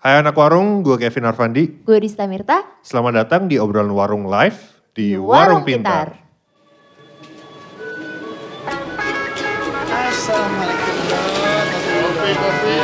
Hai 0.00 0.16
anak 0.16 0.32
warung, 0.32 0.80
gue 0.80 0.96
Kevin 0.96 1.28
Arfandi. 1.28 1.84
Gue 1.84 2.00
Dista 2.00 2.24
Mirta. 2.24 2.64
Selamat 2.80 3.20
datang 3.20 3.52
di 3.52 3.60
obrolan 3.60 3.92
warung 3.92 4.32
live 4.32 4.56
di, 4.96 5.12
Di 5.12 5.20
Warung 5.20 5.60
Warung 5.60 5.68
Pintar. 5.68 6.16
Assalamualaikum. 9.92 10.96
Kopi 11.84 12.32
kopi. 12.32 12.80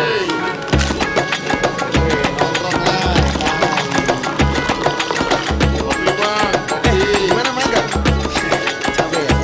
Capek 8.92 9.20
ya. 9.24 9.40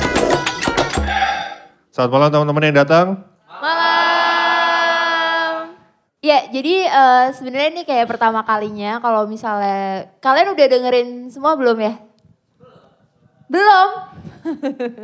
Selamat 1.89 2.11
malam 2.13 2.29
teman-teman 2.29 2.69
yang 2.69 2.77
datang. 2.85 3.32
Ya, 6.23 6.47
jadi 6.47 6.87
eh, 6.87 7.25
sebenarnya 7.35 7.69
ini 7.75 7.83
kayak 7.83 8.07
pertama 8.07 8.47
kalinya 8.47 9.03
kalau 9.03 9.27
misalnya 9.27 10.07
kalian 10.23 10.55
udah 10.55 10.67
dengerin 10.71 11.09
semua 11.27 11.59
belum 11.59 11.77
ya? 11.83 11.93
Belum. 13.51 13.89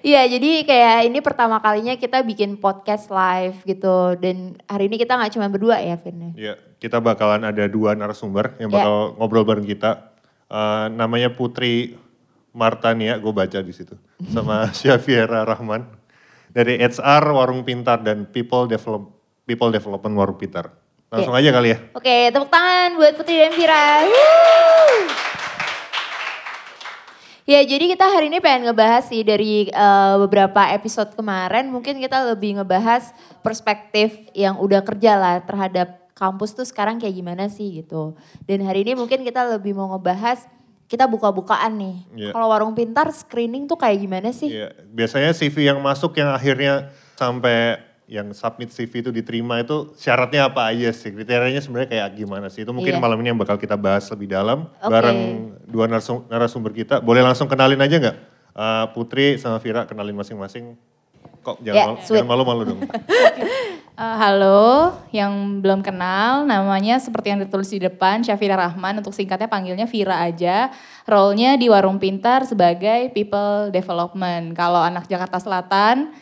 Iya, 0.00 0.24
jadi 0.26 0.64
kayak 0.64 1.12
ini 1.12 1.18
pertama 1.20 1.60
kalinya 1.60 1.92
kita 1.94 2.24
bikin 2.24 2.56
podcast 2.56 3.12
live 3.12 3.60
gitu 3.62 4.16
dan 4.16 4.56
hari 4.64 4.88
ini 4.88 4.96
kita 4.96 5.12
nggak 5.14 5.36
cuma 5.36 5.46
berdua 5.46 5.76
ya, 5.78 5.94
Vin. 6.00 6.32
Ya, 6.34 6.56
kita 6.80 6.98
bakalan 6.98 7.44
ada 7.44 7.68
dua 7.68 7.92
narasumber 7.92 8.56
yang 8.56 8.72
Ya. 8.72 8.80
bakal 8.80 8.94
ngobrol 9.20 9.44
bareng 9.44 9.68
kita. 9.68 10.10
Eh, 10.48 10.86
namanya 10.90 11.30
Putri 11.30 11.94
Martania, 12.50 13.20
gue 13.20 13.30
baca 13.30 13.60
di 13.60 13.70
situ. 13.70 13.92
Sama 14.32 14.66
Syafiera 14.78 15.44
Rahman. 15.44 15.84
Dari 16.50 16.80
HR 16.80 17.30
Warung 17.30 17.62
Pintar 17.62 18.02
dan 18.02 18.26
People 18.26 18.66
Develop 18.66 19.19
People 19.50 19.74
Development 19.74 20.14
Warung 20.14 20.38
Pintar. 20.38 20.70
Langsung 21.10 21.34
aja 21.34 21.50
kali 21.50 21.74
ya. 21.74 21.78
Oke, 21.90 22.30
tepuk 22.30 22.46
tangan 22.46 22.94
buat 22.94 23.18
Putri 23.18 23.42
dan 23.42 23.50
Vira. 23.50 24.06
Ya, 27.50 27.66
jadi 27.66 27.90
kita 27.90 28.06
hari 28.06 28.30
ini 28.30 28.38
pengen 28.38 28.70
ngebahas 28.70 29.10
sih 29.10 29.26
dari 29.26 29.66
eh, 29.66 30.14
beberapa 30.22 30.70
episode 30.70 31.18
kemarin, 31.18 31.66
mungkin 31.66 31.98
kita 31.98 32.22
lebih 32.30 32.62
ngebahas 32.62 33.10
perspektif 33.42 34.14
yang 34.38 34.54
udah 34.62 34.86
kerja 34.86 35.18
lah 35.18 35.42
terhadap 35.42 35.98
kampus 36.14 36.54
tuh 36.54 36.62
sekarang 36.62 37.02
kayak 37.02 37.18
gimana 37.18 37.50
sih 37.50 37.82
gitu. 37.82 38.14
Dan 38.46 38.62
hari 38.62 38.86
ini 38.86 38.94
mungkin 38.94 39.26
kita 39.26 39.50
lebih 39.58 39.74
mau 39.74 39.90
ngebahas 39.98 40.46
kita 40.86 41.10
buka-bukaan 41.10 41.74
nih. 41.74 41.96
Iya. 42.14 42.30
Kalau 42.30 42.54
warung 42.54 42.78
pintar 42.78 43.10
screening 43.10 43.66
tuh 43.66 43.74
kayak 43.74 43.98
gimana 43.98 44.30
sih? 44.30 44.54
Iya, 44.54 44.70
biasanya 44.94 45.34
CV 45.34 45.74
yang 45.74 45.82
masuk 45.82 46.14
yang 46.22 46.30
akhirnya 46.30 46.94
sampai 47.18 47.89
yang 48.10 48.34
submit 48.34 48.74
CV 48.74 49.06
itu 49.06 49.10
diterima 49.14 49.62
itu 49.62 49.94
syaratnya 49.94 50.50
apa 50.50 50.66
aja 50.66 50.90
sih? 50.90 51.14
Kriterianya 51.14 51.62
sebenarnya 51.62 51.88
kayak 51.94 52.08
gimana 52.18 52.50
sih? 52.50 52.66
Itu 52.66 52.74
mungkin 52.74 52.98
Iya. 52.98 53.00
malam 53.00 53.14
ini 53.22 53.30
yang 53.30 53.38
bakal 53.38 53.54
kita 53.54 53.78
bahas 53.78 54.02
lebih 54.10 54.26
dalam 54.26 54.66
Oke. 54.82 54.90
bareng 54.90 55.18
dua 55.70 55.86
narasumber 56.26 56.74
kita. 56.74 56.98
Boleh 56.98 57.22
langsung 57.22 57.46
kenalin 57.46 57.78
aja 57.78 57.96
nggak? 58.02 58.16
Eh, 58.50 58.84
Putri 58.90 59.38
sama 59.38 59.62
Vira 59.62 59.86
kenalin 59.86 60.18
masing-masing. 60.18 60.74
Kok 61.40 61.62
Ya, 61.62 61.72
jangan 61.86 61.94
sweet. 62.02 62.18
jangan 62.20 62.28
malu-malu 62.28 62.62
dong. 62.74 62.80
Eh, 64.00 64.16
halo, 64.16 64.96
yang 65.12 65.60
belum 65.60 65.84
kenal, 65.84 66.48
namanya 66.48 66.96
seperti 66.96 67.36
yang 67.36 67.40
ditulis 67.44 67.68
di 67.68 67.76
depan, 67.76 68.24
Syafira 68.24 68.56
Rahman, 68.56 68.96
untuk 68.96 69.12
singkatnya 69.12 69.44
panggilnya 69.44 69.84
Vira 69.84 70.24
aja. 70.24 70.72
Role-nya 71.04 71.60
di 71.60 71.68
Warung 71.68 72.00
Pintar 72.00 72.48
sebagai 72.48 73.12
People 73.12 73.68
Development. 73.68 74.56
Kalau 74.56 74.80
anak 74.80 75.04
Jakarta 75.04 75.36
Selatan, 75.36 76.16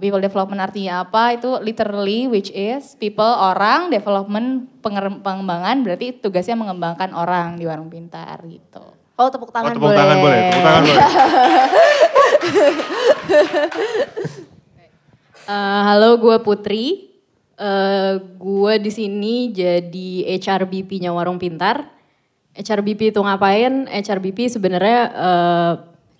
People 0.00 0.24
Development 0.24 0.56
artinya 0.56 1.04
apa? 1.04 1.36
Itu 1.36 1.60
literally 1.60 2.24
which 2.24 2.48
is 2.48 2.96
people 2.96 3.28
orang, 3.28 3.92
development 3.92 4.72
pengembangan 5.20 5.84
berarti 5.84 6.16
tugasnya 6.16 6.56
mengembangkan 6.56 7.12
orang 7.12 7.60
di 7.60 7.68
Warung 7.68 7.92
Pintar 7.92 8.40
gitu. 8.48 8.80
Oh, 9.20 9.28
tepuk 9.28 9.52
Oh, 9.52 9.54
tangan 9.54 9.76
tepuk 9.76 9.92
boleh. 9.92 9.98
tangan 10.00 10.16
boleh, 10.24 10.40
tepuk 10.48 10.62
tangan 10.64 10.82
boleh. 10.82 11.06
Eh, 15.42 15.80
halo, 15.90 16.22
gue 16.22 16.38
Putri. 16.38 17.10
Eh, 17.58 18.14
gue 18.38 18.74
di 18.78 18.90
sini 18.94 19.50
jadi 19.50 20.38
HRBP-nya 20.38 21.10
Warung 21.10 21.42
Pintar. 21.42 21.90
HRBP 22.54 23.10
itu 23.10 23.18
ngapain? 23.18 23.90
HRBP 23.90 24.46
sebenarnya 24.46 25.00
eh, 25.10 25.72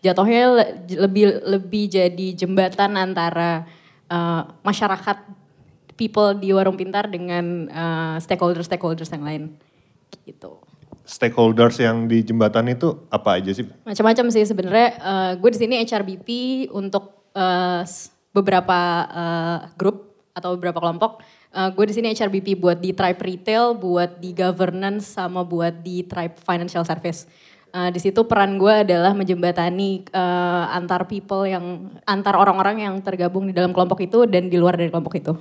jatuhnya 0.03 0.43
le- 0.51 0.73
lebih 0.99 1.25
lebih 1.49 1.85
jadi 1.87 2.27
jembatan 2.35 2.95
antara 2.95 3.65
eh, 4.07 4.43
masyarakat 4.61 5.17
people 5.95 6.35
di 6.35 6.51
Warung 6.51 6.75
Pintar 6.75 7.07
dengan 7.07 7.45
eh, 7.67 8.17
stakeholder-stakeholders 8.19 9.09
yang 9.09 9.25
lain. 9.25 9.43
Gitu. 10.23 10.59
Stakeholders 11.03 11.79
yang 11.79 12.07
di 12.07 12.23
jembatan 12.23 12.69
itu 12.69 13.07
apa 13.09 13.39
aja 13.39 13.51
sih? 13.51 13.67
Macam-macam 13.83 14.27
sih 14.29 14.43
sebenarnya. 14.43 14.89
eh, 14.93 15.33
gue 15.35 15.51
di 15.51 15.59
sini 15.59 15.75
HRBP 15.81 16.29
untuk 16.69 17.31
s- 17.83 18.11
beberapa 18.31 18.79
eh, 19.05 19.59
grup 19.75 20.11
atau 20.33 20.57
beberapa 20.57 20.79
kelompok. 20.79 21.21
Eh, 21.53 21.69
gue 21.71 21.85
di 21.85 21.95
sini 21.95 22.11
HRBP 22.11 22.57
buat 22.57 22.79
di 22.79 22.91
Tribe 22.91 23.21
Retail, 23.21 23.77
buat 23.77 24.19
di 24.19 24.33
governance, 24.33 25.05
sama 25.13 25.45
buat 25.45 25.81
di 25.81 26.03
Tribe 26.03 26.39
Financial 26.39 26.81
Service. 26.83 27.29
Eh, 27.73 27.89
di 27.89 28.01
situ 28.05 28.29
peran 28.29 28.61
gue 28.61 28.85
adalah 28.85 29.17
menjembatani 29.17 30.05
eh, 30.05 30.65
antar 30.77 31.09
people 31.09 31.49
yang 31.49 31.89
antar 32.05 32.37
orang-orang 32.37 32.85
yang 32.85 32.95
tergabung 33.01 33.49
di 33.49 33.57
dalam 33.57 33.73
kelompok 33.73 34.05
itu 34.05 34.29
dan 34.29 34.53
di 34.53 34.61
luar 34.61 34.77
dari 34.77 34.93
kelompok 34.93 35.17
itu. 35.17 35.33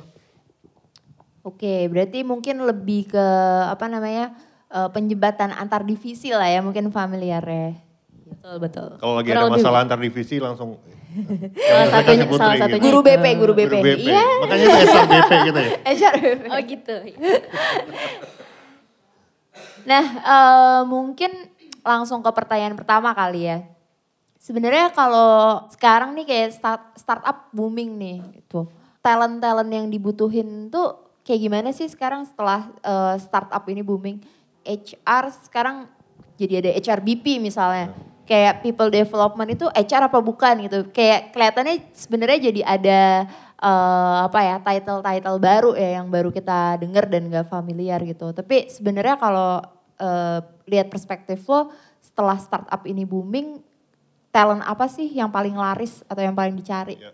Oke, 1.44 1.92
berarti 1.92 2.24
mungkin 2.24 2.64
lebih 2.64 3.12
ke 3.12 3.26
apa 3.68 3.92
namanya 3.92 4.32
eh, 4.72 4.88
penjembatan 4.96 5.52
antar 5.52 5.84
divisi 5.84 6.32
lah 6.32 6.48
ya, 6.48 6.64
mungkin 6.64 6.88
familiar 6.88 7.44
ya. 7.44 7.76
Betul 8.32 8.56
betul. 8.64 8.90
Kalau 8.96 9.20
lagi 9.20 9.28
Kurang 9.28 9.44
ada 9.44 9.48
lebih 9.52 9.60
masalah 9.60 9.80
antar 9.84 10.00
divisi 10.00 10.36
langsung 10.40 10.80
Salah 11.68 11.88
satunya, 11.92 12.24
Putri 12.24 12.40
salah 12.40 12.56
gitu. 12.56 12.64
satunya 12.64 12.84
Guru 12.88 13.00
itu. 13.04 13.08
BP, 13.12 13.26
guru 13.36 13.54
BP. 13.60 13.68
Guru 13.68 13.84
BP. 13.84 14.08
Iya. 14.08 14.24
Makanya 14.40 14.64
itu 14.64 14.80
SRBP 14.88 15.32
gitu 15.44 15.60
ya. 15.60 15.72
HRBP. 15.92 16.44
Oh 16.48 16.60
gitu. 16.64 16.96
Nah, 19.82 20.06
eh, 20.06 20.82
mungkin 20.86 21.51
langsung 21.82 22.22
ke 22.22 22.32
pertanyaan 22.34 22.78
pertama 22.78 23.14
kali 23.14 23.50
ya. 23.50 23.66
Sebenarnya 24.42 24.90
kalau 24.90 25.70
sekarang 25.70 26.18
nih 26.18 26.26
kayak 26.26 26.50
start, 26.58 26.84
startup 26.98 27.54
booming 27.54 27.94
nih 28.02 28.18
gitu. 28.42 28.66
Talent-talent 29.06 29.70
yang 29.70 29.86
dibutuhin 29.86 30.74
tuh 30.74 30.98
kayak 31.22 31.42
gimana 31.46 31.70
sih 31.70 31.86
sekarang 31.86 32.26
setelah 32.26 32.74
eh, 32.82 33.16
startup 33.22 33.62
ini 33.70 33.86
booming? 33.86 34.18
HR 34.66 35.30
sekarang 35.46 35.90
jadi 36.42 36.66
ada 36.66 36.72
HRBP 36.74 37.38
misalnya. 37.38 37.94
Kayak 38.26 38.64
people 38.66 38.90
development 38.90 39.50
itu 39.54 39.66
HR 39.70 40.10
apa 40.10 40.18
bukan 40.24 40.66
gitu. 40.66 40.90
Kayak 40.90 41.38
kelihatannya 41.38 41.76
sebenarnya 41.94 42.40
jadi 42.50 42.62
ada 42.66 43.02
eh, 43.62 44.18
apa 44.26 44.40
ya 44.42 44.56
title-title 44.58 45.38
baru 45.38 45.72
ya 45.78 46.02
yang 46.02 46.10
baru 46.10 46.34
kita 46.34 46.82
dengar 46.82 47.06
dan 47.06 47.30
gak 47.30 47.46
familiar 47.46 48.02
gitu. 48.02 48.34
Tapi 48.34 48.74
sebenarnya 48.74 49.22
kalau 49.22 49.62
eh, 50.02 50.40
lihat 50.72 50.88
perspektif 50.88 51.44
lo 51.52 51.76
setelah 52.00 52.40
startup 52.40 52.82
ini 52.88 53.04
booming, 53.04 53.60
talent 54.32 54.64
apa 54.64 54.88
sih 54.88 55.12
yang 55.12 55.28
paling 55.28 55.54
laris 55.54 56.02
atau 56.08 56.24
yang 56.24 56.34
paling 56.34 56.56
dicari? 56.56 56.96
Ya. 56.96 57.12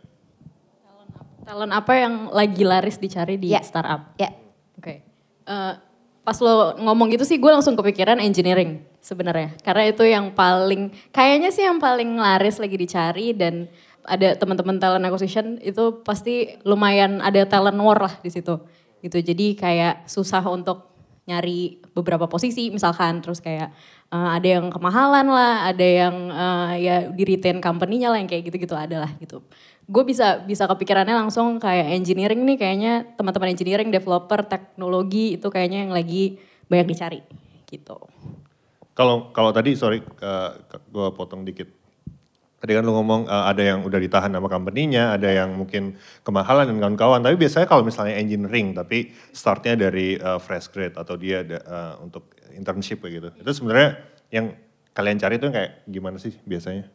Talent 1.42 1.74
apa 1.74 1.94
yang 1.98 2.30
lagi 2.30 2.62
laris 2.62 3.02
dicari 3.02 3.40
di 3.42 3.50
Ya. 3.56 3.64
startup? 3.66 4.14
Ya, 4.22 4.36
Oke. 4.78 5.02
Eh, 5.48 5.74
pas 6.22 6.38
lo 6.44 6.76
ngomong 6.76 7.08
gitu 7.16 7.24
sih 7.24 7.40
gue 7.40 7.48
langsung 7.48 7.74
kepikiran 7.74 8.20
engineering 8.20 8.84
sebenarnya. 9.00 9.56
Karena 9.64 9.88
itu 9.88 10.04
yang 10.04 10.36
paling, 10.36 10.92
kayaknya 11.16 11.50
sih 11.56 11.64
yang 11.64 11.80
paling 11.80 12.20
laris 12.20 12.60
lagi 12.60 12.76
dicari 12.76 13.32
dan 13.32 13.72
ada 14.04 14.36
teman-teman 14.36 14.76
talent 14.76 15.08
acquisition 15.08 15.56
itu 15.64 16.04
pasti 16.04 16.52
lumayan 16.68 17.24
ada 17.24 17.48
talent 17.48 17.80
war 17.80 17.96
lah 17.96 18.16
di 18.20 18.28
situ. 18.28 18.60
Gitu. 19.00 19.24
Jadi 19.24 19.56
kayak 19.56 20.04
susah 20.04 20.44
untuk 20.52 20.97
nyari 21.28 21.84
beberapa 21.92 22.26
posisi 22.32 22.72
misalkan 22.72 23.20
terus 23.20 23.44
kayak 23.44 23.70
eh, 24.10 24.30
ada 24.40 24.48
yang 24.48 24.72
kemahalan 24.72 25.28
lah, 25.28 25.68
ada 25.68 25.84
yang 25.84 26.16
eh, 26.32 26.72
ya 26.82 26.96
di 27.12 27.24
retain 27.28 27.60
company-nya 27.60 28.10
lah 28.16 28.18
yang 28.24 28.32
kayak 28.32 28.48
gitu-gitu 28.48 28.74
ada 28.74 29.06
lah 29.06 29.12
gitu. 29.20 29.44
Gue 29.88 30.04
bisa 30.08 30.44
bisa 30.44 30.68
kepikirannya 30.68 31.16
langsung 31.16 31.60
kayak 31.60 31.94
engineering 31.94 32.44
nih 32.48 32.58
kayaknya 32.58 32.94
teman-teman 33.20 33.52
engineering, 33.52 33.92
developer, 33.92 34.44
teknologi 34.48 35.36
itu 35.36 35.48
kayaknya 35.52 35.88
yang 35.88 35.94
lagi 35.94 36.40
banyak 36.72 36.88
dicari 36.88 37.20
gitu. 37.68 38.00
Kalau 38.96 39.30
kalau 39.36 39.52
tadi 39.54 39.78
sorry 39.78 40.02
gue 40.90 41.08
potong 41.14 41.46
dikit. 41.46 41.77
Tadi 42.58 42.72
kan 42.74 42.84
lu 42.84 42.94
ngomong 42.98 43.30
eh, 43.30 43.44
ada 43.54 43.62
yang 43.62 43.86
udah 43.86 44.00
ditahan 44.02 44.34
sama 44.34 44.50
company-nya, 44.50 45.14
ada 45.18 45.30
yang 45.30 45.54
mungkin 45.54 45.96
kemahalan 46.26 46.74
dan 46.74 46.78
kawan-kawan. 46.82 47.22
Tapi 47.22 47.36
biasanya 47.38 47.70
kalau 47.70 47.86
misalnya 47.86 48.18
engineering, 48.18 48.74
tapi 48.74 49.14
startnya 49.30 49.78
dari 49.78 50.18
eh, 50.18 50.40
fresh 50.42 50.74
grade 50.74 50.98
atau 50.98 51.16
dia 51.16 51.46
ada, 51.46 51.58
eh, 51.62 51.94
untuk 52.02 52.34
internship 52.58 53.02
kayak 53.06 53.14
gitu. 53.22 53.30
Itu 53.46 53.52
sebenarnya 53.62 53.90
yang 54.34 54.58
kalian 54.98 55.18
cari 55.22 55.38
itu 55.38 55.48
kayak 55.54 55.72
gimana 55.90 56.18
sih 56.18 56.34
biasanya? 56.44 56.86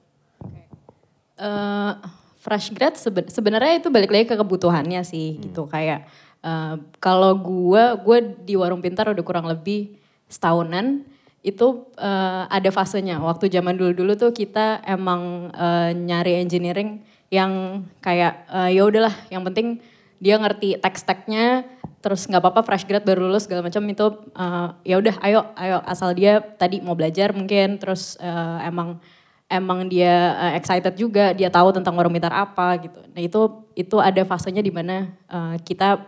eh 1.33 1.93
fresh 2.39 2.71
grad 2.77 2.95
seben- 2.95 3.27
sebenarnya 3.33 3.81
itu 3.81 3.89
balik 3.89 4.13
lagi 4.13 4.27
ke 4.31 4.37
kebutuhannya 4.37 5.01
sih 5.03 5.41
gitu 5.41 5.65
kayak 5.65 6.07
Eh, 6.43 6.75
kalau 6.99 7.39
gue, 7.39 7.83
gue 8.03 8.19
di 8.43 8.55
warung 8.59 8.83
pintar 8.83 9.07
udah 9.07 9.23
kurang 9.23 9.47
lebih 9.47 9.95
setahunan. 10.27 11.07
Itu 11.43 11.91
eh, 11.99 12.43
ada 12.47 12.71
fasenya. 12.71 13.19
Waktu 13.19 13.51
zaman 13.51 13.75
dulu-dulu 13.75 14.15
tuh 14.15 14.31
kita 14.31 14.81
emang 14.87 15.53
eh, 15.53 15.91
nyari 15.95 16.39
engineering 16.43 17.03
yang 17.29 17.85
kayak 17.99 18.47
eh, 18.49 18.79
ya 18.79 18.83
udahlah, 18.87 19.15
yang 19.29 19.43
penting 19.43 19.83
dia 20.23 20.39
ngerti 20.39 20.79
teks-teksnya, 20.79 21.67
terus 22.03 22.27
nggak 22.27 22.43
apa-apa 22.43 22.67
fresh 22.67 22.85
grad 22.85 23.07
baru 23.07 23.31
lulus 23.31 23.47
segala 23.47 23.63
macam 23.63 23.83
itu 23.87 24.07
eh, 24.35 24.69
ya 24.91 24.97
udah 24.99 25.15
ayo 25.23 25.41
ayo 25.55 25.79
asal 25.87 26.11
dia 26.13 26.43
tadi 26.43 26.83
mau 26.83 26.99
belajar 26.99 27.31
mungkin 27.31 27.79
terus 27.79 28.19
eh, 28.19 28.59
emang 28.67 28.99
emang 29.47 29.87
dia 29.87 30.35
eh, 30.51 30.53
excited 30.59 30.99
juga 30.99 31.31
dia 31.31 31.47
tahu 31.47 31.71
tentang 31.71 31.95
warung 31.95 32.13
pintar 32.13 32.35
apa 32.35 32.83
gitu 32.83 32.99
nah 33.15 33.23
itu 33.23 33.41
itu 33.79 33.97
ada 34.03 34.27
fasenya 34.27 34.61
di 34.61 34.75
mana 34.75 35.15
eh, 35.31 35.57
kita 35.63 36.03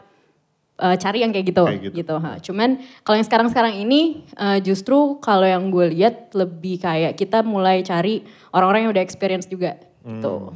eh, 0.76 0.96
cari 0.96 1.22
yang 1.22 1.30
kayak 1.30 1.46
gitu 1.48 1.64
Kayak 1.64 1.80
gitu. 1.82 1.94
gitu 2.00 2.14
ha. 2.18 2.30
cuman 2.38 2.68
kalau 3.00 3.16
yang 3.16 3.24
sekarang 3.24 3.48
sekarang 3.48 3.74
ini 3.74 4.22
eh, 4.34 4.58
justru 4.60 5.18
kalau 5.18 5.44
yang 5.44 5.68
gue 5.68 5.92
lihat 5.92 6.32
lebih 6.32 6.78
kayak 6.78 7.14
kita 7.14 7.42
mulai 7.42 7.80
cari 7.80 8.22
orang-orang 8.50 8.88
yang 8.88 8.92
udah 8.92 9.02
experience 9.02 9.46
juga 9.46 9.78
gitu 10.02 10.50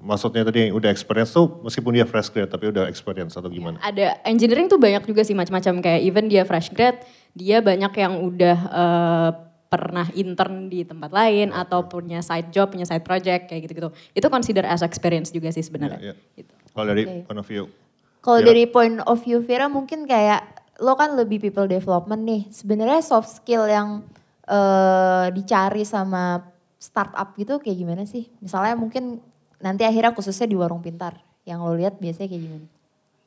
Maksudnya 0.00 0.48
tadi 0.48 0.64
yang 0.64 0.80
udah 0.80 0.88
experience 0.88 1.28
tuh 1.28 1.60
meskipun 1.60 1.92
dia 1.92 2.08
fresh 2.08 2.32
grad 2.32 2.48
tapi 2.48 2.72
udah 2.72 2.88
experience 2.88 3.36
atau 3.36 3.52
gimana? 3.52 3.76
ada 3.84 4.16
engineering 4.24 4.64
tuh 4.64 4.80
banyak 4.80 5.04
juga 5.04 5.20
sih 5.20 5.36
macam-macam 5.36 5.84
kayak 5.84 6.00
even 6.00 6.24
dia 6.24 6.48
fresh 6.48 6.72
grad 6.72 7.04
dia 7.36 7.60
banyak 7.60 7.92
yang 7.92 8.16
udah 8.16 8.56
eh, 8.72 9.30
pernah 9.68 10.08
intern 10.16 10.66
di 10.66 10.82
tempat 10.82 11.12
lain 11.12 11.52
atau 11.52 11.84
punya 11.84 12.24
side 12.24 12.48
job 12.48 12.72
punya 12.72 12.88
side 12.88 13.04
project 13.04 13.46
kayak 13.46 13.68
gitu-gitu 13.68 13.86
itu 14.10 14.26
consider 14.26 14.64
as 14.64 14.80
experience 14.80 15.28
juga 15.30 15.52
sih 15.52 15.60
sebenarnya 15.60 16.00
Iya, 16.00 16.14
iya. 16.16 16.42
Gitu. 16.42 16.52
Kalau 16.72 16.86
dari 16.88 17.02
Oke. 17.04 17.28
point 17.28 17.38
of 17.38 17.44
view. 17.44 17.68
Kalau 18.20 18.38
Vira? 18.44 18.48
dari 18.52 18.64
point 18.68 19.00
of 19.08 19.24
view 19.24 19.40
Vira 19.40 19.66
mungkin 19.72 20.04
kayak 20.04 20.60
lo 20.80 20.96
kan 20.96 21.16
lebih 21.16 21.40
people 21.40 21.68
development 21.68 22.22
nih. 22.24 22.42
Sebenarnya 22.52 23.00
soft 23.00 23.32
skill 23.32 23.68
yang 23.68 24.04
eh, 24.48 25.26
dicari 25.32 25.84
sama 25.84 26.44
startup 26.80 27.36
gitu 27.36 27.60
kayak 27.60 27.76
gimana 27.76 28.02
sih? 28.08 28.28
Misalnya 28.40 28.76
mungkin 28.76 29.20
nanti 29.60 29.84
akhirnya 29.84 30.16
khususnya 30.16 30.48
di 30.48 30.56
warung 30.56 30.80
pintar. 30.80 31.20
Yang 31.44 31.58
lo 31.64 31.72
lihat 31.76 31.94
biasanya 32.00 32.28
kayak 32.28 32.42
gimana? 32.44 32.66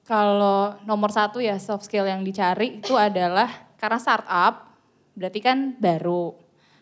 Kalau 0.04 0.76
nomor 0.84 1.10
satu 1.14 1.40
ya 1.40 1.56
soft 1.62 1.88
skill 1.88 2.06
yang 2.06 2.22
dicari 2.26 2.84
itu 2.84 2.94
adalah 2.98 3.48
karena 3.78 3.98
startup 4.02 4.74
berarti 5.14 5.40
kan 5.42 5.78
baru. 5.78 6.34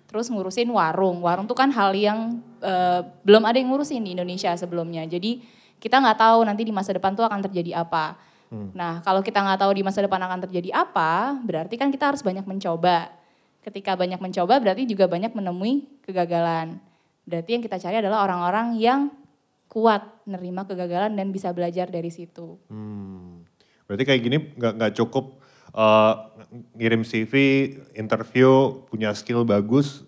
Terus 0.07 0.27
ngurusin 0.27 0.67
warung. 0.67 1.23
Warung 1.23 1.47
tuh 1.47 1.55
kan 1.55 1.71
hal 1.71 1.95
yang 1.95 2.43
eh, 2.59 3.03
belum 3.23 3.43
ada 3.47 3.55
yang 3.59 3.71
ngurusin 3.71 4.03
di 4.03 4.15
Indonesia 4.15 4.51
sebelumnya. 4.59 5.07
Jadi 5.07 5.60
kita 5.81 5.97
nggak 5.97 6.17
tahu 6.21 6.45
nanti 6.45 6.61
di 6.61 6.69
masa 6.69 6.93
depan 6.93 7.17
tuh 7.17 7.25
akan 7.25 7.41
terjadi 7.49 7.81
apa. 7.81 8.15
Nah 8.51 8.99
kalau 9.01 9.23
kita 9.23 9.39
nggak 9.39 9.59
tahu 9.63 9.71
di 9.71 9.83
masa 9.83 10.03
depan 10.03 10.19
akan 10.19 10.43
terjadi 10.45 10.75
apa, 10.75 11.39
berarti 11.41 11.79
kan 11.79 11.87
kita 11.87 12.11
harus 12.11 12.21
banyak 12.21 12.43
mencoba. 12.43 13.09
Ketika 13.63 13.95
banyak 13.95 14.19
mencoba 14.19 14.59
berarti 14.59 14.83
juga 14.85 15.07
banyak 15.07 15.31
menemui 15.31 15.87
kegagalan. 16.03 16.77
Berarti 17.23 17.49
yang 17.55 17.63
kita 17.63 17.79
cari 17.79 18.03
adalah 18.03 18.27
orang-orang 18.27 18.75
yang 18.75 19.09
kuat 19.71 20.03
nerima 20.27 20.67
kegagalan 20.67 21.15
dan 21.15 21.31
bisa 21.31 21.55
belajar 21.55 21.87
dari 21.87 22.11
situ. 22.11 22.59
Hmm. 22.67 23.47
Berarti 23.87 24.03
kayak 24.03 24.21
gini 24.21 24.37
nggak 24.59 24.73
nggak 24.75 24.93
cukup 24.99 25.39
eh, 25.71 26.13
ngirim 26.75 27.07
CV, 27.07 27.33
interview, 27.95 28.83
punya 28.91 29.15
skill 29.15 29.47
bagus, 29.47 30.03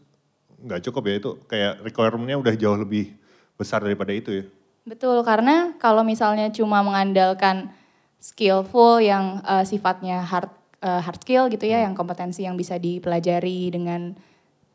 nggak 0.59 0.83
cukup 0.83 1.03
ya 1.07 1.13
itu 1.15 1.31
kayak 1.47 1.73
requirement-nya 1.79 2.35
udah 2.35 2.53
jauh 2.59 2.75
lebih 2.75 3.15
besar 3.55 3.79
daripada 3.79 4.11
itu 4.11 4.43
ya. 4.43 4.45
Betul, 4.83 5.23
karena 5.23 5.75
kalau 5.79 6.03
misalnya 6.03 6.51
cuma 6.51 6.83
mengandalkan 6.83 7.71
skillful 8.19 8.99
yang 8.99 9.39
eh, 9.43 9.63
sifatnya 9.63 10.23
hard 10.23 10.51
eh, 10.83 11.01
hard 11.03 11.19
skill 11.23 11.47
gitu 11.47 11.63
ya, 11.67 11.87
yang 11.87 11.95
kompetensi 11.95 12.43
yang 12.43 12.59
bisa 12.59 12.75
dipelajari 12.75 13.71
dengan 13.71 14.15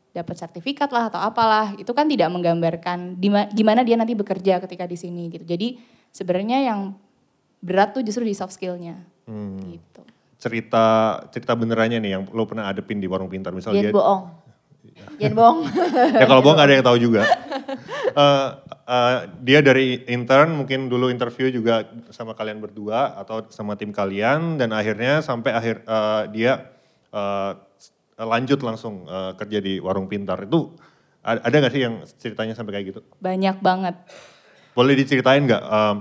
dapat 0.09 0.35
sertifikat 0.41 0.89
lah 0.89 1.13
atau 1.13 1.21
apalah, 1.21 1.77
itu 1.77 1.93
kan 1.93 2.09
tidak 2.09 2.33
menggambarkan 2.33 3.21
gimana 3.53 3.85
dia 3.85 3.93
nanti 3.93 4.17
bekerja 4.17 4.57
ketika 4.65 4.89
di 4.89 4.97
sini 4.97 5.29
gitu. 5.29 5.45
Jadi 5.45 5.77
sebenarnya 6.09 6.65
yang 6.65 6.97
berat 7.61 7.93
tuh 7.93 8.01
justru 8.01 8.25
di 8.25 8.33
soft 8.33 8.57
skillnya 8.57 8.97
Hmm. 9.29 9.61
gitu. 9.77 10.01
Cerita 10.41 11.19
cerita 11.29 11.53
benerannya 11.53 12.01
nih 12.01 12.11
yang 12.17 12.23
lo 12.33 12.49
pernah 12.49 12.65
adepin 12.65 12.97
di 12.97 13.05
warung 13.05 13.29
pintar 13.29 13.53
misalnya 13.53 13.91
dia 13.91 13.93
bohong. 13.93 14.48
Jangan 15.19 15.35
bohong. 15.35 15.59
ya 16.15 16.25
kalau 16.25 16.41
bohong 16.43 16.57
nggak 16.57 16.67
ada 16.67 16.75
yang 16.75 16.85
tahu 16.85 16.97
juga. 16.99 17.21
Eh, 18.09 18.49
eh, 18.89 19.17
dia 19.45 19.61
dari 19.61 20.01
intern 20.09 20.57
mungkin 20.57 20.89
dulu 20.89 21.13
interview 21.13 21.53
juga 21.53 21.85
sama 22.09 22.33
kalian 22.33 22.57
berdua 22.57 23.21
atau 23.21 23.45
sama 23.53 23.77
tim 23.77 23.93
kalian 23.93 24.57
dan 24.57 24.73
akhirnya 24.73 25.21
sampai 25.21 25.53
akhir 25.53 25.85
eh, 25.85 26.23
dia 26.33 26.73
eh, 27.13 27.51
lanjut 28.17 28.59
langsung 28.65 29.05
eh, 29.05 29.37
kerja 29.37 29.61
di 29.61 29.77
warung 29.77 30.09
pintar 30.09 30.41
itu 30.41 30.73
ada 31.21 31.51
nggak 31.51 31.73
sih 31.73 31.81
yang 31.83 31.95
ceritanya 32.17 32.55
sampai 32.55 32.79
kayak 32.79 32.85
gitu? 32.95 33.01
Banyak 33.19 33.59
banget. 33.59 33.95
Boleh 34.73 34.95
diceritain 34.95 35.43
nggak 35.43 35.63
em, 35.63 35.95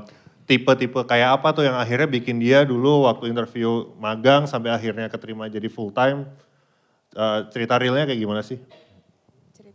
tipe-tipe 0.46 1.00
kayak 1.04 1.42
apa 1.42 1.52
tuh 1.52 1.66
yang 1.66 1.76
akhirnya 1.76 2.08
bikin 2.08 2.38
dia 2.38 2.62
dulu 2.62 3.04
waktu 3.04 3.28
interview 3.28 3.92
magang 3.98 4.46
sampai 4.46 4.72
akhirnya 4.72 5.10
keterima 5.10 5.50
jadi 5.50 5.66
full 5.66 5.90
time? 5.90 6.24
Eh, 7.12 7.40
cerita 7.50 7.76
realnya 7.76 8.06
kayak 8.06 8.20
gimana 8.20 8.40
sih? 8.46 8.62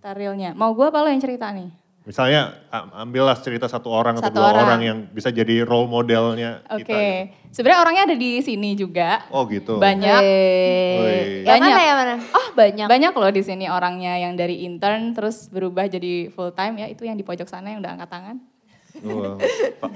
Cerita 0.04 0.20
realnya. 0.20 0.52
Mau 0.52 0.76
gue 0.76 0.84
apa 0.84 1.00
lo 1.00 1.08
yang 1.08 1.24
cerita 1.24 1.48
nih? 1.48 1.72
Misalnya 2.04 2.60
ambillah 2.92 3.40
cerita 3.40 3.72
satu 3.72 3.88
orang 3.88 4.20
atau 4.20 4.28
Satu 4.28 4.36
dua 4.36 4.52
orang. 4.52 4.66
orang. 4.68 4.82
yang 4.84 4.98
bisa 5.08 5.32
jadi 5.32 5.64
role 5.64 5.88
modelnya 5.88 6.60
Oke, 6.68 6.84
kita. 6.84 6.92
gitu. 6.92 7.56
sebenarnya 7.56 7.80
orangnya 7.80 8.04
ada 8.04 8.18
di 8.20 8.32
sini 8.44 8.76
juga. 8.76 9.24
Oh 9.32 9.48
gitu. 9.48 9.80
Banyak. 9.80 10.20
Wih. 10.20 11.48
Yang 11.48 11.56
mana 11.56 11.64
Banyak. 11.64 11.80
ya 11.80 11.94
mana? 11.96 12.16
Oh 12.36 12.48
banyak. 12.52 12.88
Banyak 12.92 13.14
loh 13.16 13.32
di 13.32 13.40
sini 13.40 13.66
orangnya 13.66 14.20
yang 14.20 14.36
dari 14.36 14.68
intern 14.68 15.16
terus 15.16 15.48
berubah 15.48 15.88
jadi 15.88 16.28
full 16.28 16.52
time 16.52 16.84
ya 16.84 16.92
itu 16.92 17.08
yang 17.08 17.16
di 17.16 17.24
pojok 17.24 17.48
sana 17.48 17.72
yang 17.72 17.80
udah 17.80 17.96
angkat 17.96 18.12
tangan. 18.12 18.36
Wow. 19.00 19.40
Pak- 19.80 19.96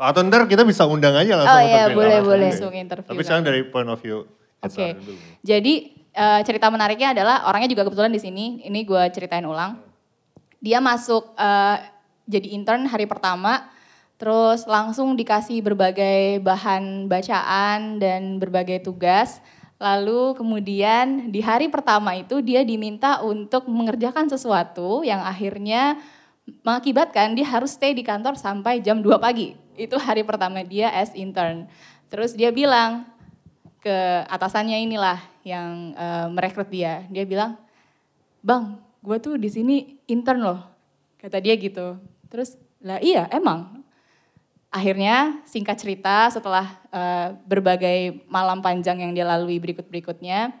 Atau 0.00 0.22
ntar 0.24 0.46
kita 0.46 0.62
bisa 0.62 0.86
undang 0.86 1.12
aja 1.12 1.34
langsung 1.34 1.50
Oh 1.52 1.60
iya, 1.60 1.90
boleh, 1.90 2.22
boleh. 2.22 2.48
Langsung 2.48 2.70
interview 2.70 3.10
Tapi 3.10 3.20
sekarang 3.20 3.42
dari 3.42 3.66
point 3.66 3.84
of 3.84 3.98
view 3.98 4.22
Oke. 4.60 4.70
HR 4.70 4.94
dulu. 4.96 5.18
Jadi 5.42 5.74
eh, 6.12 6.40
cerita 6.44 6.68
menariknya 6.68 7.16
adalah 7.16 7.48
orangnya 7.48 7.72
juga 7.72 7.88
kebetulan 7.88 8.12
di 8.12 8.20
sini. 8.20 8.44
Ini 8.64 8.80
gue 8.84 9.02
ceritain 9.12 9.44
ulang. 9.44 9.80
Dia 10.62 10.78
masuk 10.78 11.34
eh, 11.34 11.76
jadi 12.28 12.54
intern 12.54 12.86
hari 12.86 13.08
pertama, 13.10 13.66
terus 14.20 14.64
langsung 14.68 15.18
dikasih 15.18 15.58
berbagai 15.64 16.38
bahan 16.44 17.10
bacaan 17.10 17.98
dan 17.98 18.38
berbagai 18.38 18.86
tugas. 18.86 19.42
Lalu 19.82 20.38
kemudian 20.38 21.34
di 21.34 21.42
hari 21.42 21.66
pertama 21.66 22.14
itu 22.14 22.38
dia 22.38 22.62
diminta 22.62 23.18
untuk 23.18 23.66
mengerjakan 23.66 24.30
sesuatu 24.30 25.02
yang 25.02 25.18
akhirnya 25.26 25.98
mengakibatkan 26.62 27.34
dia 27.34 27.46
harus 27.50 27.74
stay 27.74 27.90
di 27.90 28.06
kantor 28.06 28.38
sampai 28.38 28.78
jam 28.78 29.02
2 29.02 29.18
pagi. 29.18 29.58
Itu 29.74 29.98
hari 29.98 30.22
pertama 30.22 30.62
dia 30.62 30.86
as 30.94 31.10
intern. 31.18 31.66
Terus 32.12 32.36
dia 32.36 32.52
bilang, 32.52 33.08
ke 33.82 33.96
atasannya 34.30 34.78
inilah 34.86 35.18
yang 35.42 35.92
eh, 35.98 36.26
merekrut 36.30 36.70
dia. 36.70 37.02
Dia 37.10 37.26
bilang, 37.26 37.58
bang, 38.40 38.78
gue 39.02 39.18
tuh 39.18 39.34
di 39.34 39.50
sini 39.50 39.98
intern 40.06 40.40
loh, 40.40 40.60
kata 41.18 41.42
dia 41.42 41.58
gitu. 41.58 41.98
Terus, 42.30 42.54
lah 42.78 43.02
iya 43.02 43.26
emang. 43.34 43.82
Akhirnya 44.72 45.44
singkat 45.44 45.82
cerita 45.82 46.30
setelah 46.30 46.78
eh, 46.94 47.34
berbagai 47.44 48.22
malam 48.30 48.62
panjang 48.62 49.02
yang 49.02 49.12
dia 49.12 49.26
lalui 49.26 49.58
berikut-berikutnya, 49.58 50.54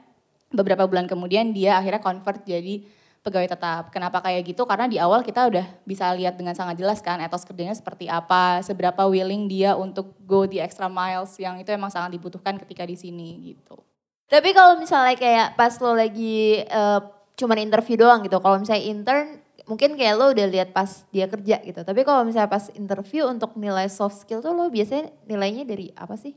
beberapa 0.52 0.84
bulan 0.84 1.08
kemudian 1.08 1.54
dia 1.54 1.80
akhirnya 1.80 2.02
convert 2.02 2.44
jadi 2.44 2.84
pegawai 3.22 3.48
tetap. 3.54 3.94
Kenapa 3.94 4.18
kayak 4.18 4.42
gitu? 4.50 4.66
Karena 4.66 4.90
di 4.90 4.98
awal 4.98 5.22
kita 5.22 5.46
udah 5.46 5.66
bisa 5.86 6.10
lihat 6.12 6.34
dengan 6.34 6.58
sangat 6.58 6.76
jelas 6.76 6.98
kan 6.98 7.22
etos 7.22 7.46
kerjanya 7.46 7.72
seperti 7.72 8.10
apa, 8.10 8.60
seberapa 8.66 9.06
willing 9.06 9.46
dia 9.46 9.78
untuk 9.78 10.18
go 10.26 10.44
the 10.44 10.58
extra 10.58 10.90
miles 10.90 11.38
yang 11.38 11.62
itu 11.62 11.70
emang 11.70 11.88
sangat 11.88 12.18
dibutuhkan 12.18 12.58
ketika 12.58 12.82
di 12.82 12.98
sini 12.98 13.54
gitu. 13.54 13.78
Tapi 14.26 14.50
kalau 14.50 14.76
misalnya 14.76 15.14
kayak 15.14 15.54
pas 15.54 15.78
lo 15.78 15.94
lagi 15.94 16.66
eh, 16.66 17.00
cuman 17.38 17.58
interview 17.62 17.96
doang 17.96 18.26
gitu. 18.26 18.42
Kalau 18.42 18.58
misalnya 18.58 18.84
intern 18.90 19.38
mungkin 19.70 19.94
kayak 19.94 20.14
lo 20.18 20.34
udah 20.34 20.46
lihat 20.50 20.68
pas 20.74 21.06
dia 21.14 21.30
kerja 21.30 21.62
gitu. 21.62 21.80
Tapi 21.86 22.00
kalau 22.02 22.26
misalnya 22.26 22.50
pas 22.50 22.74
interview 22.74 23.30
untuk 23.30 23.54
nilai 23.54 23.86
soft 23.86 24.26
skill 24.26 24.42
tuh 24.42 24.50
lo 24.50 24.66
biasanya 24.66 25.14
nilainya 25.30 25.62
dari 25.62 25.94
apa 25.94 26.18
sih? 26.18 26.34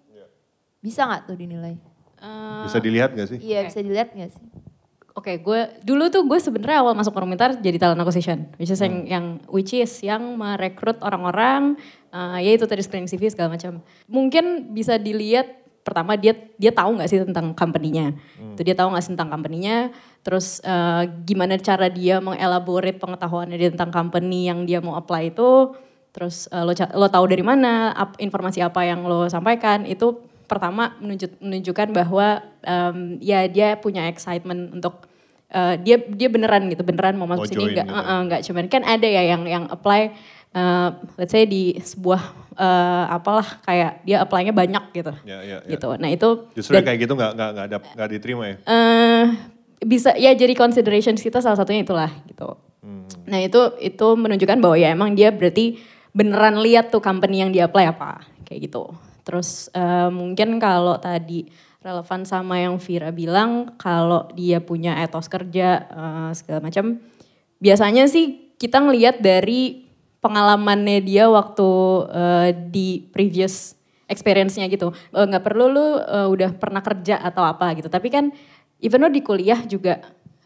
Bisa 0.85 1.09
nggak 1.09 1.33
tuh 1.33 1.37
dinilai? 1.39 1.73
Eh, 2.21 2.63
Bisa 2.69 2.77
dilihat 2.77 3.17
gak 3.17 3.27
sih? 3.33 3.39
Iya 3.41 3.65
bisa 3.65 3.79
dilihat 3.81 4.13
nggak 4.13 4.31
sih? 4.37 4.45
Oke, 5.15 5.39
gue 5.39 5.79
dulu 5.79 6.11
tuh 6.11 6.27
gue 6.27 6.35
sebenarnya 6.43 6.83
awal 6.83 6.91
masuk 6.91 7.15
Permintar 7.15 7.55
jadi 7.55 7.79
talent 7.79 8.03
acquisition, 8.03 8.51
which 8.59 8.67
is 8.67 8.83
yang, 8.83 9.07
yang 9.07 9.25
which 9.47 9.71
is 9.71 10.03
yang 10.03 10.35
merekrut 10.35 10.99
orang-orang, 10.99 11.79
uh, 12.11 12.35
ya 12.35 12.51
itu 12.51 12.67
tadi 12.67 12.83
screening 12.83 13.07
CV 13.07 13.31
segala 13.31 13.55
macam. 13.55 13.79
Mungkin 14.11 14.75
bisa 14.75 14.99
dilihat 14.99 15.63
pertama 15.87 16.19
dia 16.19 16.35
dia 16.59 16.75
tahu 16.75 16.99
nggak 16.99 17.07
sih 17.07 17.23
tentang 17.23 17.55
company-nya, 17.55 18.11
itu 18.59 18.61
dia 18.67 18.75
tahu 18.75 18.91
nggak 18.91 19.03
sih 19.07 19.11
tentang 19.15 19.31
company-nya, 19.31 19.95
terus 20.19 20.59
uh, 20.67 21.07
gimana 21.23 21.55
cara 21.63 21.87
dia 21.87 22.19
mengelaborate 22.19 22.99
pengetahuannya 22.99 23.55
dia 23.55 23.71
tentang 23.71 23.95
company 23.95 24.51
yang 24.51 24.67
dia 24.67 24.83
mau 24.83 24.99
apply 24.99 25.31
itu, 25.31 25.79
terus 26.11 26.51
eh, 26.51 26.59
lo 26.59 26.75
lo 26.75 27.07
tahu 27.07 27.23
dari 27.31 27.45
mana, 27.45 27.95
ap- 27.95 28.19
informasi 28.19 28.59
apa 28.59 28.83
yang 28.83 29.07
lo 29.07 29.31
sampaikan? 29.31 29.87
Itu 29.87 30.34
pertama 30.45 30.93
menunjuk, 30.97 31.37
menunjukkan 31.37 31.87
bahwa 31.91 32.27
em, 32.59 32.97
ya 33.19 33.45
dia 33.45 33.75
punya 33.75 34.05
excitement 34.05 34.71
untuk 34.71 35.05
eh, 35.47 35.75
dia 35.77 35.97
dia 35.99 36.27
beneran 36.27 36.65
gitu 36.67 36.81
beneran 36.81 37.13
mau 37.13 37.25
masuk 37.25 37.45
Mau 37.45 37.51
sini 37.51 37.73
nggak 37.73 37.85
gitu. 37.85 37.95
eh, 37.95 38.05
eh, 38.07 38.19
nggak 38.23 38.41
cuman 38.43 38.65
kan 38.67 38.81
ada 38.83 39.07
ya 39.07 39.23
yang 39.27 39.43
yang 39.43 39.63
apply 39.67 40.13
eh, 40.51 40.87
let's 41.15 41.29
say 41.29 41.43
di 41.43 41.75
sebuah 41.75 42.21
eh, 42.53 43.05
apalah 43.09 43.59
kayak 43.61 44.01
dia 44.01 44.17
apply-nya 44.19 44.51
banyak 44.51 44.83
gitu 44.93 45.13
Ya, 45.23 45.39
ya, 45.39 45.57
ya. 45.61 45.71
gitu 45.71 45.93
nah 45.95 46.07
itu 46.07 46.29
Justru 46.53 46.73
dan- 46.73 46.85
kayak 46.85 46.99
gitu 46.99 47.13
nggak 47.13 47.31
nggak 47.33 47.49
nggak 47.51 47.65
ada 47.65 47.77
nggak 47.91 48.09
diterima 48.09 48.43
ya. 48.45 48.57
eh 48.63 49.25
bisa 49.77 50.15
ya 50.15 50.31
jadi 50.31 50.53
consideration 50.53 51.13
kita 51.13 51.39
salah 51.39 51.55
satunya 51.55 51.81
itulah 51.81 52.09
gitu. 52.25 52.57
Nah 53.25 53.37
itu 53.39 53.57
itu 53.79 54.07
menunjukkan 54.13 54.57
bahwa 54.57 54.75
ya 54.75 54.89
emang 54.89 55.13
dia 55.13 55.29
berarti 55.29 55.77
beneran 56.09 56.57
lihat 56.57 56.89
tuh 56.89 56.97
company 56.99 57.41
yang 57.41 57.49
dia 57.49 57.65
apply 57.65 57.85
apa 57.87 58.21
kayak 58.43 58.65
gitu. 58.65 58.93
Terus 59.25 59.73
eh, 59.73 60.09
mungkin 60.13 60.61
kalau 60.61 61.01
tadi 61.01 61.49
relevan 61.81 62.25
sama 62.25 62.61
yang 62.61 62.77
Vira 62.77 63.09
bilang 63.09 63.73
kalau 63.77 64.29
dia 64.37 64.61
punya 64.61 65.01
etos 65.01 65.25
kerja 65.25 65.89
eh, 65.89 66.31
segala 66.37 66.61
macam, 66.61 67.01
biasanya 67.57 68.05
sih 68.05 68.53
kita 68.61 68.79
ngelihat 68.79 69.19
dari 69.19 69.89
pengalamannya 70.21 71.01
dia 71.01 71.25
waktu 71.27 71.69
eh, 72.13 72.49
di 72.69 73.09
previous 73.09 73.73
experience-nya 74.05 74.69
gitu. 74.69 74.93
Nggak 75.09 75.43
perlu 75.43 75.65
lu 75.69 75.97
eh, 75.97 76.27
udah 76.29 76.53
pernah 76.55 76.85
kerja 76.85 77.17
atau 77.17 77.41
apa 77.41 77.73
gitu. 77.77 77.89
Tapi 77.89 78.07
kan 78.13 78.29
even 78.77 79.01
lo 79.01 79.09
di 79.09 79.25
kuliah 79.25 79.61
juga 79.65 80.01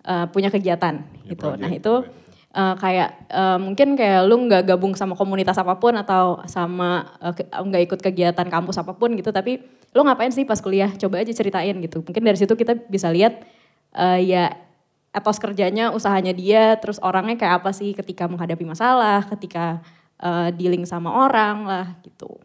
eh, 0.08 0.26
punya 0.32 0.48
kegiatan 0.48 1.04
gitu. 1.28 1.56
project, 1.56 1.62
Nah 1.62 1.72
itu 1.72 1.94
eh, 2.60 2.76
kayak 2.76 3.10
eh, 3.32 3.58
mungkin 3.58 3.96
kayak 3.96 4.28
lu 4.28 4.36
nggak 4.52 4.76
gabung 4.76 4.92
sama 5.00 5.16
komunitas 5.16 5.56
apa 5.56 5.80
pun 5.80 5.96
atau 5.96 6.44
sama 6.52 7.16
eh, 7.24 7.48
nggak 7.48 7.84
ikut 7.88 8.00
kegiatan 8.04 8.48
kampus 8.52 8.84
apa 8.84 8.92
pun 9.00 9.16
gitu. 9.16 9.32
Tapi 9.32 9.64
lu 9.96 10.02
ngapain 10.04 10.36
sih 10.36 10.44
pas 10.44 10.60
kuliah? 10.60 10.92
Coba 11.00 11.24
aja 11.24 11.32
ceritain 11.32 11.80
gitu. 11.80 12.04
Mungkin 12.04 12.24
dari 12.24 12.36
situ 12.36 12.52
kita 12.60 12.76
bisa 12.92 13.08
lihat 13.08 13.40
eh, 13.96 14.20
ya 14.28 14.52
etos 15.10 15.42
kerjanya, 15.42 15.90
usahanya 15.90 16.36
dia, 16.36 16.78
terus 16.78 17.02
orangnya 17.02 17.40
kayak 17.40 17.64
apa 17.64 17.72
sih 17.74 17.98
ketika 17.98 18.30
menghadapi 18.30 18.62
masalah, 18.68 19.26
ketika 19.32 19.80
eh, 20.20 20.52
dealing 20.54 20.84
sama 20.84 21.10
orang 21.16 21.66
lah 21.66 21.88
gitu. 22.04 22.38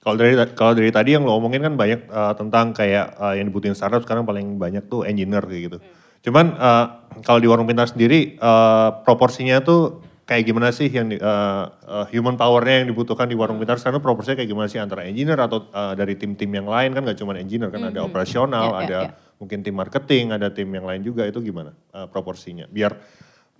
Kalau 0.00 0.16
dari 0.16 0.32
kalau 0.56 0.72
dari 0.72 0.88
tadi 0.88 1.12
yang 1.12 1.28
lo 1.28 1.36
omongin 1.36 1.60
kan 1.60 1.76
banyak 1.76 2.08
uh, 2.08 2.32
tentang 2.32 2.72
kayak 2.72 3.20
uh, 3.20 3.36
yang 3.36 3.52
dibutuhin 3.52 3.76
startup 3.76 4.00
sekarang 4.00 4.24
paling 4.24 4.56
banyak 4.56 4.88
tuh 4.88 5.04
engineer 5.04 5.44
kayak 5.44 5.62
gitu. 5.68 5.78
Cuman 6.20 6.52
uh, 6.52 6.86
kalau 7.22 7.40
di 7.40 7.48
warung 7.48 7.64
pintar 7.64 7.88
sendiri 7.88 8.36
uh, 8.36 9.00
proporsinya 9.02 9.60
tuh 9.60 10.00
kayak 10.24 10.46
gimana 10.46 10.70
sih 10.70 10.86
yang 10.86 11.10
di- 11.10 11.18
uh, 11.18 11.64
uh, 11.82 12.06
human 12.12 12.36
powernya 12.36 12.84
yang 12.84 12.88
dibutuhkan 12.88 13.26
di 13.26 13.34
warung 13.34 13.58
pintar 13.58 13.80
sekarang 13.80 13.98
proporsinya 13.98 14.38
kayak 14.38 14.46
gimana 14.48 14.68
sih 14.70 14.78
antara 14.78 15.02
engineer 15.02 15.40
atau 15.40 15.66
uh, 15.68 15.92
dari 15.92 16.14
tim-tim 16.14 16.46
yang 16.46 16.70
lain 16.70 16.94
kan 16.94 17.02
gak 17.02 17.18
cuma 17.18 17.34
engineer 17.34 17.66
kan 17.68 17.90
ada 17.90 18.04
operasional, 18.04 18.70
Ya, 18.70 18.70
ya, 18.70 18.80
ada 18.86 18.98
ya. 19.00 19.10
mungkin 19.42 19.58
tim 19.60 19.74
marketing, 19.74 20.30
ada 20.30 20.48
tim 20.48 20.68
yang 20.70 20.86
lain 20.86 21.02
juga 21.02 21.26
itu 21.26 21.42
gimana 21.42 21.74
uh, 21.90 22.06
proporsinya? 22.06 22.70
Biar 22.70 22.94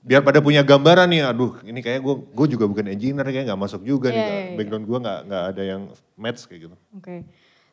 biar 0.01 0.23
pada 0.23 0.41
punya 0.41 0.63
gambaran 0.63 1.11
nih, 1.11 1.23
aduh 1.27 1.59
ini 1.61 1.83
kayak 1.83 2.01
gue 2.01 2.15
gue 2.33 2.47
juga 2.55 2.65
bukan 2.65 2.87
engineer 2.87 3.27
kayak 3.27 3.51
nggak 3.51 3.61
masuk 3.61 3.83
juga 3.83 4.09
nih, 4.09 4.17
Iya, 4.17 4.23
nggak- 4.23 4.39
iya, 4.39 4.47
iya. 4.47 4.57
background 4.57 4.85
gue 4.87 4.99
nggak 5.03 5.19
nggak 5.27 5.45
ada 5.51 5.63
yang 5.67 5.83
match 6.15 6.41
kayak 6.47 6.61
gitu. 6.71 6.77
Oke. 6.95 7.17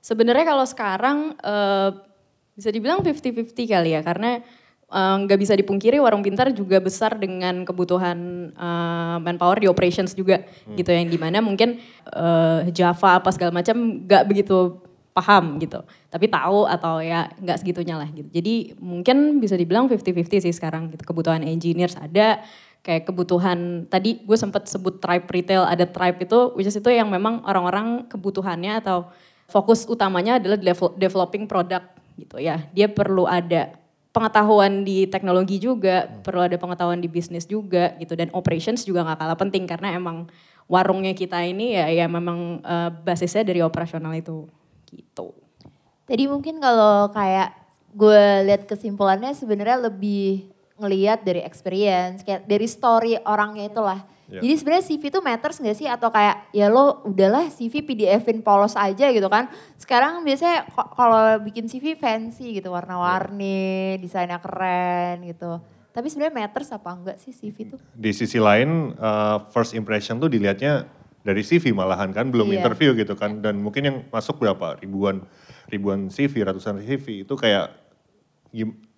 Sebenarnya 0.02 0.44
kalau 0.44 0.66
sekarang 0.66 1.18
eh, 1.38 1.90
bisa 2.58 2.70
dibilang 2.74 3.06
50-50 3.06 3.54
kali 3.70 3.94
ya 3.94 4.02
karena 4.02 4.42
eh, 4.92 5.16
nggak 5.26 5.40
bisa 5.40 5.54
dipungkiri 5.54 6.00
warung 6.00 6.24
pintar 6.24 6.52
juga 6.56 6.80
besar 6.80 7.16
dengan 7.20 7.64
kebutuhan 7.68 8.50
eh, 8.52 9.18
manpower 9.22 9.60
di 9.60 9.68
operations 9.68 10.16
juga 10.16 10.44
gitu 10.76 10.90
yang 10.92 11.08
di 11.08 11.18
mana 11.20 11.44
mungkin 11.44 11.80
eh, 12.12 12.60
Java 12.72 13.20
apa 13.20 13.30
segala 13.32 13.52
macam 13.52 14.06
nggak 14.06 14.24
begitu 14.28 14.88
paham 15.18 15.58
gitu. 15.58 15.82
Tapi 16.14 16.30
tahu 16.30 16.70
atau 16.70 17.02
ya 17.02 17.26
nggak 17.42 17.66
segitunya 17.66 17.98
lah 17.98 18.06
gitu. 18.14 18.30
Jadi 18.30 18.78
mungkin 18.78 19.42
bisa 19.42 19.58
dibilang 19.58 19.90
50-50 19.90 20.46
sih 20.46 20.54
sekarang 20.54 20.94
gitu. 20.94 21.02
Kebutuhan 21.02 21.42
engineers 21.42 21.98
ada 21.98 22.46
kayak 22.86 23.10
kebutuhan 23.10 23.90
tadi 23.90 24.22
gue 24.22 24.38
sempat 24.38 24.70
sebut 24.70 25.02
tribe 25.02 25.26
retail 25.28 25.66
ada 25.66 25.90
tribe 25.90 26.22
itu 26.24 26.54
which 26.54 26.70
is 26.70 26.78
itu 26.78 26.88
yang 26.94 27.10
memang 27.10 27.42
orang-orang 27.44 28.06
kebutuhannya 28.08 28.80
atau 28.80 29.10
fokus 29.50 29.90
utamanya 29.90 30.38
adalah 30.38 30.56
devel- 30.56 30.96
developing 30.96 31.50
product 31.50 31.98
gitu 32.22 32.38
ya. 32.38 32.62
Dia 32.78 32.86
perlu 32.86 33.26
ada 33.26 33.74
pengetahuan 34.18 34.82
di 34.82 35.06
teknologi 35.06 35.62
juga 35.62 36.10
perlu 36.26 36.50
ada 36.50 36.58
pengetahuan 36.58 36.98
di 36.98 37.06
bisnis 37.06 37.46
juga 37.46 37.94
gitu. 38.02 38.18
Dan 38.18 38.34
operations 38.34 38.82
juga 38.82 39.06
nggak 39.06 39.22
kalah 39.22 39.38
penting 39.38 39.70
karena 39.70 39.94
emang 39.94 40.26
warungnya 40.66 41.14
kita 41.14 41.46
ini 41.46 41.78
ya 41.78 41.86
ya 41.94 42.06
memang 42.10 42.66
eh, 42.66 42.90
basisnya 43.06 43.46
dari 43.46 43.62
operasional 43.62 44.18
itu 44.18 44.50
gitu. 44.90 45.38
Tadi 46.10 46.24
mungkin 46.26 46.58
kalau 46.58 47.14
kayak 47.14 47.54
gue 47.94 48.24
lihat 48.50 48.66
kesimpulannya 48.66 49.38
sebenarnya 49.38 49.92
lebih 49.92 50.50
ngelihat 50.78 51.26
dari 51.26 51.42
experience, 51.42 52.22
kayak 52.22 52.46
dari 52.46 52.66
story 52.66 53.18
orangnya 53.26 53.70
itulah. 53.70 54.02
Ya. 54.28 54.44
Jadi 54.44 54.60
sebenarnya 54.60 54.84
CV 54.84 55.04
itu 55.08 55.20
matters 55.24 55.58
gak 55.58 55.78
sih 55.80 55.88
atau 55.88 56.12
kayak 56.12 56.52
ya 56.52 56.68
lo 56.68 57.00
udahlah 57.08 57.48
CV 57.48 57.80
PDF-in 57.80 58.44
polos 58.44 58.76
aja 58.76 59.08
gitu 59.08 59.32
kan. 59.32 59.48
Sekarang 59.80 60.20
biasanya 60.28 60.68
kalau 60.92 61.40
bikin 61.48 61.72
CV 61.72 61.96
fancy 61.96 62.60
gitu, 62.60 62.76
warna-warni, 62.76 63.96
desainnya 64.04 64.44
keren 64.44 65.24
gitu. 65.24 65.64
Tapi 65.96 66.12
sebenarnya 66.12 66.44
matters 66.44 66.70
apa 66.70 66.92
enggak 66.92 67.18
sih 67.18 67.32
CV 67.32 67.72
itu? 67.72 67.76
di 67.96 68.12
sisi 68.12 68.36
lain 68.38 68.92
uh, 69.00 69.48
first 69.50 69.72
impression 69.74 70.20
tuh 70.20 70.28
dilihatnya 70.28 70.86
dari 71.24 71.40
CV 71.42 71.72
malahan 71.72 72.12
kan 72.12 72.28
belum 72.28 72.52
Iya. 72.52 72.62
interview 72.62 72.96
gitu 72.96 73.16
kan 73.16 73.40
dan 73.40 73.60
mungkin 73.60 73.84
yang 73.84 73.98
masuk 74.12 74.40
berapa 74.40 74.80
ribuan 74.80 75.24
ribuan 75.68 76.08
CV 76.08 76.44
ratusan 76.44 76.84
CV 76.84 77.24
itu 77.24 77.34
kayak 77.34 77.72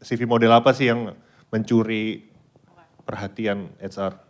CV 0.02 0.26
model 0.26 0.54
apa 0.54 0.74
sih 0.74 0.90
yang 0.90 1.14
mencuri 1.50 2.30
perhatian 3.06 3.74
HR. 3.82 4.29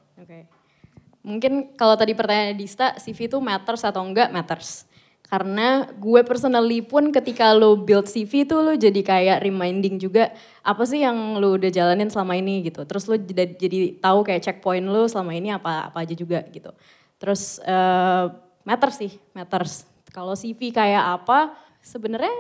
Mungkin 1.19 1.75
kalau 1.75 1.99
tadi 1.99 2.15
pertanyaan 2.15 2.55
Dista, 2.55 2.95
CV 2.95 3.27
itu 3.27 3.38
matters 3.43 3.83
atau 3.83 3.99
enggak 4.03 4.31
matters. 4.31 4.88
Karena 5.29 5.85
gue 5.93 6.25
personally 6.25 6.81
pun 6.81 7.13
ketika 7.13 7.53
lo 7.53 7.77
build 7.77 8.09
CV 8.09 8.49
itu 8.49 8.55
lo 8.57 8.73
jadi 8.73 8.97
kayak 9.05 9.45
reminding 9.45 10.01
juga 10.01 10.33
apa 10.65 10.81
sih 10.89 11.05
yang 11.05 11.38
lo 11.38 11.53
udah 11.53 11.69
jalanin 11.69 12.09
selama 12.09 12.33
ini 12.33 12.65
gitu. 12.65 12.81
Terus 12.81 13.05
lo 13.05 13.13
jadi, 13.13 13.53
jadi 13.53 14.01
tahu 14.01 14.25
kayak 14.25 14.41
checkpoint 14.41 14.89
lo 14.89 15.05
selama 15.05 15.38
ini 15.38 15.53
apa 15.53 15.93
apa 15.93 16.01
aja 16.01 16.17
juga 16.17 16.41
gitu. 16.49 16.73
Terus 17.21 17.61
eh, 17.61 18.25
matters 18.65 18.97
sih, 18.97 19.11
matters. 19.38 19.85
Kalau 20.09 20.33
CV 20.33 20.73
kayak 20.73 21.21
apa 21.21 21.53
sebenarnya 21.85 22.33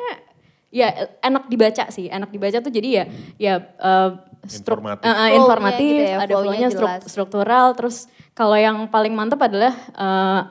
ya 0.69 0.93
enak 1.19 1.49
dibaca 1.49 1.89
sih, 1.89 2.07
enak 2.07 2.29
dibaca 2.29 2.61
tuh 2.61 2.69
jadi 2.69 2.89
ya 2.89 3.03
ya 3.37 3.53
eh, 3.59 4.09
struk- 4.45 4.79
Informatif. 4.81 5.03
eh, 5.03 5.09
eh, 5.09 5.15
Flow-nya 5.15 5.35
informatif, 5.35 5.89
gitu 5.89 6.03
ya, 6.05 6.17
ada 6.17 6.33
flow-nya 6.33 6.69
struk- 6.69 6.93
jelas. 6.95 7.01
struktural. 7.05 7.65
Terus 7.73 7.97
kalau 8.31 8.55
yang 8.55 8.87
paling 8.87 9.11
mantep 9.11 9.39
adalah 9.39 9.73
eh, 9.75 10.41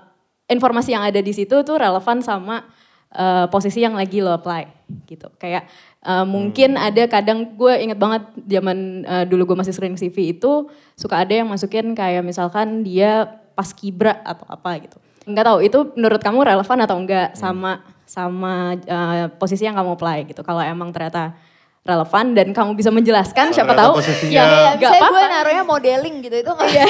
informasi 0.48 0.92
yang 0.92 1.04
ada 1.04 1.20
di 1.20 1.32
situ 1.32 1.54
tuh 1.62 1.76
relevan 1.76 2.18
sama 2.20 2.66
eh, 3.10 3.46
posisi 3.48 3.80
yang 3.80 3.94
lagi 3.94 4.18
lo 4.18 4.34
apply 4.34 4.66
gitu. 5.06 5.30
Kayak 5.38 5.70
eh, 6.02 6.25
mungkin 6.26 6.75
ada 6.75 7.06
kadang 7.06 7.54
gue 7.54 7.75
inget 7.78 7.96
banget 7.96 8.26
zaman 8.42 8.78
eh, 9.06 9.25
dulu 9.25 9.54
gue 9.54 9.56
masih 9.62 9.72
sering 9.72 9.94
CV 9.94 10.34
itu 10.34 10.66
suka 10.98 11.22
ada 11.22 11.32
yang 11.32 11.48
masukin 11.48 11.94
kayak 11.94 12.26
misalkan 12.26 12.82
dia 12.82 13.38
pas 13.54 13.70
kibra 13.70 14.18
atau 14.22 14.44
apa 14.50 14.82
gitu. 14.82 14.98
Nggak 15.28 15.44
tahu 15.44 15.58
itu 15.60 15.78
menurut 15.94 16.20
kamu 16.20 16.40
relevan 16.42 16.78
atau 16.82 16.96
enggak 16.96 17.37
sama 17.37 17.84
sama 18.09 18.73
eh, 18.75 19.29
posisi 19.31 19.62
yang 19.62 19.77
kamu 19.77 19.95
apply 19.95 20.25
gitu 20.27 20.41
kalau 20.41 20.59
emang 20.59 20.88
ternyata 20.88 21.37
relevan 21.81 22.33
dan 22.33 22.49
kamu 22.50 22.73
bisa 22.75 22.88
menjelaskan 22.88 23.49
siapa 23.50 23.73
tahu 23.75 23.97
posisinya- 23.97 24.33
Ya, 24.35 24.45
ya, 24.45 24.71
nggak 24.75 24.91
misalnya 24.91 25.00
gue 25.03 25.12
apa-apa. 25.15 25.35
naruhnya 25.35 25.65
modeling 25.65 26.17
gitu 26.21 26.37
itu 26.38 26.50
nggak 26.50 26.69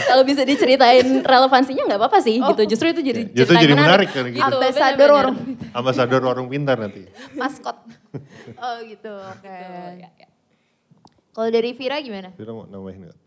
kalau 0.00 0.22
bisa 0.22 0.42
diceritain 0.42 1.02
relevansinya 1.20 1.82
nggak 1.84 1.98
apa-apa 1.98 2.18
sih 2.20 2.38
gitu. 2.38 2.62
Justru 2.68 2.86
itu 2.88 3.02
jadi 3.04 3.22
Justru 3.28 3.42
cerita 3.48 3.54
yang 3.56 3.64
jadi 3.64 3.74
menarik 3.76 4.08
kan 4.08 4.24
gitu. 4.28 4.42
Ambasador 4.44 4.78
benar-benar. 4.78 5.10
warung 5.12 5.38
ambasador 5.72 6.20
warung 6.20 6.48
pintar 6.48 6.76
nanti 6.76 7.02
maskot. 7.32 7.74
oh 8.62 8.76
gitu, 8.82 9.10
oke. 9.10 9.58
ya, 9.98 10.10
Kalau 11.28 11.48
dari 11.48 11.70
Vira 11.72 11.98
gimana? 11.98 12.30
kita 12.32 12.50
mau 12.50 12.66
nambahin 12.66 13.02
nggak 13.04 13.18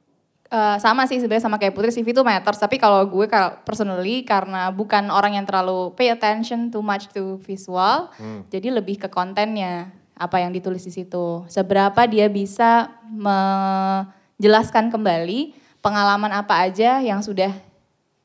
Eh, 0.52 0.78
sama 0.84 1.08
sih 1.08 1.16
sebenarnya 1.16 1.48
sama 1.48 1.56
kayak 1.56 1.72
Putri 1.72 1.96
CV 1.96 2.12
itu 2.12 2.28
matters. 2.28 2.60
Tapi 2.60 2.76
kalau 2.76 3.08
gue 3.08 3.24
kalau 3.32 3.56
personally 3.64 4.28
karena 4.28 4.68
bukan 4.68 5.08
orang 5.08 5.40
yang 5.40 5.48
terlalu 5.48 5.96
pay 5.96 6.12
attention 6.12 6.68
too 6.68 6.84
much 6.84 7.08
to 7.16 7.40
visual 7.48 8.12
jadi 8.52 8.68
lebih 8.76 9.00
ke 9.00 9.08
kontennya 9.08 9.96
apa 10.12 10.44
yang 10.44 10.52
ditulis 10.52 10.84
di 10.84 10.92
situ. 10.92 11.48
Seberapa 11.48 12.04
dia 12.04 12.28
bisa 12.28 12.92
menjelaskan 13.16 14.92
kembali 14.92 15.56
pengalaman 15.80 16.36
apa 16.36 16.68
aja 16.68 17.00
yang 17.00 17.24
sudah 17.24 17.56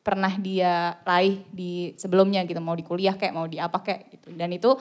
pernah 0.03 0.35
dia 0.35 0.99
raih 1.07 1.47
di 1.55 1.95
sebelumnya 1.95 2.43
gitu. 2.43 2.59
Mau 2.59 2.75
di 2.75 2.83
kuliah 2.83 3.15
kayak 3.15 3.39
mau 3.39 3.47
di 3.47 3.63
apa 3.63 3.87
kayak 3.87 4.19
gitu. 4.19 4.35
Dan 4.35 4.51
itu 4.51 4.75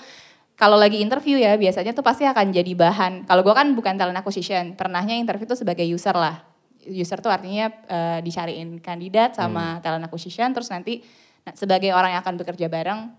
kalau 0.58 0.82
lagi 0.82 0.98
interview 0.98 1.38
ya 1.38 1.54
biasanya 1.62 1.94
tuh 1.94 2.02
pasti 2.02 2.26
akan 2.26 2.50
jadi 2.50 2.74
bahan. 2.74 3.30
Kalau 3.30 3.46
gue 3.46 3.54
kan 3.54 3.70
bukan 3.78 4.02
talent 4.02 4.18
acquisition. 4.18 4.74
Pernahnya 4.74 5.14
interview 5.14 5.46
tuh 5.46 5.62
sebagai 5.62 5.86
user 5.86 6.18
lah 6.18 6.55
user 6.88 7.20
tuh 7.22 7.34
artinya 7.34 7.70
eh, 7.90 8.20
dicariin 8.22 8.80
kandidat 8.80 9.36
sama 9.38 9.82
talent 9.82 10.06
acquisition 10.06 10.54
terus 10.54 10.70
nanti 10.70 11.02
nah, 11.44 11.54
sebagai 11.54 11.92
orang 11.92 12.16
yang 12.16 12.22
akan 12.22 12.36
bekerja 12.42 12.68
bareng 12.70 13.12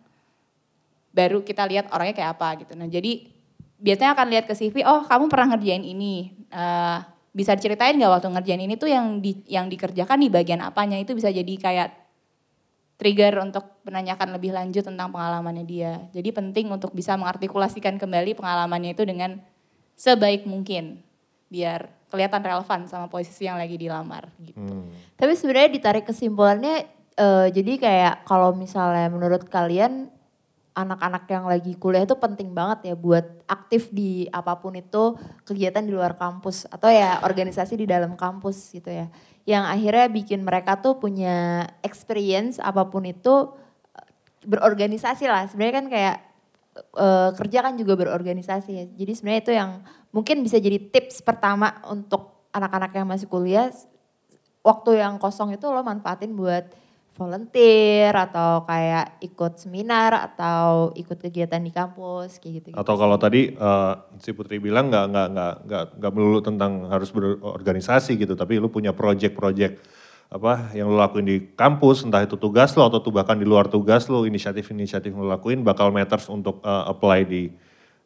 baru 1.17 1.41
kita 1.43 1.65
lihat 1.65 1.89
orangnya 1.91 2.15
kayak 2.15 2.31
apa 2.37 2.49
gitu. 2.61 2.73
Nah 2.77 2.87
jadi 2.87 3.25
biasanya 3.77 4.17
akan 4.17 4.27
lihat 4.33 4.45
ke 4.49 4.55
CV, 4.57 4.85
oh 4.85 5.05
kamu 5.05 5.29
pernah 5.29 5.57
ngerjain 5.57 5.85
ini, 5.85 6.37
Eh, 6.47 6.99
bisa 7.37 7.53
diceritain 7.53 7.93
nggak 8.01 8.13
waktu 8.17 8.29
ngerjain 8.33 8.63
ini 8.65 8.75
tuh 8.81 8.89
yang 8.89 9.21
di, 9.21 9.45
yang 9.45 9.69
dikerjakan 9.69 10.25
di 10.25 10.33
bagian 10.33 10.65
apanya 10.65 10.97
itu 10.97 11.13
bisa 11.13 11.29
jadi 11.29 11.55
kayak 11.61 11.93
trigger 12.97 13.45
untuk 13.45 13.85
menanyakan 13.85 14.33
lebih 14.33 14.57
lanjut 14.57 14.81
tentang 14.81 15.13
pengalamannya 15.13 15.69
dia. 15.69 16.09
Jadi 16.17 16.33
penting 16.33 16.73
untuk 16.73 16.97
bisa 16.97 17.13
mengartikulasikan 17.21 18.01
kembali 18.01 18.33
pengalamannya 18.41 18.97
itu 18.97 19.05
dengan 19.05 19.37
sebaik 20.01 20.49
mungkin 20.49 21.05
biar 21.53 21.93
kelihatan 22.07 22.43
relevan 22.43 22.87
sama 22.87 23.11
posisi 23.11 23.47
yang 23.47 23.59
lagi 23.59 23.75
dilamar 23.75 24.31
gitu. 24.39 24.63
Hmm. 24.63 24.91
Tapi 25.19 25.33
sebenarnya 25.35 25.71
ditarik 25.75 26.05
kesimpulannya 26.07 26.87
eh, 27.17 27.49
jadi 27.51 27.73
kayak 27.81 28.15
kalau 28.29 28.55
misalnya 28.55 29.11
menurut 29.11 29.49
kalian 29.51 30.13
anak-anak 30.77 31.25
yang 31.33 31.49
lagi 31.49 31.73
kuliah 31.81 32.05
itu 32.05 32.13
penting 32.21 32.53
banget 32.53 32.93
ya 32.93 32.95
buat 32.95 33.25
aktif 33.49 33.89
di 33.89 34.29
apa 34.29 34.61
pun 34.61 34.77
itu 34.77 35.17
kegiatan 35.49 35.81
di 35.81 35.89
luar 35.97 36.21
kampus 36.21 36.69
atau 36.69 36.93
ya 36.93 37.25
organisasi 37.25 37.81
di 37.81 37.89
dalam 37.89 38.13
kampus 38.13 38.77
gitu 38.77 38.93
ya. 38.93 39.09
Yang 39.49 39.65
akhirnya 39.73 40.07
bikin 40.13 40.45
mereka 40.45 40.77
tuh 40.77 41.01
punya 41.01 41.65
experience 41.81 42.61
apa 42.61 42.85
pun 42.93 43.09
itu 43.09 43.57
berorganisasi 44.45 45.25
lah. 45.25 45.49
Sebenarnya 45.49 45.75
kan 45.81 45.87
kayak 45.89 46.17
eh, 46.77 47.31
kerja 47.41 47.59
kan 47.65 47.75
juga 47.81 47.97
berorganisasi 47.97 48.71
ya. 48.77 48.85
Jadi 48.85 49.13
sebenarnya 49.17 49.43
itu 49.49 49.53
yang 49.57 49.71
mungkin 50.17 50.41
bisa 50.41 50.57
jadi 50.57 50.81
tips 50.81 51.21
pertama 51.21 51.77
untuk 51.93 52.49
anak-anak 52.57 52.97
yang 52.97 53.05
masih 53.05 53.29
kuliah 53.29 53.69
waktu 54.65 55.05
yang 55.05 55.21
kosong 55.21 55.53
itu 55.53 55.69
lo 55.69 55.85
manfaatin 55.85 56.33
buat 56.33 56.73
volunteer 57.17 58.13
atau 58.13 58.69
kayak 58.69 59.21
ikut 59.25 59.57
seminar 59.57 60.13
atau 60.13 60.93
ikut 60.93 61.17
kegiatan 61.17 61.61
di 61.65 61.73
kampus 61.73 62.37
kayak 62.37 62.53
gitu. 62.61 62.69
Atau 62.77 62.95
kalau 63.01 63.17
tadi 63.17 63.57
eh, 63.57 63.95
si 64.21 64.37
Putri 64.37 64.61
bilang 64.61 64.93
nggak 64.93 65.07
nggak 65.09 65.29
nggak 65.33 65.55
nggak 65.65 65.85
nggak 65.97 66.13
melulu 66.13 66.41
tentang 66.45 66.93
harus 66.93 67.09
berorganisasi 67.13 68.21
gitu, 68.21 68.37
tapi 68.37 68.61
lu 68.61 68.69
punya 68.69 68.93
project-project 68.93 69.81
apa 70.27 70.75
yang 70.77 70.93
lu 70.93 70.99
lakuin 71.01 71.25
di 71.25 71.37
kampus, 71.57 72.05
entah 72.05 72.21
itu 72.21 72.37
tugas 72.37 72.75
lo 72.77 72.85
atau 72.85 73.01
tuh 73.01 73.15
bahkan 73.15 73.39
di 73.39 73.49
luar 73.49 73.71
tugas 73.73 74.11
lo, 74.13 74.29
inisiatif-inisiatif 74.29 75.15
yang 75.15 75.25
lu 75.25 75.31
lakuin 75.33 75.65
bakal 75.65 75.89
matters 75.89 76.29
untuk 76.29 76.61
eh, 76.61 76.85
apply 76.93 77.21
di 77.25 77.49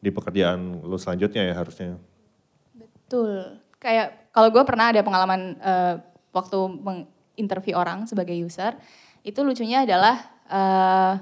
di 0.00 0.08
pekerjaan 0.08 0.80
lu 0.80 0.96
selanjutnya 0.96 1.52
ya 1.52 1.54
harusnya. 1.54 2.00
Betul. 2.74 3.60
Kayak 3.76 4.32
kalau 4.32 4.48
gue 4.48 4.64
pernah 4.64 4.92
ada 4.92 5.04
pengalaman 5.04 5.60
eh, 5.60 5.94
waktu 6.32 6.58
menginterview 6.80 7.76
orang 7.76 8.08
sebagai 8.08 8.34
user, 8.34 8.76
itu 9.20 9.40
lucunya 9.44 9.84
adalah 9.84 10.16
eh, 10.48 11.14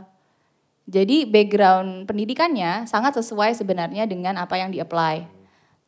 jadi 0.89 1.29
background 1.29 2.09
pendidikannya 2.09 2.89
sangat 2.89 3.21
sesuai 3.21 3.53
sebenarnya 3.59 4.09
dengan 4.09 4.41
apa 4.41 4.57
yang 4.57 4.73
di-apply. 4.73 5.29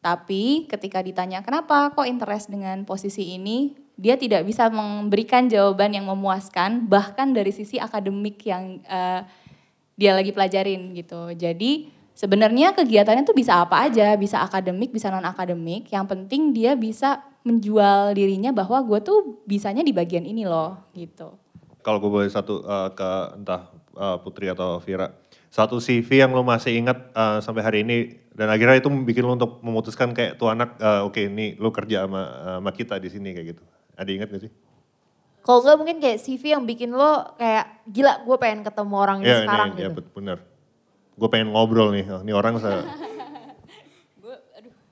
Tapi 0.00 0.68
ketika 0.68 1.00
ditanya 1.00 1.40
kenapa 1.40 1.92
kok 1.96 2.04
interest 2.04 2.52
dengan 2.52 2.84
posisi 2.84 3.36
ini, 3.36 3.76
dia 4.00 4.16
tidak 4.16 4.48
bisa 4.48 4.72
memberikan 4.72 5.48
jawaban 5.48 5.92
yang 5.92 6.08
memuaskan 6.08 6.88
bahkan 6.88 7.36
dari 7.36 7.52
sisi 7.52 7.76
akademik 7.76 8.40
yang 8.44 8.80
eh, 8.84 9.22
dia 10.00 10.16
lagi 10.16 10.32
pelajarin 10.32 10.96
gitu. 10.96 11.36
Jadi 11.36 11.99
sebenarnya 12.20 12.76
kegiatannya 12.76 13.24
tuh 13.24 13.32
bisa 13.32 13.64
apa 13.64 13.88
aja, 13.88 14.12
bisa 14.20 14.44
akademik, 14.44 14.92
bisa 14.92 15.08
non 15.08 15.24
akademik. 15.24 15.88
Yang 15.88 16.06
penting 16.12 16.52
dia 16.52 16.76
bisa 16.76 17.24
menjual 17.48 18.12
dirinya 18.12 18.52
bahwa 18.52 18.76
gue 18.84 19.00
tuh 19.00 19.40
bisanya 19.48 19.80
di 19.80 19.96
bagian 19.96 20.28
ini 20.28 20.44
loh 20.44 20.76
gitu. 20.92 21.32
Kalau 21.80 21.96
gue 21.96 22.12
boleh 22.12 22.28
satu 22.28 22.60
eh, 22.60 22.88
ke 22.92 23.10
entah 23.40 23.72
eh, 23.96 24.16
Putri 24.20 24.52
atau 24.52 24.76
Vira, 24.84 25.16
satu 25.48 25.80
CV 25.80 26.20
yang 26.20 26.36
lo 26.36 26.44
masih 26.44 26.76
ingat 26.76 27.08
eh, 27.16 27.38
sampai 27.40 27.64
hari 27.64 27.78
ini 27.88 27.96
dan 28.36 28.52
akhirnya 28.52 28.84
itu 28.84 28.92
bikin 28.92 29.24
lo 29.24 29.32
untuk 29.40 29.64
memutuskan 29.64 30.12
kayak 30.12 30.36
tuh 30.36 30.52
anak, 30.52 30.76
eh, 30.76 31.00
oke 31.00 31.16
ini 31.24 31.56
lo 31.56 31.72
kerja 31.72 32.04
sama, 32.04 32.20
eh, 32.28 32.56
sama 32.60 32.70
kita 32.76 33.00
di 33.00 33.08
sini 33.08 33.32
kayak 33.32 33.46
gitu. 33.56 33.62
Ada 33.96 34.10
ingat 34.12 34.28
gak 34.28 34.42
sih? 34.44 34.52
Kalau 35.40 35.64
enggak 35.64 35.76
mungkin 35.80 35.96
kayak 36.04 36.20
CV 36.20 36.52
yang 36.52 36.68
bikin 36.68 36.92
lo 36.92 37.32
kayak 37.40 37.88
gila 37.88 38.28
gue 38.28 38.36
pengen 38.36 38.60
ketemu 38.60 38.94
orang 39.00 39.24
ini 39.24 39.32
Iya, 39.32 39.38
sekarang 39.48 39.68
ini, 39.72 39.80
ya 39.80 39.88
gitu. 39.88 39.96
bet- 39.96 40.12
bener. 40.12 40.38
Gue 41.20 41.28
pengen 41.28 41.52
ngobrol 41.52 41.92
nih, 41.92 42.08
oh, 42.08 42.24
ini 42.24 42.32
orang 42.32 42.56
saya. 42.56 42.80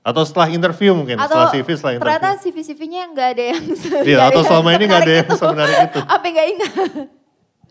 Atau 0.09 0.23
setelah 0.23 0.47
interview 0.53 0.93
mungkin, 0.93 1.17
Atau 1.17 1.33
setelah 1.33 1.49
CV, 1.49 1.67
setelah 1.75 1.93
interview. 1.97 2.13
ternyata 2.17 2.29
CV-CV-nya 2.39 3.01
nggak 3.13 3.27
ada 3.35 3.43
yang 3.51 3.63
Iya, 4.05 4.17
atau 4.31 4.41
selama 4.47 4.69
ini 4.77 4.83
nggak 4.87 5.01
ada 5.05 5.13
yang 5.21 5.29
semenarik 5.35 5.75
semenarik 5.75 5.77
itu. 5.91 5.99
Apa 6.07 6.23
yang 6.23 6.35
gak 6.37 6.49
ingat? 6.49 6.71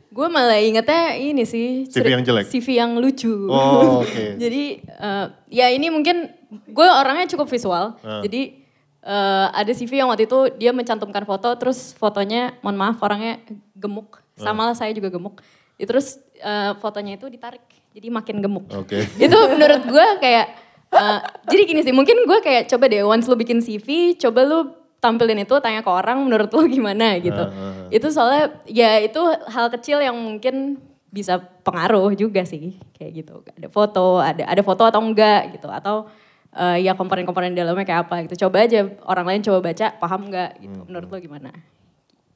Gue 0.08 0.26
malah 0.26 0.58
ingetnya 0.58 1.14
ini 1.14 1.46
sih. 1.46 1.86
CV 1.86 2.18
yang 2.18 2.24
jelek? 2.26 2.50
CV 2.50 2.66
yang 2.82 2.98
lucu. 2.98 3.46
Oh, 3.46 4.02
oke. 4.02 4.24
Jadi 4.42 4.82
eh, 4.82 5.26
ya 5.46 5.70
ini 5.70 5.94
mungkin 5.94 6.26
gue 6.50 6.88
orangnya 6.90 7.30
cukup 7.30 7.46
visual. 7.46 7.94
Ah. 8.02 8.18
Jadi 8.26 8.58
eh, 8.98 9.46
ada 9.54 9.70
CV 9.70 10.02
yang 10.02 10.10
waktu 10.10 10.26
itu 10.26 10.58
dia 10.58 10.74
mencantumkan 10.74 11.22
foto 11.22 11.46
terus 11.54 11.94
fotonya 11.94 12.58
mohon 12.66 12.74
maaf 12.74 12.98
orangnya 12.98 13.38
gemuk. 13.78 14.18
Ah. 14.40 14.50
Sama 14.50 14.66
lah 14.66 14.74
saya 14.74 14.90
juga 14.90 15.06
gemuk. 15.06 15.38
Ya, 15.78 15.86
terus 15.86 16.18
eh, 16.42 16.72
fotonya 16.82 17.14
itu 17.14 17.30
ditarik. 17.30 17.77
Jadi 17.92 18.08
makin 18.12 18.36
gemuk. 18.44 18.66
Oke. 18.74 19.04
itu 19.24 19.38
menurut 19.50 19.82
gue 19.84 20.06
kayak 20.20 20.46
eh, 20.92 21.18
jadi 21.48 21.62
gini 21.64 21.80
sih 21.84 21.94
mungkin 21.94 22.24
gue 22.24 22.38
kayak 22.40 22.68
coba 22.68 22.84
deh 22.88 23.02
once 23.04 23.26
lu 23.28 23.36
bikin 23.36 23.60
CV 23.60 24.16
coba 24.16 24.44
lu 24.44 24.58
tampilin 24.98 25.46
itu 25.46 25.54
tanya 25.62 25.80
ke 25.82 25.90
orang 25.90 26.26
menurut 26.26 26.50
lu 26.50 26.66
gimana 26.66 27.18
gitu. 27.22 27.38
Ah, 27.38 27.50
ah, 27.54 27.72
ah. 27.86 27.88
Itu 27.88 28.10
soalnya 28.10 28.44
ya 28.66 28.98
itu 28.98 29.20
hal 29.46 29.70
kecil 29.70 30.02
yang 30.02 30.14
mungkin 30.18 30.82
bisa 31.08 31.40
pengaruh 31.64 32.12
juga 32.12 32.44
sih 32.44 32.76
kayak 32.98 33.12
gitu. 33.24 33.34
Ada 33.56 33.68
foto, 33.70 34.20
ada 34.20 34.44
ada 34.44 34.62
foto 34.66 34.82
atau 34.84 35.00
enggak 35.00 35.56
gitu 35.56 35.70
atau 35.70 36.10
eh, 36.52 36.84
ya 36.84 36.92
komponen-komponen 36.98 37.54
di 37.54 37.62
dalamnya 37.62 37.86
kayak 37.86 38.00
apa 38.10 38.16
gitu. 38.26 38.46
Coba 38.46 38.66
aja 38.66 38.90
orang 39.06 39.26
lain 39.26 39.40
coba 39.46 39.58
baca 39.70 39.86
paham 39.96 40.20
enggak 40.28 40.50
gitu. 40.60 40.80
Menurut 40.84 41.08
lo 41.08 41.16
gimana? 41.22 41.50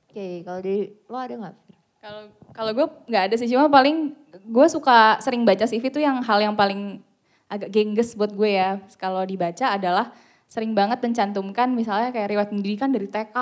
Oke, 0.09 0.45
kalau 0.47 0.61
dari 0.63 0.93
lo 1.11 1.19
ada 1.19 1.35
nggak? 1.35 1.57
Kalau 2.03 2.23
kalau 2.55 2.71
gue 2.75 2.87
nggak 3.11 3.23
ada 3.31 3.35
sih 3.39 3.51
cuma 3.51 3.67
paling 3.71 4.15
gue 4.41 4.67
suka 4.73 5.21
sering 5.21 5.45
baca 5.45 5.69
CV 5.69 5.93
tuh 5.93 6.01
yang 6.01 6.25
hal 6.25 6.41
yang 6.41 6.57
paling 6.57 7.05
agak 7.53 7.69
gengges 7.69 8.17
buat 8.17 8.33
gue 8.33 8.57
ya. 8.57 8.81
Kalau 8.97 9.21
dibaca 9.29 9.77
adalah 9.77 10.13
sering 10.49 10.73
banget 10.73 11.01
mencantumkan 11.05 11.73
misalnya 11.73 12.13
kayak 12.13 12.29
riwayat 12.33 12.49
pendidikan 12.53 12.93
dari 12.93 13.09
TK, 13.09 13.37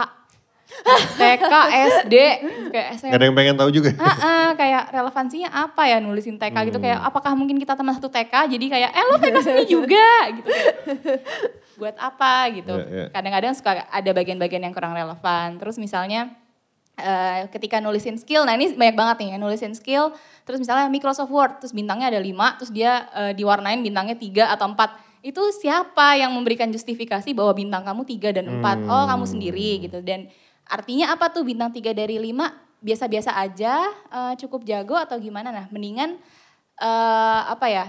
TK, 1.18 1.52
SD, 2.06 2.14
kayak 2.70 2.88
SMP. 2.98 3.10
Gak 3.10 3.18
ada 3.18 3.26
yang 3.26 3.36
pengen 3.38 3.56
tahu 3.58 3.70
juga. 3.74 3.90
Ah, 3.98 4.14
ah, 4.22 4.48
kayak 4.54 4.94
relevansinya 4.94 5.50
apa 5.50 5.82
ya 5.90 5.98
nulisin 5.98 6.38
TK 6.38 6.56
gitu. 6.70 6.78
Kayak 6.78 7.02
apakah 7.02 7.34
mungkin 7.34 7.58
kita 7.58 7.74
teman 7.74 7.94
satu 7.94 8.10
TK 8.10 8.54
jadi 8.54 8.66
kayak 8.66 8.90
eh 8.94 9.04
lo 9.06 9.16
TK 9.18 9.36
sini 9.42 9.64
juga 9.66 10.10
gitu. 10.38 10.50
Buat 11.82 11.96
apa 11.98 12.50
gitu. 12.54 12.74
Iya, 12.76 12.86
iya. 12.86 13.06
kadang-kadang 13.10 13.52
suka 13.58 13.70
ada 13.90 14.10
bagian-bagian 14.14 14.62
yang 14.62 14.74
kurang 14.74 14.94
relevan. 14.94 15.58
Terus 15.58 15.78
misalnya 15.78 16.30
eh, 17.00 17.38
ketika 17.50 17.80
nulisin 17.80 18.20
skill 18.20 18.44
nah 18.44 18.54
ini 18.54 18.76
banyak 18.76 18.96
banget 18.96 19.16
nih 19.24 19.28
ya 19.34 19.36
nulisin 19.40 19.72
skill 19.72 20.12
terus 20.44 20.60
misalnya 20.60 20.86
Microsoft 20.92 21.32
Word 21.32 21.64
terus 21.64 21.72
bintangnya 21.72 22.12
ada 22.12 22.20
lima 22.20 22.54
terus 22.60 22.70
dia 22.70 23.08
eh, 23.16 23.32
diwarnain 23.32 23.80
bintangnya 23.80 24.16
tiga 24.20 24.52
atau 24.52 24.68
empat. 24.68 24.92
Itu 25.20 25.52
siapa 25.52 26.16
yang 26.16 26.32
memberikan 26.32 26.72
justifikasi 26.72 27.28
bahwa 27.36 27.52
bintang 27.52 27.84
kamu 27.84 28.08
tiga 28.08 28.32
dan 28.32 28.48
empat? 28.48 28.84
Oh 28.88 29.04
kamu 29.04 29.24
sendiri 29.28 29.84
gitu. 29.84 30.00
Dan 30.00 30.32
artinya 30.64 31.12
apa 31.12 31.28
tuh 31.28 31.44
bintang 31.44 31.72
tiga 31.72 31.92
dari 31.92 32.16
lima? 32.16 32.52
Biasa-biasa 32.80 33.36
aja 33.36 33.88
eh, 33.88 34.34
cukup 34.40 34.64
jago 34.64 34.96
atau 34.96 35.20
gimana? 35.20 35.52
Nah 35.52 35.68
mendingan 35.68 36.16
eh, 36.80 37.40
apa 37.48 37.66
ya 37.68 37.84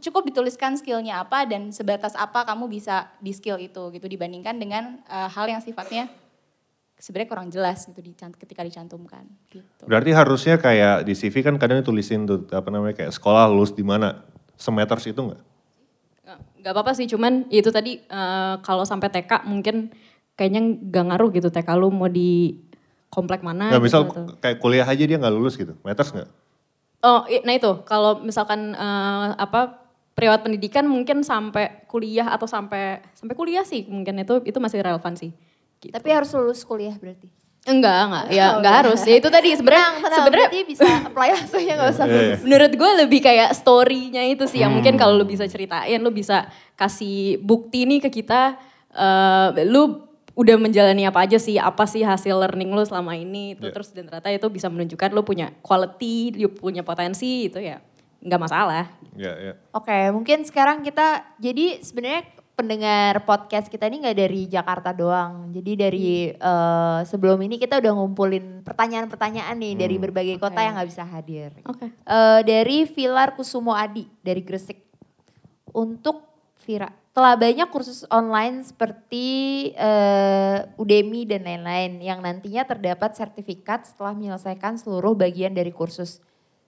cukup 0.00 0.28
dituliskan 0.32 0.76
skillnya 0.80 1.20
apa 1.20 1.44
dan 1.44 1.68
sebatas 1.72 2.16
apa 2.16 2.48
kamu 2.48 2.72
bisa 2.72 3.12
di 3.20 3.36
skill 3.36 3.60
itu 3.60 3.92
gitu 3.92 4.06
dibandingkan 4.08 4.56
dengan 4.56 5.04
eh, 5.04 5.28
hal 5.28 5.48
yang 5.48 5.60
sifatnya 5.60 6.08
sebenarnya 7.00 7.28
kurang 7.32 7.48
jelas 7.48 7.88
gitu 7.88 7.98
dicant- 7.98 8.36
ketika 8.36 8.60
dicantumkan 8.60 9.24
gitu. 9.48 9.88
Berarti 9.88 10.12
harusnya 10.12 10.60
kayak 10.60 11.02
di 11.02 11.16
CV 11.16 11.40
kan 11.40 11.56
kadang 11.56 11.80
ditulisin 11.80 12.28
tuh 12.28 12.44
apa 12.52 12.68
namanya 12.68 12.94
kayak 12.94 13.10
sekolah 13.10 13.48
lulus 13.48 13.72
di 13.72 13.82
mana. 13.82 14.20
Semeters 14.60 15.08
itu 15.08 15.16
enggak? 15.16 15.40
Gak 16.60 16.76
apa-apa 16.76 16.92
sih, 16.92 17.08
cuman 17.08 17.48
itu 17.48 17.72
tadi 17.72 17.96
eh, 17.96 18.54
kalau 18.60 18.84
sampai 18.84 19.08
TK 19.08 19.48
mungkin 19.48 19.88
kayaknya 20.36 20.60
gak 20.92 21.04
ngaruh 21.08 21.32
gitu 21.32 21.48
TK 21.48 21.68
lu 21.80 21.88
mau 21.88 22.06
di 22.06 22.60
komplek 23.08 23.40
mana. 23.40 23.72
Nah, 23.72 23.80
gitu 23.80 23.84
misal 23.88 24.00
atau- 24.06 24.36
kayak 24.38 24.60
kuliah 24.60 24.84
aja 24.84 25.00
dia 25.00 25.16
nggak 25.16 25.34
lulus 25.34 25.56
gitu. 25.56 25.72
Meters 25.82 26.12
nggak? 26.12 26.28
Oh, 27.00 27.24
nah 27.24 27.54
itu 27.56 27.72
kalau 27.88 28.20
misalkan 28.20 28.76
eh, 28.76 29.28
apa 29.34 29.80
periwat 30.12 30.44
pendidikan 30.44 30.84
mungkin 30.84 31.24
sampai 31.24 31.88
kuliah 31.88 32.28
atau 32.28 32.44
sampai 32.44 33.00
sampai 33.16 33.32
kuliah 33.32 33.64
sih 33.64 33.88
mungkin 33.88 34.20
itu 34.20 34.44
itu 34.44 34.60
masih 34.60 34.84
relevan 34.84 35.16
sih. 35.16 35.32
Gitu. 35.80 35.90
Tapi 35.90 36.08
harus 36.08 36.28
lulus 36.32 36.60
kuliah 36.62 36.92
berarti. 36.94 37.28
enggak 37.62 37.98
enggak 38.02 38.24
ya 38.26 38.32
Oh, 38.32 38.32
enggak 38.32 38.56
enggak. 38.56 38.74
harus 38.80 39.00
ya 39.02 39.14
itu 39.16 39.28
tadi 39.28 39.48
sebenarnya 39.52 39.88
sebenarnya 40.10 40.48
bisa 40.64 40.84
apply 41.04 41.28
langsung 41.30 41.60
ya 41.60 41.72
nggak 41.74 41.90
usah 41.90 42.04
Iya, 42.04 42.16
lulus. 42.16 42.40
menurut 42.42 42.72
gue 42.74 42.90
lebih 42.98 43.20
kayak 43.20 43.48
story-nya 43.52 44.22
itu 44.26 44.44
sih 44.44 44.58
yang 44.58 44.72
mungkin 44.72 44.96
kalau 44.96 45.12
lu 45.14 45.24
bisa 45.24 45.44
ceritain 45.44 45.98
lu 45.98 46.08
bisa 46.08 46.48
kasih 46.74 47.36
bukti 47.38 47.84
nih 47.84 48.00
ke 48.00 48.08
kita 48.10 48.56
eh, 48.90 49.48
lu 49.64 50.08
udah 50.32 50.56
menjalani 50.56 51.04
apa 51.04 51.20
aja 51.20 51.36
sih, 51.36 51.56
apa 51.56 51.84
sih 51.84 52.00
hasil 52.00 52.32
learning 52.34 52.70
lu 52.70 52.80
selama 52.80 53.12
ini 53.12 53.52
itu 53.52 53.66
Iya. 53.66 53.72
terus 53.72 53.92
dan 53.92 54.08
ternyata 54.08 54.30
itu 54.30 54.48
bisa 54.48 54.66
menunjukkan 54.66 55.10
lu 55.10 55.20
punya 55.20 55.52
quality, 55.60 56.32
lu 56.34 56.48
punya 56.48 56.80
potensi 56.80 57.44
itu 57.46 57.60
ya 57.60 57.76
nggak 58.20 58.40
masalah. 58.40 58.88
Ya, 59.12 59.32
ya. 59.34 59.52
Oke, 59.70 60.08
mungkin 60.08 60.44
sekarang 60.44 60.80
kita 60.80 61.28
jadi 61.36 61.80
sebenarnya 61.80 62.24
pendengar 62.60 63.24
podcast 63.24 63.72
kita 63.72 63.88
ini 63.88 64.04
nggak 64.04 64.18
dari 64.20 64.44
Jakarta 64.44 64.92
doang. 64.92 65.48
Jadi 65.48 65.72
dari 65.80 66.28
eh, 66.28 67.00
sebelum 67.08 67.40
ini 67.40 67.56
kita 67.56 67.80
udah 67.80 67.92
ngumpulin 67.96 68.60
pertanyaan-pertanyaan 68.60 69.56
nih 69.56 69.74
dari 69.80 69.96
berbagai 69.96 70.36
kota 70.36 70.60
Oke. 70.60 70.64
yang 70.68 70.74
nggak 70.76 70.90
bisa 70.92 71.04
hadir. 71.08 71.50
Oke. 71.64 71.88
Eh, 71.88 72.40
dari 72.44 72.84
Vilar 72.84 73.32
Kusumo 73.32 73.72
Adi 73.72 74.04
dari 74.20 74.44
Gresik. 74.44 74.76
Untuk 75.72 76.28
Vira, 76.60 76.92
telah 77.16 77.40
banyak 77.40 77.72
kursus 77.72 78.04
online 78.12 78.60
seperti 78.60 79.26
eh, 79.72 80.68
Udemy 80.76 81.24
dan 81.24 81.48
lain-lain 81.48 81.96
yang 82.04 82.20
nantinya 82.20 82.68
terdapat 82.68 83.16
sertifikat 83.16 83.88
setelah 83.88 84.12
menyelesaikan 84.12 84.76
seluruh 84.76 85.16
bagian 85.16 85.56
dari 85.56 85.72
kursus. 85.72 86.20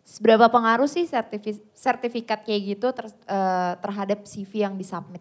Seberapa 0.02 0.48
pengaruh 0.48 0.88
sih 0.88 1.04
sertifi- 1.04 1.62
sertifikat 1.76 2.42
kayak 2.48 2.62
gitu 2.78 2.88
ter- 2.96 3.12
eh, 3.28 3.74
terhadap 3.78 4.24
CV 4.24 4.64
yang 4.64 4.74
disubmit? 4.80 5.20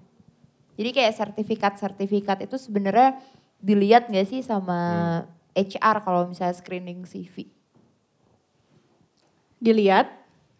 Jadi 0.79 0.89
kayak 0.95 1.13
sertifikat-sertifikat 1.15 2.47
itu 2.47 2.55
sebenarnya 2.55 3.19
dilihat 3.61 4.09
nggak 4.09 4.27
sih 4.27 4.41
sama 4.41 4.79
HR 5.53 6.03
kalau 6.03 6.31
misalnya 6.31 6.55
screening 6.55 7.03
CV? 7.05 7.47
Dilihat, 9.61 10.09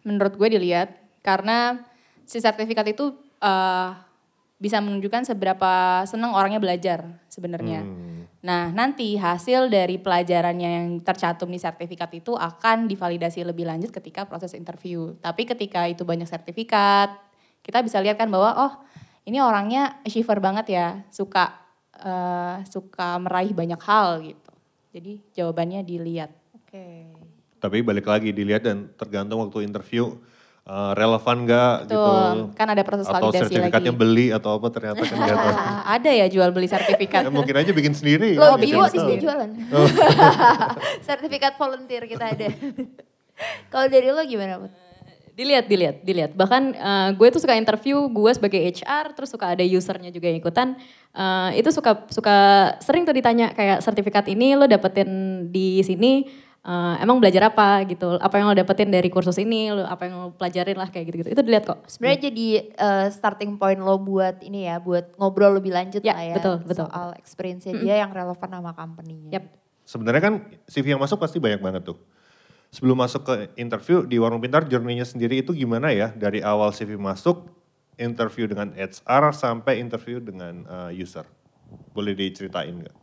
menurut 0.06 0.38
gue 0.38 0.48
dilihat 0.52 0.94
karena 1.24 1.82
si 2.22 2.38
sertifikat 2.38 2.86
itu 2.92 3.16
eh, 3.42 3.90
bisa 4.62 4.78
menunjukkan 4.78 5.26
seberapa 5.26 6.06
senang 6.06 6.38
orangnya 6.38 6.62
belajar 6.62 7.18
sebenarnya. 7.26 7.82
Hmm. 7.82 8.30
Nah, 8.42 8.70
nanti 8.70 9.18
hasil 9.18 9.70
dari 9.70 9.98
pelajarannya 9.98 10.70
yang 10.70 10.88
tercantum 11.02 11.50
di 11.50 11.58
sertifikat 11.58 12.10
itu 12.14 12.34
akan 12.34 12.90
divalidasi 12.90 13.42
lebih 13.42 13.66
lanjut 13.66 13.90
ketika 13.94 14.26
proses 14.26 14.54
interview. 14.54 15.14
Tapi 15.18 15.46
ketika 15.46 15.86
itu 15.90 16.06
banyak 16.06 16.26
sertifikat, 16.26 17.10
kita 17.62 17.82
bisa 17.82 18.02
lihat 18.02 18.18
kan 18.18 18.30
bahwa 18.30 18.50
oh, 18.54 18.72
ini 19.26 19.38
orangnya 19.38 20.02
achiever 20.02 20.38
banget 20.42 20.66
ya, 20.72 20.86
suka 21.12 21.54
eh, 21.96 22.56
suka 22.66 23.18
meraih 23.22 23.54
banyak 23.54 23.80
hal 23.82 24.22
gitu. 24.22 24.52
Jadi 24.92 25.12
jawabannya 25.32 25.80
dilihat. 25.86 26.30
Oke. 26.56 27.08
Tapi 27.62 27.78
balik 27.80 28.06
lagi 28.10 28.34
dilihat 28.34 28.66
dan 28.66 28.90
tergantung 28.98 29.40
waktu 29.46 29.64
interview 29.64 30.18
uh, 30.66 30.92
relevan 30.94 31.36
nggak 31.46 31.74
gitu. 31.86 31.98
Betul, 31.98 32.36
kan 32.54 32.66
ada 32.70 32.82
proses 32.82 33.06
Atau 33.06 33.30
validasi 33.30 33.42
sertifikatnya 33.50 33.92
lagi. 33.94 34.02
beli 34.02 34.26
atau 34.30 34.50
apa 34.58 34.66
ternyata 34.70 35.02
kan 35.02 35.16
nggak 35.18 35.38
tahu. 35.38 35.54
Ah, 35.54 35.80
ada 35.98 36.10
ya 36.10 36.26
jual 36.30 36.50
beli 36.54 36.68
sertifikat. 36.70 37.22
Ya, 37.26 37.30
mungkin 37.32 37.54
aja 37.54 37.70
bikin 37.70 37.94
sendiri. 37.94 38.34
Lo 38.38 38.58
kan, 38.58 38.62
bio 38.62 38.82
sih 38.90 39.00
jualan. 39.22 39.50
Sertifikat 41.08 41.54
volunteer 41.58 42.04
kita 42.06 42.24
ada. 42.34 42.46
Kalau 43.72 43.86
dari 43.90 44.08
lo 44.10 44.22
gimana? 44.22 44.62
Put? 44.62 44.72
Dilihat, 45.32 45.64
dilihat, 45.64 45.96
dilihat. 46.04 46.30
Bahkan 46.36 46.62
eh, 46.72 47.08
gue 47.16 47.28
tuh 47.32 47.40
suka 47.40 47.56
interview, 47.56 48.04
gue 48.06 48.30
sebagai 48.32 48.60
HR, 48.60 49.16
terus 49.16 49.32
suka 49.32 49.56
ada 49.56 49.64
usernya 49.64 50.12
juga 50.12 50.28
yang 50.28 50.38
ikutan. 50.38 50.76
Eh, 51.12 51.60
itu 51.60 51.72
suka 51.72 52.04
suka 52.12 52.36
sering 52.84 53.08
tuh 53.08 53.16
ditanya 53.16 53.56
kayak 53.56 53.80
sertifikat 53.80 54.28
ini 54.28 54.52
lo 54.52 54.68
dapetin 54.68 55.08
di 55.48 55.80
sini, 55.80 56.28
eh, 56.60 56.94
emang 57.00 57.16
belajar 57.16 57.48
apa 57.48 57.80
gitu? 57.88 58.20
Apa 58.20 58.36
yang 58.36 58.52
lo 58.52 58.56
dapetin 58.56 58.92
dari 58.92 59.08
kursus 59.08 59.40
ini? 59.40 59.72
Lo 59.72 59.88
apa 59.88 60.04
yang 60.04 60.14
lo 60.20 60.28
pelajarin 60.36 60.76
lah 60.76 60.92
kayak 60.92 61.08
gitu-gitu. 61.08 61.32
Itu 61.32 61.40
dilihat 61.40 61.64
kok. 61.64 61.80
Sebenarnya 61.88 62.28
jadi 62.28 62.46
eh, 62.68 63.06
starting 63.08 63.56
point 63.56 63.80
lo 63.80 63.96
buat 63.96 64.44
ini 64.44 64.68
ya, 64.68 64.84
buat 64.84 65.16
ngobrol 65.16 65.56
lebih 65.56 65.72
lanjut 65.72 66.04
Ya, 66.04 66.12
lah 66.12 66.24
ya. 66.28 66.34
betul, 66.36 66.56
betul. 66.68 66.86
Soal 66.92 67.16
experience-nya 67.16 67.72
dia 67.80 67.94
yang 68.04 68.12
relevan 68.12 68.50
sama 68.52 68.76
company-nya. 68.76 69.40
Yap. 69.40 69.44
Sebenarnya 69.82 70.22
kan 70.22 70.34
CV 70.68 70.94
yang 70.94 71.02
masuk 71.02 71.18
pasti 71.18 71.40
banyak 71.40 71.58
banget 71.58 71.82
tuh. 71.88 71.98
Sebelum 72.72 72.96
masuk 72.96 73.28
ke 73.28 73.34
interview 73.60 74.08
di 74.08 74.16
Warung 74.16 74.40
Pintar, 74.40 74.64
journey-nya 74.64 75.04
sendiri 75.04 75.44
itu 75.44 75.52
gimana 75.52 75.92
ya? 75.92 76.08
Dari 76.08 76.40
awal 76.40 76.72
CV 76.72 76.96
masuk, 76.96 77.52
interview 78.00 78.48
dengan 78.48 78.72
HR 78.72 79.36
sampai 79.36 79.76
interview 79.76 80.24
dengan 80.24 80.64
uh, 80.64 80.88
user. 80.88 81.28
Boleh 81.92 82.16
diceritain 82.16 82.72
nggak? 82.72 82.96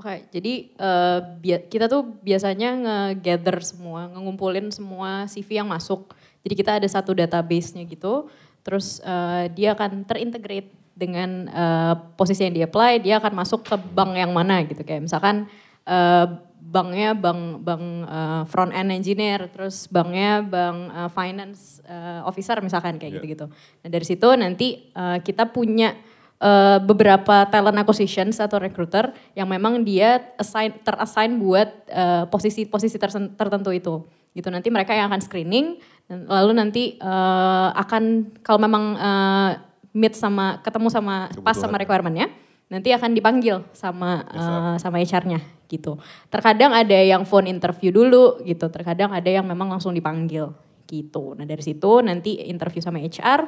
Oke, 0.00 0.32
jadi 0.32 0.72
eh, 0.72 1.18
bia- 1.44 1.68
kita 1.68 1.84
tuh 1.84 2.16
biasanya 2.24 2.70
nge-gather 2.72 3.60
semua, 3.60 4.08
ngumpulin 4.08 4.72
semua 4.72 5.28
CV 5.28 5.60
yang 5.60 5.68
masuk. 5.68 6.16
Jadi 6.40 6.54
kita 6.56 6.80
ada 6.80 6.88
satu 6.88 7.12
database-nya 7.12 7.84
gitu, 7.84 8.32
terus 8.64 8.96
eh, 9.04 9.52
dia 9.52 9.76
akan 9.76 10.08
terintegrate 10.08 10.72
dengan 10.96 11.52
eh, 11.52 11.94
posisi 12.16 12.48
yang 12.48 12.56
dia 12.56 12.64
apply, 12.64 13.04
dia 13.04 13.20
akan 13.20 13.44
masuk 13.44 13.60
ke 13.60 13.76
bank 13.76 14.16
yang 14.16 14.32
mana 14.32 14.64
gitu. 14.64 14.80
Kayak 14.80 15.04
misalkan 15.04 15.44
eh, 15.84 16.26
banknya 16.60 17.16
bank 17.16 17.64
bank 17.64 17.84
eh, 18.04 18.42
front 18.46 18.70
end 18.70 18.92
engineer, 18.92 19.48
terus 19.48 19.88
banknya 19.88 20.44
bank 20.44 20.78
eh, 20.92 21.10
finance 21.10 21.80
eh, 21.82 22.20
officer 22.22 22.60
misalkan 22.60 23.00
kayak 23.00 23.10
Iya. 23.10 23.16
gitu-gitu. 23.18 23.46
Nah 23.50 23.88
dari 23.88 24.04
situ 24.04 24.28
nanti 24.36 24.92
eh, 24.92 25.18
kita 25.24 25.48
punya 25.48 25.96
eh, 26.38 26.78
beberapa 26.78 27.48
talent 27.48 27.80
acquisitions 27.80 28.38
atau 28.38 28.60
recruiter 28.60 29.10
yang 29.32 29.48
memang 29.48 29.82
dia 29.82 30.36
assign 30.36 30.76
terassign 30.80 31.40
buat 31.40 31.68
posisi-posisi 32.28 32.96
tersen- 32.96 33.32
tertentu 33.34 33.72
itu. 33.72 34.04
Gitu 34.30 34.46
nanti 34.46 34.70
mereka 34.70 34.94
yang 34.94 35.10
akan 35.10 35.18
screening 35.18 35.82
dan 36.06 36.28
lalu 36.30 36.52
nanti 36.54 36.94
eh, 36.94 37.68
akan 37.74 38.36
kalau 38.46 38.60
memang 38.62 38.84
eh, 38.94 39.50
meet 39.90 40.14
sama 40.14 40.62
ketemu 40.62 40.86
sama 40.86 41.26
pas 41.42 41.58
sama 41.58 41.74
requirementnya 41.74 42.30
nanti 42.70 42.94
akan 42.94 43.10
dipanggil 43.12 43.66
sama 43.74 44.22
eh, 44.30 44.76
sama 44.78 45.02
HR-nya 45.02 45.42
gitu. 45.66 45.98
Terkadang 46.30 46.74
ada 46.74 46.98
yang 46.98 47.26
phone 47.26 47.50
interview 47.50 47.90
dulu 47.90 48.42
gitu, 48.46 48.70
terkadang 48.70 49.10
ada 49.10 49.30
yang 49.30 49.46
memang 49.46 49.70
langsung 49.70 49.94
dipanggil 49.94 50.54
gitu. 50.86 51.34
Nah 51.38 51.46
dari 51.46 51.62
situ 51.62 52.02
nanti 52.02 52.42
interview 52.46 52.82
sama 52.82 52.98
HR, 53.02 53.46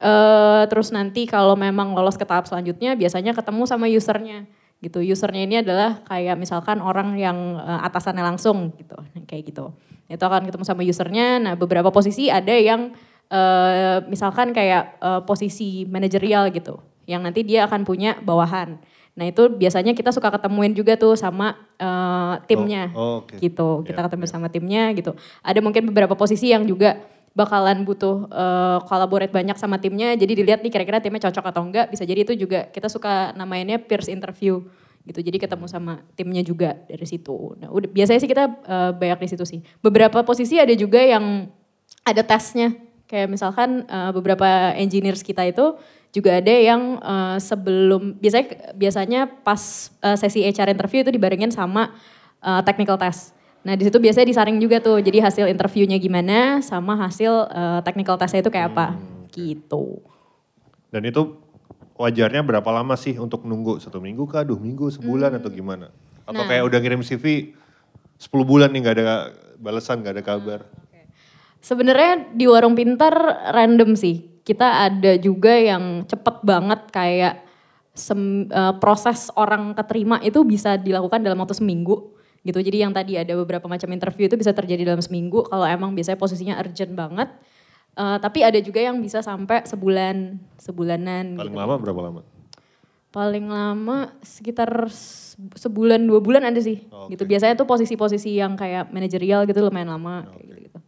eh 0.00 0.62
terus 0.68 0.92
nanti 0.92 1.28
kalau 1.28 1.56
memang 1.56 1.92
lolos 1.92 2.16
ke 2.16 2.24
tahap 2.24 2.48
selanjutnya 2.48 2.96
biasanya 2.96 3.36
ketemu 3.36 3.68
sama 3.68 3.88
usernya 3.88 4.48
gitu. 4.80 5.04
Usernya 5.04 5.42
ini 5.44 5.56
adalah 5.60 6.00
kayak 6.08 6.40
misalkan 6.40 6.80
orang 6.80 7.16
yang 7.20 7.60
eh, 7.60 7.80
atasannya 7.88 8.24
langsung 8.24 8.72
gitu, 8.80 8.96
Nah, 8.96 9.24
kayak 9.28 9.52
gitu. 9.52 9.72
Itu 10.10 10.24
akan 10.26 10.48
ketemu 10.48 10.64
sama 10.66 10.82
usernya. 10.82 11.36
Nah 11.38 11.54
beberapa 11.56 11.92
posisi 11.92 12.32
ada 12.32 12.56
yang 12.56 12.96
eh, 13.28 13.96
misalkan 14.08 14.56
kayak 14.56 14.96
eh, 15.00 15.20
posisi 15.28 15.84
manajerial 15.84 16.48
gitu, 16.56 16.80
yang 17.10 17.26
nanti 17.26 17.42
dia 17.42 17.66
akan 17.66 17.82
punya 17.82 18.14
bawahan. 18.22 18.78
Nah 19.18 19.26
itu 19.26 19.50
biasanya 19.50 19.90
kita 19.92 20.14
suka 20.14 20.30
ketemuin 20.30 20.70
juga 20.70 20.94
tuh 20.94 21.18
sama 21.18 21.58
eh, 21.74 22.34
timnya 22.46 22.94
Oh, 22.94 23.02
oh, 23.02 23.14
oke. 23.26 23.42
gitu. 23.42 23.82
Kita 23.82 23.98
Ya, 24.00 24.06
ketemu 24.06 24.24
ya. 24.24 24.30
sama 24.30 24.46
timnya 24.46 24.94
gitu. 24.94 25.12
Ada 25.42 25.58
mungkin 25.58 25.90
beberapa 25.90 26.14
posisi 26.14 26.54
yang 26.54 26.62
juga 26.62 27.02
bakalan 27.30 27.86
butuh 27.86 28.26
collaborate 28.86 29.30
banyak 29.30 29.54
sama 29.54 29.78
timnya. 29.78 30.14
Jadi 30.14 30.34
dilihat 30.34 30.62
nih 30.62 30.70
kira-kira 30.70 30.98
timnya 30.98 31.26
cocok 31.30 31.44
atau 31.46 31.62
enggak. 31.62 31.86
Bisa 31.90 32.02
jadi 32.02 32.22
itu 32.26 32.34
juga 32.34 32.66
kita 32.70 32.90
suka 32.90 33.30
namainnya 33.34 33.78
peers 33.78 34.10
interview 34.10 34.62
gitu. 35.06 35.22
Jadi 35.22 35.38
ketemu 35.38 35.66
sama 35.70 36.02
timnya 36.18 36.42
juga 36.42 36.74
dari 36.86 37.06
situ. 37.06 37.54
Nah, 37.56 37.70
udah 37.70 37.86
biasanya 37.86 38.18
sih 38.18 38.30
kita 38.30 38.44
eh, 38.46 38.90
banyak 38.94 39.18
di 39.22 39.28
situ 39.30 39.44
sih. 39.46 39.60
Beberapa 39.78 40.22
posisi 40.22 40.58
ada 40.58 40.74
juga 40.74 40.98
yang 40.98 41.46
ada 42.02 42.22
tesnya. 42.26 42.74
Kayak 43.06 43.30
misalkan 43.30 43.86
eh, 43.86 44.10
beberapa 44.10 44.74
engineers 44.74 45.22
kita 45.22 45.46
itu 45.46 45.78
juga 46.10 46.42
ada 46.42 46.50
yang 46.50 46.98
eh, 46.98 47.38
sebelum 47.38 48.18
biasanya 48.18 48.46
biasanya 48.74 49.20
pas 49.26 49.94
eh, 50.02 50.16
sesi 50.18 50.42
HR 50.42 50.74
interview 50.74 51.06
itu 51.06 51.10
dibarengin 51.14 51.54
sama 51.54 51.94
eh, 52.42 52.62
technical 52.66 52.98
test. 52.98 53.34
Nah 53.60 53.76
di 53.76 53.84
situ 53.84 54.00
biasanya 54.00 54.26
disaring 54.26 54.56
juga 54.56 54.80
tuh, 54.80 55.04
jadi 55.04 55.20
hasil 55.20 55.44
interviewnya 55.46 56.00
gimana 56.00 56.64
sama 56.64 56.96
hasil 56.96 57.46
eh, 57.52 57.80
technical 57.84 58.16
testnya 58.16 58.40
itu 58.42 58.50
kayak 58.50 58.72
apa, 58.74 58.96
gitu. 59.30 60.00
Dan 60.90 61.06
itu 61.06 61.38
wajarnya 61.94 62.40
berapa 62.40 62.70
lama 62.72 62.96
sih 62.96 63.14
untuk 63.20 63.44
nunggu? 63.44 63.78
Satu 63.78 64.00
minggu 64.00 64.24
kah, 64.26 64.42
dua 64.42 64.56
minggu, 64.56 64.88
sebulan 64.90 65.36
atau 65.36 65.52
gimana? 65.52 65.92
Atau 66.24 66.42
Nah. 66.42 66.48
kayak 66.48 66.64
udah 66.66 66.78
ngirim 66.80 67.02
CV 67.04 67.52
10 68.16 68.44
bulan 68.48 68.72
nih 68.72 68.80
nggak 68.82 68.96
ada 68.96 69.30
balasan, 69.60 70.00
nggak 70.00 70.14
ada 70.18 70.24
kabar. 70.24 70.60
Sebenarnya 71.60 72.32
di 72.32 72.48
warung 72.48 72.72
pintar 72.72 73.12
random 73.52 73.92
sih. 73.92 74.39
Kita 74.50 74.90
ada 74.90 75.14
juga 75.14 75.54
yang 75.54 76.02
cepet 76.10 76.42
banget 76.42 76.90
kayak 76.90 77.46
sem- 77.94 78.50
eh, 78.50 78.74
proses 78.82 79.30
orang 79.38 79.78
keterima 79.78 80.18
itu 80.26 80.42
bisa 80.42 80.74
dilakukan 80.74 81.22
dalam 81.22 81.38
waktu 81.38 81.54
seminggu 81.54 82.18
gitu. 82.42 82.58
Jadi 82.58 82.82
yang 82.82 82.90
tadi 82.90 83.14
ada 83.14 83.30
beberapa 83.38 83.70
macam 83.70 83.86
interview 83.94 84.26
itu 84.26 84.34
bisa 84.34 84.50
terjadi 84.50 84.90
dalam 84.90 84.98
seminggu 84.98 85.46
kalau 85.46 85.62
emang 85.62 85.94
biasanya 85.94 86.18
posisinya 86.18 86.58
urgent 86.58 86.98
banget. 86.98 87.30
Eh, 87.94 88.18
tapi 88.18 88.42
ada 88.42 88.58
juga 88.58 88.82
yang 88.82 88.98
bisa 88.98 89.22
sampai 89.22 89.62
sebulan, 89.70 90.42
sebulanan. 90.58 91.38
Paling 91.38 91.54
gitu. 91.54 91.62
lama 91.62 91.74
berapa 91.78 92.00
lama? 92.10 92.20
Paling 93.10 93.46
lama 93.46 94.14
sekitar 94.22 94.90
se- 94.90 95.38
sebulan 95.58 96.02
dua 96.02 96.18
bulan 96.18 96.42
ada 96.42 96.58
sih. 96.58 96.90
Oke. 96.90 97.14
Gitu 97.14 97.22
biasanya 97.22 97.54
tuh 97.54 97.70
posisi-posisi 97.70 98.34
yang 98.34 98.58
kayak 98.58 98.90
manajerial 98.90 99.46
gitu 99.46 99.62
lumayan 99.62 99.94
lama 99.94 100.26
kayak 100.26 100.42
gitu-gitu. 100.42 100.78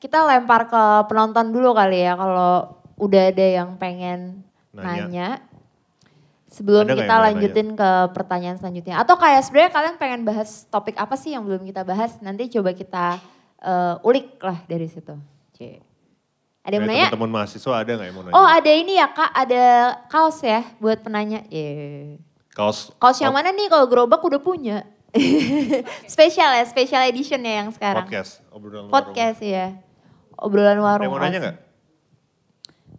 Kita 0.00 0.24
lempar 0.24 0.68
ke 0.68 0.82
penonton 1.12 1.52
dulu 1.52 1.76
kali 1.76 2.04
ya 2.08 2.16
kalau 2.16 2.81
udah 3.02 3.22
ada 3.34 3.46
yang 3.58 3.74
pengen 3.82 4.46
Nanya. 4.70 4.86
nanya. 4.86 5.28
Sebelum 6.52 6.84
Ada 6.84 6.94
kita 7.00 7.14
lanjutin 7.16 7.68
ke 7.72 7.90
pertanyaan 8.12 8.60
selanjutnya. 8.60 9.00
Atau 9.00 9.16
kayak 9.16 9.40
sebenarnya 9.40 9.72
kalian 9.72 9.96
pengen 9.96 10.20
bahas 10.28 10.68
topik 10.68 11.00
apa 11.00 11.16
sih 11.16 11.32
yang 11.32 11.48
belum 11.48 11.64
kita 11.64 11.80
bahas? 11.82 12.20
Nanti 12.20 12.52
coba 12.52 12.76
kita 12.76 13.16
eh, 13.56 13.94
ulik 14.04 14.36
lah 14.38 14.60
dari 14.68 14.84
situ. 14.84 15.16
Cie. 15.56 15.80
Ada 16.62 16.78
yang 16.78 16.84
mau 16.84 16.92
nanya? 16.92 17.08
Teman-teman 17.08 17.32
mahasiswa 17.42 17.72
ada 17.72 17.90
nggak 17.96 18.06
yang 18.06 18.16
mau 18.20 18.24
nanya? 18.28 18.34
Oh 18.36 18.46
ada 18.46 18.70
ini 18.70 19.00
ya 19.00 19.08
kak, 19.10 19.32
ada 19.32 19.64
kaos 20.12 20.44
ya 20.44 20.60
buat 20.76 21.00
penanya. 21.00 21.40
Iya. 21.48 22.20
Kaos. 22.52 22.92
Kaos 23.00 23.16
yang 23.18 23.32
mana 23.32 23.48
nih 23.48 23.72
kalau 23.72 23.88
gerobak 23.88 24.20
udah 24.20 24.38
punya? 24.38 24.84
spesial 26.12 26.52
ya, 26.52 26.64
special 26.68 27.02
edition 27.08 27.40
ya 27.44 27.64
yang 27.64 27.72
sekarang. 27.72 28.04
Podcast. 28.08 28.44
Obrolan 28.52 28.88
warung. 28.88 28.92
Podcast 28.92 29.40
ya. 29.40 29.66
Obrolan 30.36 30.78
Ada 30.78 30.84
warung. 30.84 31.08
yang 31.08 31.16
mau 31.16 31.24
nanya 31.24 31.38
nggak? 31.40 31.56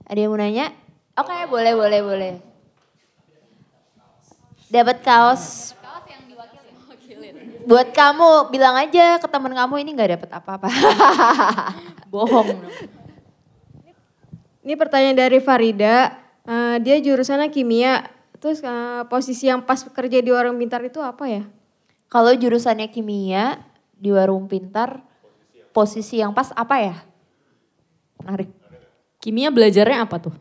Ada 0.08 0.20
yang 0.20 0.32
mau 0.36 0.40
nanya? 0.40 0.72
Oke, 1.14 1.36
boleh, 1.48 1.74
boleh, 1.78 2.00
boleh. 2.04 2.34
Dapat 4.74 4.98
kaos. 5.06 5.78
Buat 7.64 7.96
kamu, 7.96 8.52
bilang 8.52 8.76
aja 8.76 9.22
ke 9.22 9.28
temen 9.32 9.56
kamu 9.56 9.76
ini 9.86 9.90
nggak 9.96 10.12
dapat 10.20 10.30
apa-apa. 10.36 10.68
Bohong. 12.12 12.60
Ini 14.64 14.74
pertanyaan 14.76 15.16
dari 15.16 15.40
Farida. 15.40 16.12
Eh, 16.44 16.76
dia 16.84 17.00
jurusannya 17.00 17.48
kimia. 17.48 18.04
Terus 18.44 18.60
eh, 18.60 19.04
posisi 19.08 19.48
yang 19.48 19.64
pas 19.64 19.80
kerja 19.80 20.20
di 20.20 20.32
warung 20.34 20.60
pintar 20.60 20.84
itu 20.84 21.00
apa 21.00 21.30
ya? 21.32 21.44
Kalau 22.12 22.36
jurusannya 22.36 22.92
kimia 22.92 23.64
di 23.96 24.12
warung 24.12 24.52
pintar, 24.52 25.00
posisi 25.72 26.20
yang 26.20 26.36
pas 26.36 26.52
apa 26.52 26.76
ya? 26.84 26.96
Menarik. 28.20 28.63
Kimia 29.24 29.56
belajarnya 29.56 30.04
apa 30.04 30.20
tuh? 30.20 30.36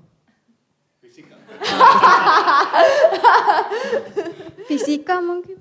Fisika 4.67 5.23
mungkin. 5.31 5.55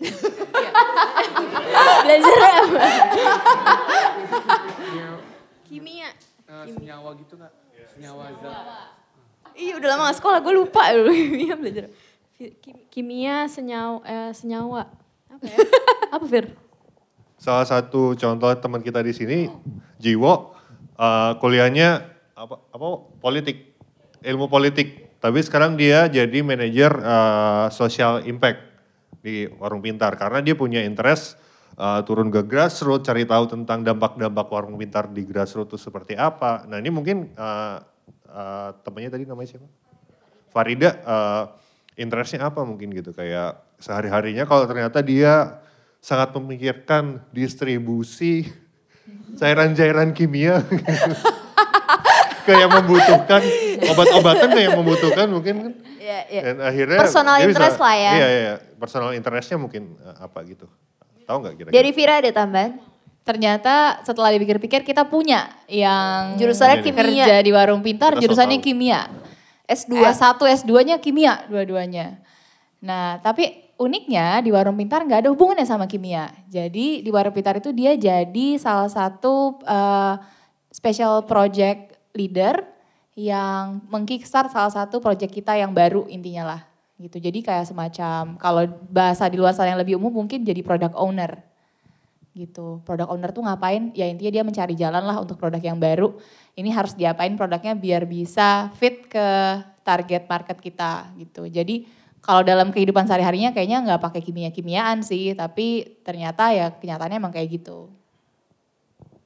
Belajarnya 2.04 2.52
apa? 2.60 2.80
Kimia. 5.64 6.12
senyawa 6.60 7.16
gitu 7.16 7.40
kak 7.40 7.52
senyawa 7.96 8.24
zat 8.42 9.00
Iya 9.56 9.76
udah 9.76 9.88
lama 9.92 10.08
gak 10.08 10.16
sekolah, 10.22 10.38
gue 10.40 10.54
lupa 10.56 10.82
dulu 10.94 11.10
kimia 11.16 11.54
belajar. 11.58 11.84
Kimia 12.88 13.44
senyawa, 13.50 14.00
eh, 14.08 14.32
senyawa. 14.32 14.88
Apa 15.28 15.44
ya? 15.44 15.56
apa 16.08 16.24
Fir? 16.24 16.46
Salah 17.36 17.66
satu 17.68 18.16
contoh 18.16 18.48
teman 18.56 18.80
kita 18.80 19.04
di 19.04 19.12
sini, 19.12 19.52
Jiwo, 20.00 20.56
eh, 21.00 21.32
kuliahnya 21.40 22.04
apa, 22.36 22.60
apa 22.70 22.86
politik, 23.20 23.72
ilmu 24.20 24.52
politik. 24.52 25.16
Tapi 25.20 25.40
sekarang 25.44 25.76
dia 25.76 26.08
jadi 26.08 26.44
manajer 26.44 26.92
eh, 26.92 27.66
social 27.72 28.24
impact 28.28 28.60
di 29.20 29.48
Warung 29.60 29.84
Pintar 29.84 30.16
karena 30.16 30.40
dia 30.40 30.56
punya 30.56 30.84
interest 30.84 31.40
eh, 31.76 32.00
turun 32.04 32.28
ke 32.28 32.44
grassroots, 32.44 33.08
cari 33.08 33.24
tahu 33.24 33.48
tentang 33.48 33.80
dampak-dampak 33.80 34.46
Warung 34.52 34.76
Pintar 34.76 35.08
di 35.08 35.24
grassroots 35.24 35.72
itu 35.72 35.78
seperti 35.80 36.16
apa. 36.16 36.68
Nah 36.68 36.76
ini 36.80 36.92
mungkin 36.92 37.32
eh, 37.32 37.76
eh, 38.28 38.70
temannya 38.84 39.10
tadi 39.12 39.24
namanya 39.24 39.56
siapa? 39.56 39.68
Farida 40.50 40.90
eh, 41.00 41.44
interestnya 42.00 42.48
apa 42.48 42.64
mungkin 42.64 42.92
gitu 42.96 43.12
kayak 43.12 43.60
sehari-harinya 43.76 44.48
kalau 44.48 44.64
ternyata 44.64 45.04
dia 45.04 45.60
sangat 46.00 46.32
memikirkan 46.32 47.20
distribusi 47.28 48.48
cairan-cairan 49.34 50.10
kimia 50.10 50.60
kayak 52.46 52.68
membutuhkan 52.72 53.42
obat-obatan 53.86 54.48
kayak 54.50 54.72
membutuhkan 54.74 55.26
mungkin 55.28 55.56
kan 55.60 55.72
Ya, 56.00 56.26
ya. 56.26 56.42
dan 56.42 56.56
akhirnya 56.60 56.98
Personal 56.98 57.36
interest 57.38 57.78
lah 57.78 57.94
ya. 57.94 58.12
iya 58.12 58.28
iya 58.28 58.54
personal 58.74 59.14
interestnya 59.14 59.54
mungkin 59.56 59.94
eh, 59.94 60.16
apa 60.18 60.42
gitu 60.42 60.66
tahu 61.22 61.36
nggak 61.38 61.54
kira-kira 61.54 61.76
Dari 61.76 61.90
Vira 61.92 62.14
ada 62.18 62.30
tambahan? 62.34 62.72
Ternyata 63.20 63.74
setelah 64.02 64.32
dipikir-pikir 64.32 64.82
kita 64.82 65.06
punya 65.06 65.46
yang 65.68 66.34
Jurusannya 66.34 66.80
nih. 66.80 66.84
kimia. 66.84 66.98
kerja 66.98 67.34
di 67.38 67.50
warung 67.52 67.78
pintar 67.78 68.16
Kita 68.16 68.26
jurusannya 68.26 68.58
kimia. 68.58 69.06
S2. 69.70 69.92
S1, 70.02 70.34
S2-nya 70.58 70.98
kimia 70.98 71.46
dua-duanya. 71.46 72.18
Nah, 72.82 73.22
tapi 73.22 73.69
uniknya 73.80 74.44
di 74.44 74.52
warung 74.52 74.76
pintar 74.76 75.00
nggak 75.08 75.24
ada 75.24 75.30
hubungannya 75.32 75.64
sama 75.64 75.88
kimia. 75.88 76.28
Jadi 76.52 77.00
di 77.00 77.10
warung 77.10 77.32
pintar 77.32 77.56
itu 77.56 77.72
dia 77.72 77.96
jadi 77.96 78.60
salah 78.60 78.92
satu 78.92 79.56
eh, 79.64 80.14
special 80.68 81.24
project 81.24 81.96
leader 82.12 82.60
yang 83.16 83.80
mengkickstart 83.88 84.52
salah 84.52 84.70
satu 84.70 85.00
project 85.00 85.32
kita 85.32 85.56
yang 85.56 85.72
baru 85.72 86.04
intinya 86.12 86.54
lah 86.54 86.60
gitu. 87.00 87.16
Jadi 87.16 87.40
kayak 87.40 87.72
semacam 87.72 88.36
kalau 88.36 88.68
bahasa 88.92 89.24
di 89.32 89.40
luar 89.40 89.56
sana 89.56 89.72
yang 89.72 89.80
lebih 89.80 89.96
umum 89.96 90.12
mungkin 90.12 90.44
jadi 90.44 90.60
product 90.60 90.92
owner 91.00 91.40
gitu. 92.36 92.84
Product 92.84 93.08
owner 93.08 93.32
tuh 93.32 93.42
ngapain? 93.48 93.90
Ya 93.96 94.06
intinya 94.06 94.30
dia 94.30 94.44
mencari 94.44 94.76
jalan 94.76 95.02
lah 95.02 95.16
untuk 95.24 95.40
produk 95.40 95.58
yang 95.58 95.80
baru. 95.80 96.14
Ini 96.52 96.68
harus 96.70 96.92
diapain 96.92 97.32
produknya 97.34 97.72
biar 97.74 98.04
bisa 98.04 98.68
fit 98.76 99.08
ke 99.08 99.26
target 99.82 100.28
market 100.28 100.60
kita 100.60 101.10
gitu. 101.16 101.48
Jadi 101.48 101.88
kalau 102.20 102.44
dalam 102.44 102.68
kehidupan 102.68 103.08
sehari-harinya 103.08 103.56
kayaknya 103.56 103.80
nggak 103.80 104.00
pakai 104.00 104.20
kimia-kimiaan 104.20 105.00
sih, 105.00 105.32
tapi 105.32 105.98
ternyata 106.04 106.52
ya 106.52 106.72
kenyataannya 106.76 107.16
emang 107.16 107.32
kayak 107.32 107.60
gitu. 107.60 107.88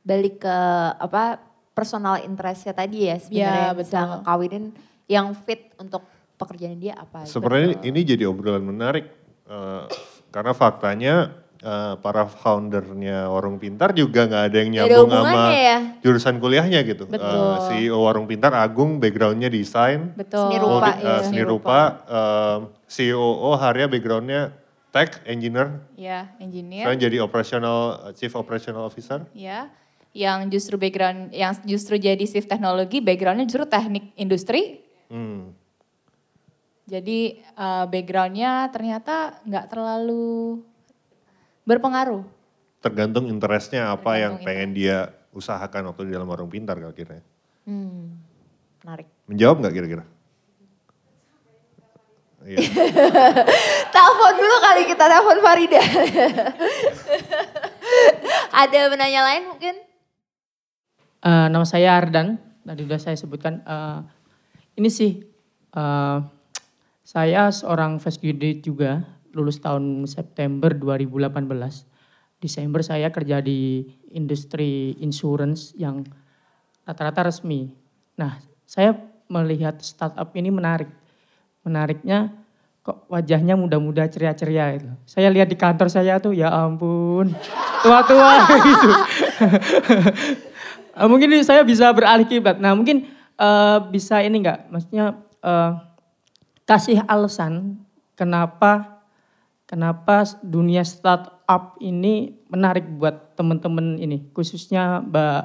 Balik 0.06 0.46
ke 0.46 0.58
apa 1.00 1.42
personal 1.74 2.22
interestnya 2.22 2.70
tadi 2.70 3.10
ya 3.10 3.18
sebenarnya 3.18 3.66
Ya, 3.66 3.74
bisa 3.74 3.98
ngekawinin 4.06 4.64
yang 5.10 5.34
fit 5.34 5.74
untuk 5.76 6.06
pekerjaan 6.38 6.78
dia 6.78 6.94
apa. 6.94 7.26
Sebenarnya 7.26 7.82
ini 7.82 8.00
jadi 8.06 8.30
obrolan 8.30 8.62
menarik 8.62 9.10
eh, 9.50 9.82
karena 10.30 10.52
faktanya 10.54 11.43
eh, 11.64 11.94
para 11.98 12.28
foundernya 12.28 13.26
Warung 13.26 13.56
Pintar 13.56 13.90
juga 13.90 14.28
nggak 14.28 14.42
ada 14.44 14.56
yang 14.56 14.68
Nggak 14.70 14.84
ada 14.84 14.94
nyambung 14.94 15.10
sama 15.10 15.42
ya. 15.50 15.78
jurusan 15.98 16.36
kuliahnya 16.36 16.80
gitu. 16.84 17.08
Betul. 17.08 17.24
Eh, 17.24 17.56
CEO 17.66 17.98
Warung 17.98 18.28
Pintar 18.28 18.52
Agung 18.52 19.00
backgroundnya 19.00 19.48
desain, 19.48 20.12
Betul. 20.12 20.44
Seni 20.46 20.58
rupa, 20.60 20.76
multi- 20.84 21.00
iya. 21.00 21.08
eh, 21.10 21.20
seni 21.24 21.42
rupa, 21.42 21.78
eh, 22.04 22.58
COO 22.86 23.50
Harya 23.56 23.86
backgroundnya 23.88 24.42
tech 24.92 25.24
engineer, 25.24 25.82
Ya, 25.96 26.30
engineer. 26.38 26.86
sekarang 26.86 27.00
jadi 27.00 27.16
operational 27.18 27.78
chief 28.14 28.30
operational 28.32 28.84
officer. 28.84 29.26
Ya, 29.34 29.66
yang 30.14 30.46
justru 30.46 30.78
background, 30.78 31.34
yang 31.34 31.50
justru 31.64 31.98
jadi 31.98 32.22
shift 32.22 32.46
teknologi, 32.46 33.02
backgroundnya 33.02 33.42
justru 33.44 33.66
teknik 33.66 34.14
industri. 34.14 34.84
Hmm. 35.10 35.50
Jadi 36.84 37.40
eh, 37.40 37.84
backgroundnya 37.88 38.68
ternyata 38.68 39.40
nggak 39.42 39.66
terlalu 39.66 40.60
berpengaruh. 41.64 42.24
Tergantung 42.80 43.28
interestnya 43.28 43.92
apa 43.92 44.20
yang 44.20 44.38
Tergantung 44.38 44.46
pengen 44.46 44.70
dia 44.76 44.98
usahakan 45.34 45.90
waktu 45.90 46.08
di 46.08 46.12
dalam 46.14 46.28
Warung 46.28 46.52
Pintar 46.52 46.78
kalau 46.78 46.94
kira 46.94 47.18
Hmm, 47.64 48.20
menarik. 48.84 49.08
Menjawab 49.24 49.56
nggak 49.64 49.74
kira-kira? 49.74 50.04
Iya. 52.44 52.60
Telepon 53.96 54.34
dulu 54.36 54.56
kali 54.60 54.82
kita 54.84 55.04
telepon 55.08 55.38
Farida. 55.40 55.80
ada 58.62 58.78
penanya 58.92 59.20
lain 59.24 59.48
mungkin? 59.48 59.74
Eh, 61.24 61.46
nama 61.48 61.64
saya 61.64 61.96
Ardan 61.96 62.36
tadi 62.68 62.84
sudah 62.84 63.00
saya 63.00 63.16
sebutkan 63.16 63.64
Eh, 63.64 63.98
ini 64.76 64.92
sih 64.92 65.24
eh, 65.72 66.18
saya 67.00 67.48
seorang 67.48 67.96
fresh 67.96 68.20
graduate 68.20 68.60
juga 68.60 69.08
lulus 69.34 69.58
tahun 69.58 70.06
September 70.06 70.70
2018 70.72 71.34
Desember 72.38 72.80
saya 72.80 73.10
kerja 73.10 73.42
di 73.42 73.84
industri 74.14 74.94
insurance 75.02 75.74
yang 75.74 76.06
rata-rata 76.86 77.28
resmi 77.28 77.68
nah 78.14 78.38
saya 78.64 78.94
melihat 79.28 79.76
startup 79.82 80.30
ini 80.38 80.54
menarik 80.54 80.88
menariknya 81.64 82.44
kok 82.84 83.08
wajahnya 83.08 83.56
muda-muda 83.56 84.04
ceria-ceria 84.04 84.76
itu. 84.76 84.92
Saya 85.08 85.32
lihat 85.32 85.48
di 85.48 85.56
kantor 85.56 85.88
saya 85.88 86.20
tuh 86.20 86.36
ya 86.36 86.52
ampun 86.52 87.32
tua-tua 87.80 88.44
gitu. 88.68 88.90
Eh, 90.94 91.10
mungkin 91.10 91.26
saya 91.42 91.66
bisa 91.66 91.90
beralih 91.90 92.22
kiblat. 92.22 92.62
Nah 92.62 92.70
mungkin 92.70 93.10
eh, 93.34 93.78
bisa 93.90 94.22
ini 94.22 94.46
enggak, 94.46 94.70
maksudnya 94.70 95.18
eh, 95.42 95.70
kasih 96.70 97.02
alasan 97.10 97.82
kenapa 98.14 98.93
kenapa 99.74 100.22
dunia 100.38 100.86
startup 100.86 101.74
ini 101.78 102.38
menarik 102.46 102.86
buat 102.86 103.34
teman-teman 103.34 103.98
ini, 103.98 104.22
khususnya 104.30 105.02
Mbak 105.02 105.42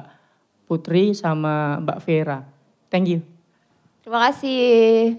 Putri 0.64 1.10
sama 1.12 1.82
Mbak 1.82 1.98
Vera. 2.00 2.46
Thank 2.86 3.10
you. 3.10 3.20
Terima 4.00 4.30
kasih. 4.30 5.18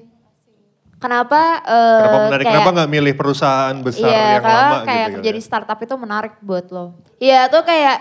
Kenapa? 0.95 1.59
eh, 1.59 1.99
Kenapa 1.99 2.19
menarik? 2.23 2.45
kayak- 2.45 2.55
Kenapa 2.55 2.71
nggak 2.71 2.91
milih 2.93 3.13
perusahaan 3.13 3.75
besar 3.81 4.07
Iya, 4.07 4.23
yang 4.31 4.45
lama 4.45 4.77
kayak 4.85 5.07
gitu? 5.09 5.21
jadi 5.27 5.39
startup 5.41 5.79
itu 5.81 5.95
menarik 5.97 6.33
buat 6.39 6.65
lo. 6.69 6.95
Iya 7.17 7.51
tuh 7.51 7.63
kayak 7.65 7.97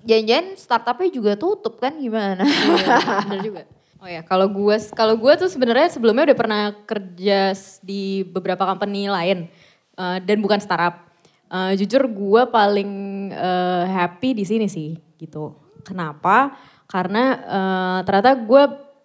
janjian 0.00 0.44
startupnya 0.54 1.08
juga 1.10 1.32
tutup 1.34 1.76
kan 1.76 1.92
gimana? 1.94 2.40
Iya, 2.40 2.96
bener 3.26 3.40
juga. 3.42 3.62
Oh 3.98 4.06
ya, 4.06 4.20
kalau 4.22 4.46
gue 4.46 4.76
kalau 4.92 5.16
gue 5.16 5.32
tuh 5.34 5.48
sebenarnya 5.48 5.88
sebelumnya 5.90 6.30
udah 6.30 6.38
pernah 6.38 6.62
kerja 6.84 7.52
di 7.80 8.20
beberapa 8.22 8.64
company 8.64 9.08
lain 9.08 9.48
eh, 9.94 10.18
dan 10.22 10.38
bukan 10.42 10.58
startup. 10.58 11.06
Eh, 11.50 11.72
jujur 11.78 12.10
gue 12.10 12.42
paling 12.50 12.90
eh, 13.30 13.84
happy 13.88 14.34
di 14.34 14.44
sini 14.46 14.66
sih 14.66 14.98
gitu. 15.18 15.54
Kenapa? 15.86 16.54
Karena 16.90 17.24
eh, 17.38 17.98
ternyata 18.02 18.34
gue 18.38 18.62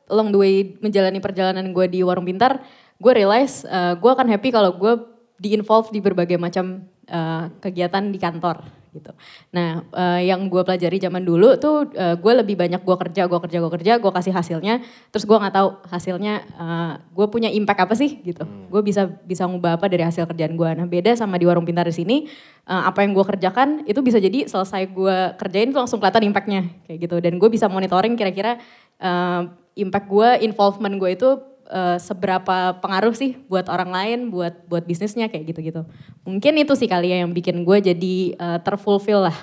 along 0.09 0.29
the 0.33 0.39
way 0.39 0.55
menjalani 0.81 1.21
perjalanan 1.21 1.69
gue 1.69 1.85
di 1.85 2.01
warung 2.01 2.25
pintar, 2.25 2.61
gue 2.97 3.11
realize 3.13 3.63
eh, 3.69 3.93
gue 3.93 4.09
akan 4.09 4.27
happy 4.27 4.49
kalau 4.49 4.73
gue 4.75 4.93
di 5.39 5.55
involve 5.55 5.93
di 5.93 6.01
berbagai 6.01 6.41
macam 6.41 6.83
eh, 7.05 7.45
kegiatan 7.61 8.09
di 8.09 8.19
kantor 8.19 8.78
gitu. 8.89 9.11
Nah, 9.53 9.85
eh, 9.93 10.29
yang 10.29 10.49
gue 10.49 10.61
pelajari 10.65 10.97
zaman 10.97 11.21
dulu 11.21 11.55
tuh 11.61 11.89
eh, 11.93 12.15
gue 12.17 12.33
lebih 12.41 12.57
banyak 12.57 12.81
gue 12.81 12.95
kerja, 13.07 13.29
gue 13.29 13.39
kerja, 13.45 13.57
gue 13.61 13.71
kerja, 13.79 13.93
gue 14.01 14.11
kasih 14.11 14.33
hasilnya, 14.33 14.81
terus 15.13 15.23
gue 15.29 15.37
nggak 15.37 15.53
tahu 15.53 15.69
hasilnya 15.89 16.33
eh, 16.45 16.93
gue 16.99 17.25
punya 17.29 17.49
impact 17.53 17.85
apa 17.85 17.93
sih 17.95 18.19
gitu. 18.25 18.43
Gue 18.69 18.81
bisa 18.81 19.05
bisa 19.05 19.45
ngubah 19.45 19.77
apa 19.77 19.85
dari 19.87 20.01
hasil 20.01 20.25
kerjaan 20.25 20.57
gue. 20.57 20.69
Nah, 20.73 20.85
beda 20.89 21.13
sama 21.13 21.37
di 21.37 21.45
warung 21.45 21.65
pintar 21.65 21.85
di 21.85 21.95
sini, 21.95 22.25
eh, 22.65 22.83
apa 22.89 23.05
yang 23.05 23.13
gue 23.13 23.25
kerjakan 23.25 23.85
itu 23.85 23.99
bisa 24.01 24.17
jadi 24.17 24.49
selesai 24.49 24.89
gue 24.89 25.17
kerjain 25.37 25.69
tuh 25.69 25.79
langsung 25.85 26.01
kelihatan 26.01 26.25
impactnya 26.29 26.61
kayak 26.89 26.97
gitu. 27.05 27.15
Dan 27.21 27.37
gue 27.37 27.49
bisa 27.51 27.69
monitoring 27.69 28.17
kira-kira 28.17 28.57
eh, 28.99 29.41
impact 29.79 30.07
gue, 30.11 30.29
involvement 30.43 30.95
gue 30.99 31.11
itu 31.15 31.29
eh, 31.69 31.97
seberapa 32.01 32.81
pengaruh 32.81 33.13
sih 33.13 33.37
buat 33.45 33.69
orang 33.69 33.93
lain, 33.93 34.19
buat 34.33 34.65
buat 34.65 34.83
bisnisnya 34.83 35.29
kayak 35.29 35.53
gitu-gitu. 35.53 35.85
Mungkin 36.25 36.57
itu 36.57 36.73
sih 36.73 36.89
kali 36.89 37.13
ya 37.13 37.21
yang 37.23 37.31
bikin 37.31 37.61
gue 37.63 37.77
jadi 37.93 38.15
eh, 38.33 38.59
terfulfill 38.65 39.29
lah 39.29 39.37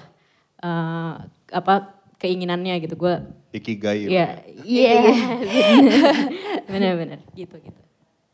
eh, 0.60 1.12
apa 1.54 1.74
keinginannya 2.18 2.82
gitu. 2.82 2.98
Gue 2.98 3.22
Ikigai. 3.54 4.10
ya 4.10 4.42
iya 4.66 5.16
benar-benar 6.70 7.22
gitu 7.32 7.56
gitu. 7.62 7.80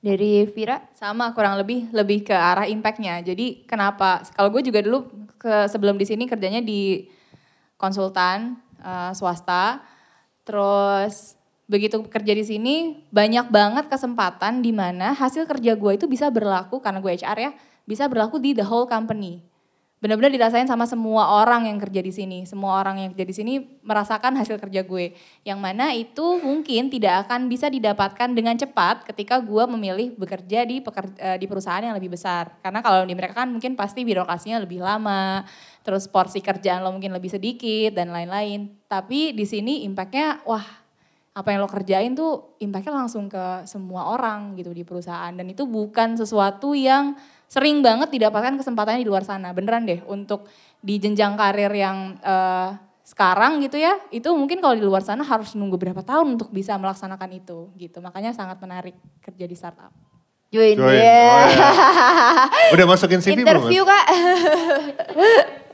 Dari 0.02 0.50
Vira? 0.50 0.82
Sama 0.98 1.30
kurang 1.30 1.54
lebih 1.62 1.86
lebih 1.94 2.26
ke 2.26 2.34
arah 2.34 2.66
impactnya. 2.66 3.22
Jadi 3.22 3.62
kenapa? 3.70 4.26
Kalau 4.34 4.50
gue 4.50 4.66
juga 4.66 4.82
dulu 4.82 5.06
ke 5.38 5.70
sebelum 5.70 5.94
di 5.94 6.02
sini 6.02 6.26
kerjanya 6.26 6.58
di 6.58 7.06
konsultan 7.78 8.58
eh, 8.82 9.12
swasta. 9.14 9.84
Terus 10.42 11.38
begitu 11.72 12.04
kerja 12.04 12.36
di 12.36 12.44
sini 12.44 12.74
banyak 13.08 13.48
banget 13.48 13.88
kesempatan 13.88 14.60
di 14.60 14.76
mana 14.76 15.16
hasil 15.16 15.48
kerja 15.48 15.72
gue 15.72 15.92
itu 15.96 16.04
bisa 16.04 16.28
berlaku 16.28 16.84
karena 16.84 17.00
gue 17.00 17.16
HR 17.16 17.38
ya 17.40 17.50
bisa 17.88 18.04
berlaku 18.12 18.36
di 18.36 18.52
the 18.52 18.62
whole 18.62 18.84
company. 18.84 19.40
Benar-benar 20.02 20.34
dirasain 20.34 20.66
sama 20.66 20.82
semua 20.82 21.30
orang 21.30 21.70
yang 21.70 21.78
kerja 21.78 22.02
di 22.02 22.10
sini. 22.10 22.42
Semua 22.42 22.82
orang 22.82 22.98
yang 22.98 23.14
kerja 23.14 23.22
di 23.22 23.34
sini 23.38 23.52
merasakan 23.86 24.34
hasil 24.34 24.58
kerja 24.58 24.82
gue. 24.82 25.14
Yang 25.46 25.58
mana 25.62 25.94
itu 25.94 26.42
mungkin 26.42 26.90
tidak 26.90 27.30
akan 27.30 27.46
bisa 27.46 27.70
didapatkan 27.70 28.34
dengan 28.34 28.58
cepat 28.58 29.06
ketika 29.06 29.38
gue 29.38 29.62
memilih 29.70 30.10
bekerja 30.18 30.66
di 30.66 30.82
peker- 30.82 31.14
eh, 31.22 31.38
di 31.38 31.46
perusahaan 31.46 31.86
yang 31.86 31.94
lebih 31.94 32.18
besar. 32.18 32.58
Karena 32.66 32.82
kalau 32.82 33.06
di 33.06 33.14
mereka 33.14 33.46
kan 33.46 33.54
mungkin 33.54 33.78
pasti 33.78 34.02
birokrasinya 34.02 34.66
lebih 34.66 34.82
lama, 34.82 35.46
terus 35.86 36.10
porsi 36.10 36.42
kerjaan 36.42 36.82
lo 36.82 36.90
mungkin 36.90 37.14
lebih 37.14 37.30
sedikit 37.30 37.94
dan 37.94 38.10
lain-lain. 38.10 38.74
Tapi 38.90 39.30
di 39.38 39.46
sini 39.46 39.86
impactnya 39.86 40.42
wah 40.42 40.81
apa 41.32 41.48
yang 41.48 41.64
lo 41.64 41.68
kerjain 41.68 42.12
tuh 42.12 42.60
impactnya 42.60 42.92
langsung 42.92 43.24
ke 43.32 43.64
semua 43.64 44.12
orang 44.12 44.52
gitu 44.52 44.68
di 44.76 44.84
perusahaan 44.84 45.32
dan 45.32 45.48
itu 45.48 45.64
bukan 45.64 46.20
sesuatu 46.20 46.76
yang 46.76 47.16
sering 47.48 47.80
banget 47.80 48.12
didapatkan 48.12 48.60
kesempatannya 48.60 49.00
di 49.00 49.08
luar 49.08 49.24
sana 49.24 49.56
beneran 49.56 49.88
deh 49.88 50.04
untuk 50.04 50.44
di 50.84 51.00
jenjang 51.00 51.32
karir 51.40 51.72
yang 51.72 52.20
eh, 52.20 52.76
sekarang 53.00 53.64
gitu 53.64 53.80
ya 53.80 53.96
itu 54.12 54.28
mungkin 54.36 54.60
kalau 54.60 54.76
di 54.76 54.84
luar 54.84 55.00
sana 55.00 55.24
harus 55.24 55.56
nunggu 55.56 55.80
berapa 55.80 56.04
tahun 56.04 56.36
untuk 56.36 56.52
bisa 56.52 56.76
melaksanakan 56.76 57.30
itu 57.32 57.72
gitu 57.80 58.04
makanya 58.04 58.36
sangat 58.36 58.60
menarik 58.60 58.96
kerja 59.24 59.48
di 59.48 59.56
startup 59.56 59.92
Join, 60.52 60.76
Join. 60.76 61.00
ya. 61.00 61.16
Oh, 61.16 61.44
ya. 61.48 61.70
Udah 62.76 62.84
masukin 62.84 63.24
CV 63.24 63.40
belum? 63.40 63.72
Interview 63.72 63.88
kak. 63.88 64.04
Mas? 65.16 65.72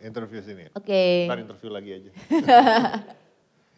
Interview 0.00 0.40
sini. 0.40 0.64
Oke. 0.72 1.28
Ntar 1.28 1.44
interview 1.44 1.68
lagi 1.68 1.90
aja. 2.00 2.10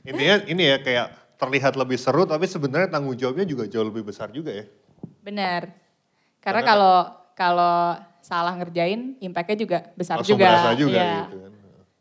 Intinya 0.04 0.36
ini 0.44 0.62
ya 0.68 0.78
kayak 0.84 1.06
terlihat 1.40 1.74
lebih 1.74 1.96
seru 1.96 2.28
tapi 2.28 2.44
sebenarnya 2.44 2.92
tanggung 2.92 3.16
jawabnya 3.16 3.48
juga 3.48 3.64
jauh 3.66 3.84
lebih 3.88 4.04
besar 4.06 4.30
juga 4.30 4.52
ya. 4.54 4.64
benar 5.24 5.72
karena 6.40 6.60
kalau 6.64 6.96
kalau 7.32 7.96
salah 8.24 8.56
ngerjain 8.56 9.16
impactnya 9.20 9.56
juga 9.56 9.78
besar 9.96 10.20
Langsung 10.20 10.36
juga 10.36 10.46
berasa 10.48 10.70
juga 10.76 10.96
Iya. 10.96 11.16
gitu 11.28 11.36
kan. 11.44 11.52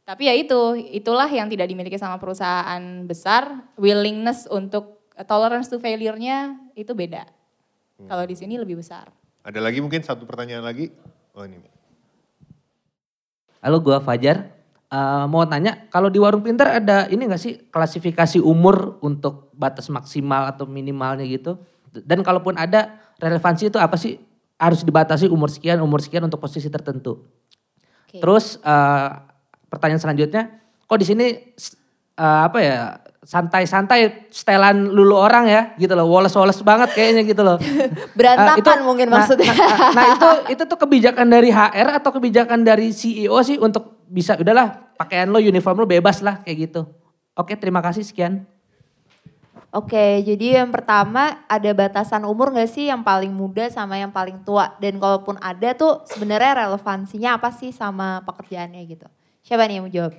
Tapi 0.04 0.24
ya 0.28 0.36
itu, 0.36 0.62
itulah 0.92 1.32
yang 1.32 1.48
tidak 1.48 1.64
dimiliki 1.72 1.96
sama 1.96 2.20
perusahaan 2.20 3.08
besar, 3.08 3.72
willingness 3.80 4.52
untuk 4.52 5.00
tolerance 5.24 5.72
to 5.72 5.80
failure-nya 5.80 6.60
itu 6.76 6.92
beda. 6.92 7.24
Hmm. 7.96 8.12
Kalau 8.12 8.28
di 8.28 8.36
sini 8.36 8.60
lebih 8.60 8.84
besar. 8.84 9.08
Ada 9.48 9.64
lagi 9.64 9.80
mungkin 9.80 10.04
satu 10.04 10.28
pertanyaan 10.28 10.60
lagi? 10.68 10.92
Oh 11.32 11.48
ini. 11.48 11.72
Halo 13.64 13.80
gua 13.80 14.04
Fajar. 14.04 14.52
Eh, 14.94 15.26
mau 15.26 15.42
tanya, 15.50 15.90
kalau 15.90 16.06
di 16.06 16.22
warung 16.22 16.46
pintar 16.46 16.78
ada 16.78 17.10
ini 17.10 17.26
gak 17.26 17.42
sih 17.42 17.58
klasifikasi 17.74 18.38
umur 18.38 19.02
untuk 19.02 19.50
batas 19.58 19.90
maksimal 19.90 20.46
atau 20.54 20.70
minimalnya 20.70 21.26
gitu? 21.26 21.58
Dan 21.90 22.22
kalaupun 22.22 22.54
ada, 22.54 23.02
relevansi 23.18 23.74
itu 23.74 23.82
apa 23.82 23.98
sih? 23.98 24.22
Harus 24.62 24.86
dibatasi 24.86 25.26
umur 25.34 25.50
sekian, 25.50 25.82
umur 25.82 25.98
sekian 25.98 26.22
untuk 26.30 26.38
posisi 26.38 26.70
tertentu. 26.70 27.26
Oke. 28.06 28.22
Terus 28.22 28.62
eh, 28.62 29.10
pertanyaan 29.66 29.98
selanjutnya, 29.98 30.62
kok 30.86 31.00
di 31.02 31.08
sini 31.10 31.26
eh, 32.14 32.42
apa 32.46 32.58
ya 32.62 33.02
santai-santai 33.24 34.28
setelan 34.30 34.92
lulu 34.92 35.16
orang 35.16 35.48
ya 35.48 35.62
gitu 35.80 35.96
loh, 35.96 36.08
woles-woles 36.08 36.60
banget 36.62 36.92
kayaknya 36.92 37.24
gitu 37.24 37.42
loh. 37.42 37.58
Berantakan 38.20 38.84
Eh, 38.84 38.86
mungkin 38.86 39.08
nah- 39.08 39.24
maksudnya. 39.24 39.52
Nah, 39.56 39.92
nah 39.96 40.06
itu 40.16 40.30
itu 40.54 40.64
tuh 40.68 40.78
kebijakan 40.78 41.28
dari 41.28 41.50
HR 41.50 42.04
atau 42.04 42.12
kebijakan 42.12 42.62
dari 42.68 42.92
CEO 42.92 43.36
sih 43.42 43.58
untuk 43.58 44.04
bisa 44.12 44.36
udahlah 44.38 44.94
pakaian 45.00 45.32
lo 45.32 45.40
uniform 45.40 45.84
lo 45.84 45.88
bebas 45.88 46.20
lah 46.20 46.44
kayak 46.44 46.70
gitu. 46.70 46.82
Oke 47.34 47.58
terima 47.58 47.82
kasih 47.82 48.06
sekian. 48.06 48.46
Oke, 49.74 50.22
jadi 50.22 50.62
yang 50.62 50.70
pertama 50.70 51.42
ada 51.50 51.72
batasan 51.74 52.30
umur 52.30 52.54
gak 52.54 52.70
sih 52.70 52.94
yang 52.94 53.02
paling 53.02 53.34
muda 53.34 53.74
sama 53.74 53.98
yang 53.98 54.14
paling 54.14 54.46
tua? 54.46 54.78
Dan 54.78 55.02
kalaupun 55.02 55.42
ada 55.42 55.74
tuh 55.74 56.06
sebenarnya 56.06 56.70
relevansinya 56.70 57.42
apa 57.42 57.50
sih 57.50 57.74
sama 57.74 58.22
pekerjaannya 58.22 58.86
gitu? 58.86 59.10
Siapa 59.42 59.66
nih 59.66 59.82
yang 59.82 59.90
mau 59.90 59.90
jawab? 59.90 60.14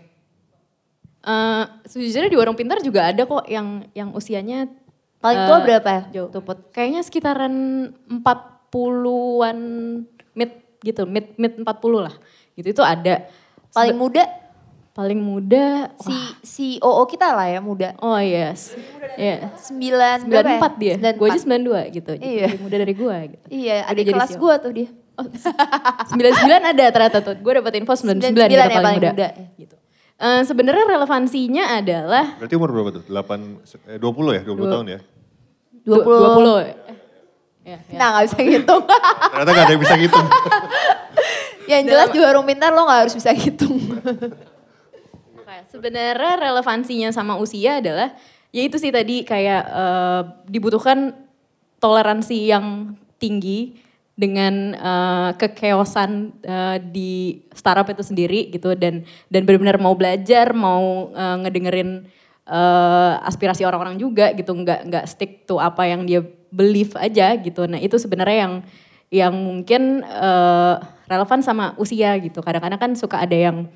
Eh, 1.25 1.65
sejujurnya 1.89 2.29
di 2.29 2.37
warung 2.37 2.53
pintar 2.57 2.85
juga 2.85 3.09
ada 3.09 3.25
kok 3.25 3.49
yang 3.49 3.89
yang 3.97 4.13
usianya 4.13 4.69
Paling 5.25 5.41
tua 5.49 5.57
eh, 5.57 5.65
berapa 5.65 5.89
ya? 5.89 6.03
jauh. 6.21 6.29
Tuput. 6.29 6.69
Kayaknya 6.69 7.01
sekitaran 7.01 7.55
40-an 8.13 9.59
mid 10.37 10.53
gitu, 10.85 11.09
mid 11.09 11.33
mid 11.41 11.57
40 11.65 11.65
lah. 11.97 12.13
Gitu 12.53 12.77
itu 12.77 12.83
ada. 12.85 13.25
Paling 13.73 13.97
muda 13.97 14.45
Paling 14.95 15.19
muda 15.19 15.91
si 15.99 16.15
CEO 16.47 17.03
kita 17.11 17.35
lah 17.35 17.51
ya 17.51 17.59
muda. 17.59 17.99
Oh 17.99 18.15
yes. 18.15 18.79
Iya. 19.19 19.51
Sembilan 19.59 20.23
berapa 20.31 20.55
ya? 20.55 20.59
94 20.63 20.79
dia. 20.79 20.95
Gue 21.19 21.29
aja 21.35 21.41
92 21.43 21.97
gitu. 21.99 22.13
Jadi 22.15 22.23
Iya. 22.23 22.47
lebih 22.47 22.63
muda 22.63 22.77
dari 22.79 22.95
gue 22.95 23.17
gitu. 23.35 23.47
Iya, 23.51 23.77
ada 23.91 24.01
kelas 24.07 24.33
gua 24.39 24.55
tuh 24.63 24.71
dia. 24.71 24.89
99 26.15 26.71
ada 26.71 26.85
ternyata 26.95 27.19
tuh. 27.27 27.35
Gue 27.43 27.53
dapet 27.59 27.75
info 27.83 27.99
99, 27.99 28.39
99 28.39 28.47
dia 28.47 28.55
ya 28.55 28.63
paling 28.63 28.71
paling 28.71 28.99
muda. 29.03 29.11
muda. 29.11 29.29
Gitu. 29.59 29.77
Eh, 30.15 30.43
Sebenarnya 30.47 30.85
relevansinya 30.87 31.75
adalah 31.75 32.39
Berarti 32.39 32.55
umur 32.55 32.71
berapa 32.71 32.91
tuh? 33.01 33.05
8, 33.11 33.59
eh, 33.91 33.99
20 33.99 34.31
ya? 34.39 34.43
20 34.47 34.67
tahun 34.71 34.87
ya? 34.87 35.01
20. 35.85 36.05
20. 36.07 36.59
Eh, 36.63 36.77
Ya, 37.65 37.81
ya. 37.89 37.97
Nah 37.97 38.07
gak 38.21 38.25
bisa 38.29 38.39
ngitung. 38.45 38.83
Ternyata 39.33 39.51
gak 39.57 39.65
ada 39.65 39.73
yang 39.73 39.83
bisa 39.83 39.95
ngitung. 39.97 40.27
yang 41.73 41.83
jelas 41.89 42.09
di 42.13 42.21
warung 42.21 42.45
pintar 42.45 42.77
lo 42.77 42.85
gak 42.85 43.09
harus 43.09 43.17
bisa 43.17 43.33
ngitung. 43.33 43.81
Oke, 45.41 45.57
Sebenarnya 45.73 46.37
relevansinya 46.37 47.09
sama 47.09 47.41
usia 47.41 47.81
adalah 47.81 48.13
ya 48.53 48.63
itu 48.69 48.77
sih 48.77 48.93
tadi 48.93 49.25
kayak 49.25 49.63
eh, 49.65 50.23
dibutuhkan 50.45 51.17
toleransi 51.81 52.53
yang 52.53 52.93
tinggi 53.17 53.81
dengan 54.15 54.75
eh, 54.75 55.31
kekeosan 55.39 56.11
eh, 56.43 56.79
di 56.81 57.43
startup 57.51 57.91
itu 57.91 58.03
sendiri 58.03 58.51
gitu 58.55 58.79
dan 58.79 59.03
dan 59.31 59.43
benar-benar 59.43 59.83
mau 59.83 59.95
belajar 59.99 60.55
mau 60.55 61.11
eh, 61.11 61.37
ngedengerin 61.43 62.07
eh, 62.47 63.15
aspirasi 63.27 63.67
orang-orang 63.67 63.99
juga 63.99 64.31
gitu. 64.33 64.55
Nggak 64.55 64.81
nggak 64.91 65.05
stick 65.11 65.47
to 65.51 65.59
apa 65.59 65.87
yang 65.91 66.07
dia 66.07 66.23
believe 66.55 66.95
aja 66.95 67.35
gitu. 67.39 67.67
Nah 67.67 67.83
itu 67.83 67.99
sebenarnya 67.99 68.39
yang 68.49 68.55
yang 69.11 69.35
mungkin 69.35 70.07
eh, 70.07 70.75
relevan 71.11 71.43
sama 71.43 71.75
usia 71.77 72.15
gitu. 72.23 72.41
Kadang-kadang 72.41 72.81
kan 72.81 72.93
suka 72.95 73.21
ada 73.21 73.35
yang 73.35 73.67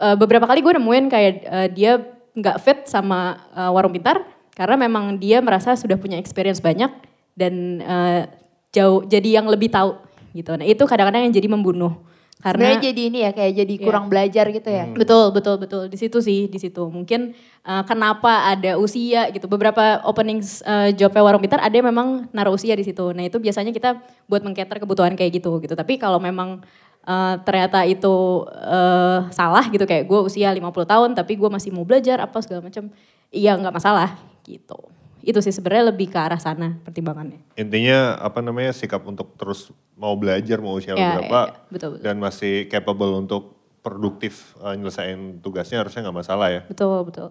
Eh, 0.00 0.16
beberapa 0.16 0.48
kali 0.48 0.64
gue 0.64 0.80
nemuin 0.80 1.06
kayak 1.12 1.34
eh, 1.44 1.68
dia 1.76 2.00
nggak 2.32 2.56
fit 2.64 2.78
sama 2.88 3.36
eh, 3.52 3.68
warung 3.68 3.92
pintar 3.92 4.24
karena 4.56 4.88
memang 4.88 5.20
dia 5.20 5.44
merasa 5.44 5.76
sudah 5.76 6.00
punya 6.00 6.16
experience 6.16 6.64
banyak 6.64 6.88
dan 7.36 7.84
eh, 7.84 8.24
jauh 8.70 9.02
jadi 9.06 9.42
yang 9.42 9.46
lebih 9.50 9.70
tahu 9.70 9.98
gitu. 10.34 10.54
Nah 10.54 10.66
itu 10.66 10.82
kadang-kadang 10.86 11.26
yang 11.26 11.34
jadi 11.34 11.48
membunuh 11.50 11.94
Karena 12.40 12.72
Sebenarnya 12.72 12.88
jadi 12.88 13.02
ini 13.12 13.18
ya 13.20 13.30
kayak 13.36 13.52
jadi 13.52 13.74
Iya. 13.76 13.84
kurang 13.84 14.04
belajar 14.08 14.48
gitu 14.48 14.70
ya. 14.72 14.88
Betul, 14.96 15.28
betul, 15.28 15.60
betul. 15.60 15.82
Di 15.92 16.00
situ 16.00 16.24
sih, 16.24 16.48
di 16.48 16.56
situ. 16.56 16.88
Mungkin 16.88 17.36
uh, 17.68 17.84
kenapa 17.84 18.48
ada 18.48 18.80
usia 18.80 19.28
gitu. 19.28 19.44
Beberapa 19.44 20.00
opening 20.08 20.40
uh, 20.64 20.88
jobnya 20.96 21.20
warung 21.20 21.44
pintar 21.44 21.60
ada 21.60 21.68
yang 21.76 21.92
memang 21.92 22.32
naruh 22.32 22.56
usia 22.56 22.72
di 22.72 22.80
situ. 22.80 23.12
Nah 23.12 23.28
itu 23.28 23.36
biasanya 23.36 23.76
kita 23.76 24.00
buat 24.24 24.40
mengcater 24.40 24.80
kebutuhan 24.80 25.12
kayak 25.20 25.36
gitu 25.36 25.60
gitu. 25.60 25.76
Tapi 25.76 26.00
kalau 26.00 26.16
memang 26.16 26.64
uh, 27.04 27.36
ternyata 27.44 27.84
itu 27.84 28.48
uh, 28.48 29.28
salah 29.28 29.68
gitu 29.68 29.84
kayak 29.84 30.08
gue 30.08 30.20
usia 30.24 30.48
50 30.48 30.64
tahun 30.64 31.10
tapi 31.12 31.36
gue 31.36 31.50
masih 31.52 31.76
mau 31.76 31.84
belajar 31.84 32.24
apa 32.24 32.40
segala 32.40 32.64
macam, 32.64 32.88
iya 33.28 33.52
nggak 33.52 33.74
masalah 33.76 34.16
gitu. 34.48 34.80
Itu 35.20 35.40
sih 35.40 35.52
sebenarnya 35.52 35.92
lebih 35.92 36.08
ke 36.08 36.18
arah 36.18 36.40
sana 36.40 36.80
pertimbangannya. 36.82 37.40
Intinya 37.54 38.16
apa 38.16 38.40
namanya 38.40 38.72
sikap 38.72 39.04
untuk 39.04 39.36
terus 39.36 39.68
mau 39.94 40.16
belajar 40.16 40.60
mau 40.60 40.76
usia 40.76 40.96
Ya, 40.96 41.20
berapa 41.20 41.28
ya, 41.28 41.44
ya. 41.44 41.54
Betul, 41.68 41.88
betul. 41.96 42.04
dan 42.04 42.16
masih 42.16 42.66
capable 42.68 43.12
untuk 43.16 43.56
produktif 43.80 44.52
uh, 44.60 44.76
nyelesain 44.76 45.40
tugasnya 45.40 45.80
harusnya 45.80 46.04
nggak 46.08 46.18
masalah 46.20 46.48
ya. 46.52 46.62
Betul, 46.68 47.04
betul. 47.04 47.28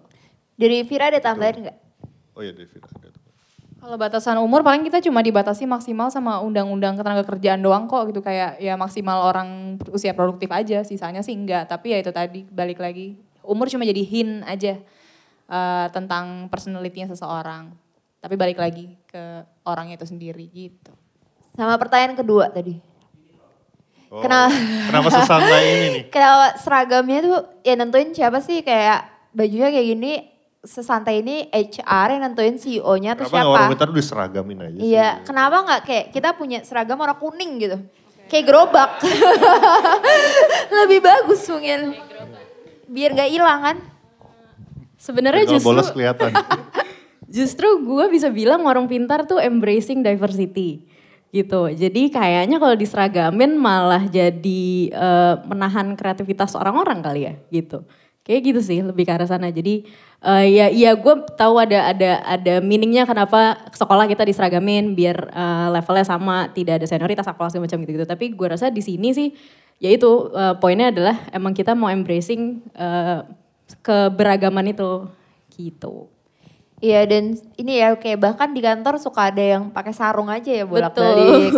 Dari 0.54 0.82
Vira 0.86 1.10
ada 1.10 1.18
tambahan 1.18 1.66
nggak? 1.66 1.76
Oh 2.34 2.42
iya 2.42 2.54
David. 2.54 2.82
ada. 2.82 3.08
Kalau 3.80 3.96
batasan 3.96 4.36
umur 4.36 4.60
paling 4.60 4.84
kita 4.84 5.00
cuma 5.00 5.24
dibatasi 5.24 5.64
maksimal 5.64 6.12
sama 6.12 6.36
undang-undang 6.44 7.00
ketenaga 7.00 7.24
kerjaan 7.24 7.64
doang 7.64 7.88
kok 7.88 8.12
gitu 8.12 8.20
kayak 8.20 8.60
ya 8.60 8.76
maksimal 8.76 9.24
orang 9.24 9.80
usia 9.88 10.12
produktif 10.12 10.52
aja 10.52 10.84
sisanya 10.84 11.24
sih 11.24 11.32
enggak 11.32 11.64
tapi 11.64 11.96
ya 11.96 12.04
itu 12.04 12.12
tadi 12.12 12.44
balik 12.44 12.76
lagi 12.76 13.16
umur 13.40 13.72
cuma 13.72 13.88
jadi 13.88 14.04
hint 14.04 14.44
aja 14.44 14.76
eh, 15.50 15.86
tentang 15.90 16.46
personality-nya 16.46 17.10
seseorang 17.10 17.74
tapi 18.20 18.36
balik 18.36 18.60
lagi 18.60 19.00
ke 19.08 19.42
orangnya 19.64 19.96
itu 19.96 20.06
sendiri 20.06 20.44
gitu. 20.52 20.92
Sama 21.56 21.80
pertanyaan 21.80 22.14
kedua 22.14 22.52
tadi. 22.52 22.76
Oh, 24.12 24.20
Kenapa? 24.20 24.52
Kenapa 24.90 25.08
sesantai 25.08 25.62
ini 25.64 25.86
nih? 25.88 26.02
Kenapa 26.14 26.46
seragamnya 26.60 27.18
tuh 27.24 27.38
ya 27.64 27.74
nentuin 27.80 28.12
siapa 28.12 28.44
sih 28.44 28.60
kayak 28.60 29.08
bajunya 29.32 29.72
kayak 29.72 29.86
gini 29.86 30.12
sesantai 30.60 31.24
ini 31.24 31.48
HR 31.48 32.20
yang 32.20 32.22
nentuin 32.28 32.60
CEO-nya 32.60 33.16
atau 33.16 33.24
Kenapa 33.24 33.40
siapa? 33.40 33.52
orang 33.56 33.70
bentar 33.72 33.88
diseragamin 33.88 34.58
aja 34.60 34.76
sih? 34.76 34.92
Iya, 34.92 35.08
kenapa 35.24 35.56
nggak 35.64 35.80
kayak 35.88 36.06
kita 36.12 36.28
punya 36.36 36.58
seragam 36.60 37.00
warna 37.00 37.16
kuning 37.16 37.56
gitu? 37.56 37.80
Kayak 38.28 38.44
gerobak. 38.44 38.90
Lebih 40.84 41.00
bagus 41.00 41.40
mungkin. 41.48 41.96
Biar 42.90 43.10
nggak 43.16 43.30
hilang 43.32 43.60
kan? 43.64 43.76
Sebenarnya 45.00 45.56
justru 45.56 45.72
bolos 45.72 45.88
kelihatan. 45.88 46.36
Justru 47.30 47.86
gue 47.86 48.10
bisa 48.10 48.26
bilang 48.26 48.66
warung 48.66 48.90
pintar 48.90 49.22
tuh 49.22 49.38
embracing 49.38 50.02
diversity 50.02 50.82
gitu. 51.30 51.70
Jadi 51.70 52.10
kayaknya 52.10 52.58
kalau 52.58 52.74
diseragamin 52.74 53.54
malah 53.54 54.02
jadi 54.10 54.90
eh, 54.90 55.34
menahan 55.46 55.94
kreativitas 55.94 56.58
orang-orang 56.58 56.98
kali 57.00 57.30
ya 57.30 57.34
gitu. 57.54 57.86
Kayak 58.26 58.40
gitu 58.50 58.60
sih 58.60 58.78
lebih 58.82 59.06
ke 59.06 59.14
arah 59.14 59.30
sana. 59.30 59.46
Jadi 59.54 59.86
eh, 60.26 60.44
ya 60.50 60.66
iya 60.74 60.90
gue 60.98 61.14
tahu 61.38 61.54
ada 61.62 61.94
ada 61.94 62.10
ada 62.26 62.54
meaningnya 62.58 63.06
kenapa 63.06 63.62
sekolah 63.70 64.10
kita 64.10 64.26
diseragamin 64.26 64.98
biar 64.98 65.30
eh, 65.30 65.66
levelnya 65.70 66.06
sama, 66.10 66.50
tidak 66.50 66.82
ada 66.82 66.86
senioritas 66.90 67.30
apa 67.30 67.46
segala 67.46 67.70
macam 67.70 67.78
gitu-gitu. 67.86 68.10
Tapi 68.10 68.34
gue 68.34 68.46
rasa 68.50 68.74
di 68.74 68.82
sini 68.82 69.14
sih 69.14 69.30
ya 69.78 69.86
itu 69.94 70.34
eh, 70.34 70.58
poinnya 70.58 70.90
adalah 70.90 71.30
emang 71.30 71.54
kita 71.54 71.78
mau 71.78 71.86
embracing 71.94 72.58
eh, 72.74 73.22
keberagaman 73.78 74.66
itu 74.68 75.06
gitu. 75.54 76.10
Iya 76.80 77.04
dan 77.04 77.36
ini 77.54 77.76
ya 77.76 77.92
kayak 77.92 78.16
bahkan 78.18 78.56
di 78.56 78.64
kantor 78.64 78.96
suka 78.96 79.28
ada 79.28 79.44
yang 79.44 79.68
pakai 79.68 79.92
sarung 79.92 80.32
aja 80.32 80.48
ya 80.48 80.64
bolak-balik. 80.64 81.52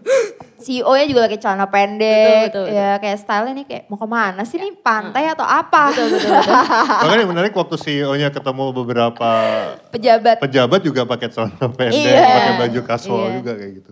CEO-nya 0.64 1.04
juga 1.04 1.20
pakai 1.28 1.36
celana 1.36 1.68
pendek. 1.68 2.48
Betul, 2.48 2.64
betul, 2.64 2.66
Ya 2.72 2.96
kayak 2.96 3.18
style 3.20 3.52
nih 3.52 3.66
kayak 3.68 3.84
mau 3.86 4.00
ke 4.00 4.08
mana 4.08 4.40
sih 4.42 4.56
nih 4.56 4.72
pantai 4.80 5.28
atau 5.28 5.44
apa? 5.44 5.92
Bahkan 7.04 7.18
yang 7.20 7.28
menarik 7.28 7.52
waktu 7.52 7.76
CEO-nya 7.76 8.32
ketemu 8.32 8.72
beberapa 8.72 9.30
Pejabat. 9.92 10.40
pejabat 10.40 10.80
juga 10.80 11.04
pakai 11.04 11.28
celana 11.28 11.66
pendek, 11.68 12.00
Iya. 12.00 12.24
pakai 12.24 12.54
baju 12.58 12.80
casual 12.82 13.20
Iya. 13.20 13.34
juga 13.36 13.52
kayak 13.54 13.72
gitu. 13.74 13.90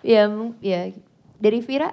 Iya, 0.00 0.22
ya 0.60 0.80
dari 1.36 1.60
Vira 1.60 1.92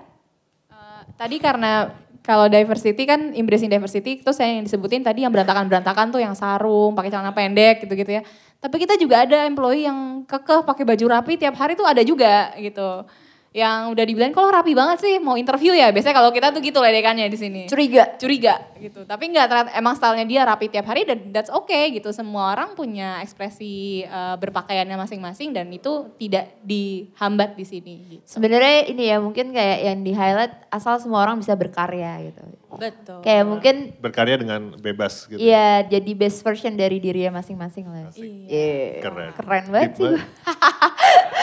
Eh, 0.71 1.01
tadi 1.13 1.35
karena 1.35 1.91
kalau 2.21 2.45
diversity 2.45 3.03
kan 3.09 3.33
embracing 3.33 3.69
diversity 3.69 4.21
terus 4.21 4.37
saya 4.37 4.53
yang 4.53 4.65
disebutin 4.69 5.01
tadi 5.01 5.25
yang 5.25 5.33
berantakan-berantakan 5.33 6.13
tuh 6.13 6.21
yang 6.21 6.37
sarung, 6.37 6.93
pakai 6.93 7.09
celana 7.09 7.33
pendek 7.33 7.85
gitu-gitu 7.85 8.21
ya. 8.21 8.23
Tapi 8.61 8.75
kita 8.77 8.93
juga 9.01 9.25
ada 9.25 9.49
employee 9.49 9.89
yang 9.89 10.21
kekeh 10.29 10.61
pakai 10.61 10.85
baju 10.85 11.05
rapi 11.17 11.33
tiap 11.41 11.57
hari 11.57 11.73
tuh 11.73 11.85
ada 11.89 12.05
juga 12.05 12.53
gitu. 12.61 13.09
Yang 13.51 13.79
udah 13.91 14.05
dibilang 14.07 14.31
kalau 14.31 14.47
rapi 14.47 14.71
banget 14.71 15.03
sih 15.03 15.19
mau 15.19 15.35
interview 15.35 15.75
ya. 15.75 15.91
Biasanya 15.91 16.15
kalau 16.15 16.31
kita 16.31 16.55
tuh 16.55 16.63
gitu 16.63 16.79
ledekannya 16.79 17.27
di 17.27 17.35
sini. 17.35 17.61
curiga. 17.67 18.15
Curiga 18.15 18.55
gitu. 18.79 19.03
Tapi 19.03 19.27
enggak 19.27 19.51
ternyata 19.51 19.71
emang 19.75 19.93
stylenya 19.99 20.25
dia 20.25 20.41
rapi 20.47 20.71
tiap 20.71 20.87
hari 20.87 21.03
dan 21.03 21.35
that's 21.35 21.51
okay 21.51 21.91
gitu. 21.91 22.15
Semua 22.15 22.55
orang 22.55 22.79
punya 22.79 23.19
ekspresi 23.19 24.07
eh, 24.07 24.35
berpakaiannya 24.39 24.95
masing-masing 24.95 25.51
dan 25.51 25.67
itu 25.67 26.15
tidak 26.15 26.55
dihambat 26.63 27.59
di 27.59 27.65
sini 27.67 27.93
gitu. 28.17 28.23
Sebenarnya 28.23 28.87
ini 28.87 29.03
ya 29.11 29.19
mungkin 29.19 29.51
kayak 29.51 29.79
yang 29.83 29.99
di 29.99 30.15
highlight 30.15 30.55
asal 30.71 30.95
semua 31.03 31.27
orang 31.27 31.43
bisa 31.43 31.51
berkarya 31.59 32.31
gitu. 32.31 32.61
Betul. 32.71 33.19
Kayak 33.19 33.43
mungkin 33.51 33.75
Berkarya 33.99 34.39
dengan 34.39 34.79
bebas 34.79 35.27
gitu. 35.27 35.35
Iya, 35.35 35.91
jadi 35.91 36.11
best 36.15 36.39
version 36.39 36.71
dari 36.79 37.03
dirinya 37.03 37.43
masing-masing 37.43 37.83
lah. 37.83 38.07
Iya. 38.15 39.03
Keren. 39.03 39.29
Keren 39.35 39.65
banget 39.67 39.91
Deep 39.99 39.99
sih. 39.99 40.15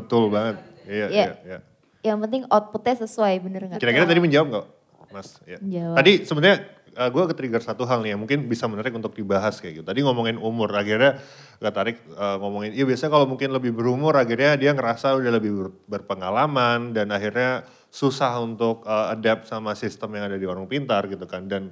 Betul 0.00 0.32
banget. 0.32 0.56
Iya, 0.88 1.06
Iya. 1.06 1.06
iya, 1.12 1.32
iya. 1.44 1.58
Yang 2.00 2.18
penting 2.24 2.42
outputnya 2.48 2.94
sesuai, 3.04 3.34
bener 3.44 3.60
nggak? 3.68 3.78
Kira-kira 3.78 4.08
tadi 4.08 4.20
menjawab 4.24 4.46
nggak, 4.48 4.66
Mas? 5.12 5.36
Ya. 5.44 5.60
Menjawab. 5.60 5.96
Tadi 6.00 6.12
sebenarnya 6.24 6.58
gue 6.90 7.24
ke-trigger 7.32 7.62
satu 7.62 7.86
hal 7.86 8.02
nih 8.02 8.12
yang 8.12 8.20
mungkin 8.20 8.50
bisa 8.50 8.66
menarik 8.66 8.90
untuk 8.90 9.14
dibahas 9.14 9.62
kayak 9.62 9.80
gitu. 9.80 9.84
Tadi 9.86 10.02
ngomongin 10.02 10.36
umur, 10.36 10.68
akhirnya 10.74 11.22
gak 11.62 11.74
tarik 11.76 11.96
eh, 12.02 12.36
ngomongin, 12.42 12.74
iya 12.74 12.82
biasanya 12.82 13.14
kalau 13.14 13.26
mungkin 13.30 13.54
lebih 13.54 13.70
berumur 13.70 14.16
akhirnya 14.16 14.58
dia 14.58 14.74
ngerasa 14.74 15.14
udah 15.14 15.32
lebih 15.32 15.52
ber- 15.54 15.76
berpengalaman 15.86 16.90
dan 16.90 17.12
akhirnya 17.14 17.62
susah 17.88 18.42
untuk 18.42 18.82
eh, 18.84 19.06
adapt 19.14 19.46
sama 19.46 19.78
sistem 19.78 20.18
yang 20.18 20.28
ada 20.28 20.36
di 20.36 20.44
warung 20.44 20.66
pintar 20.66 21.06
gitu 21.06 21.24
kan. 21.30 21.46
Dan 21.46 21.70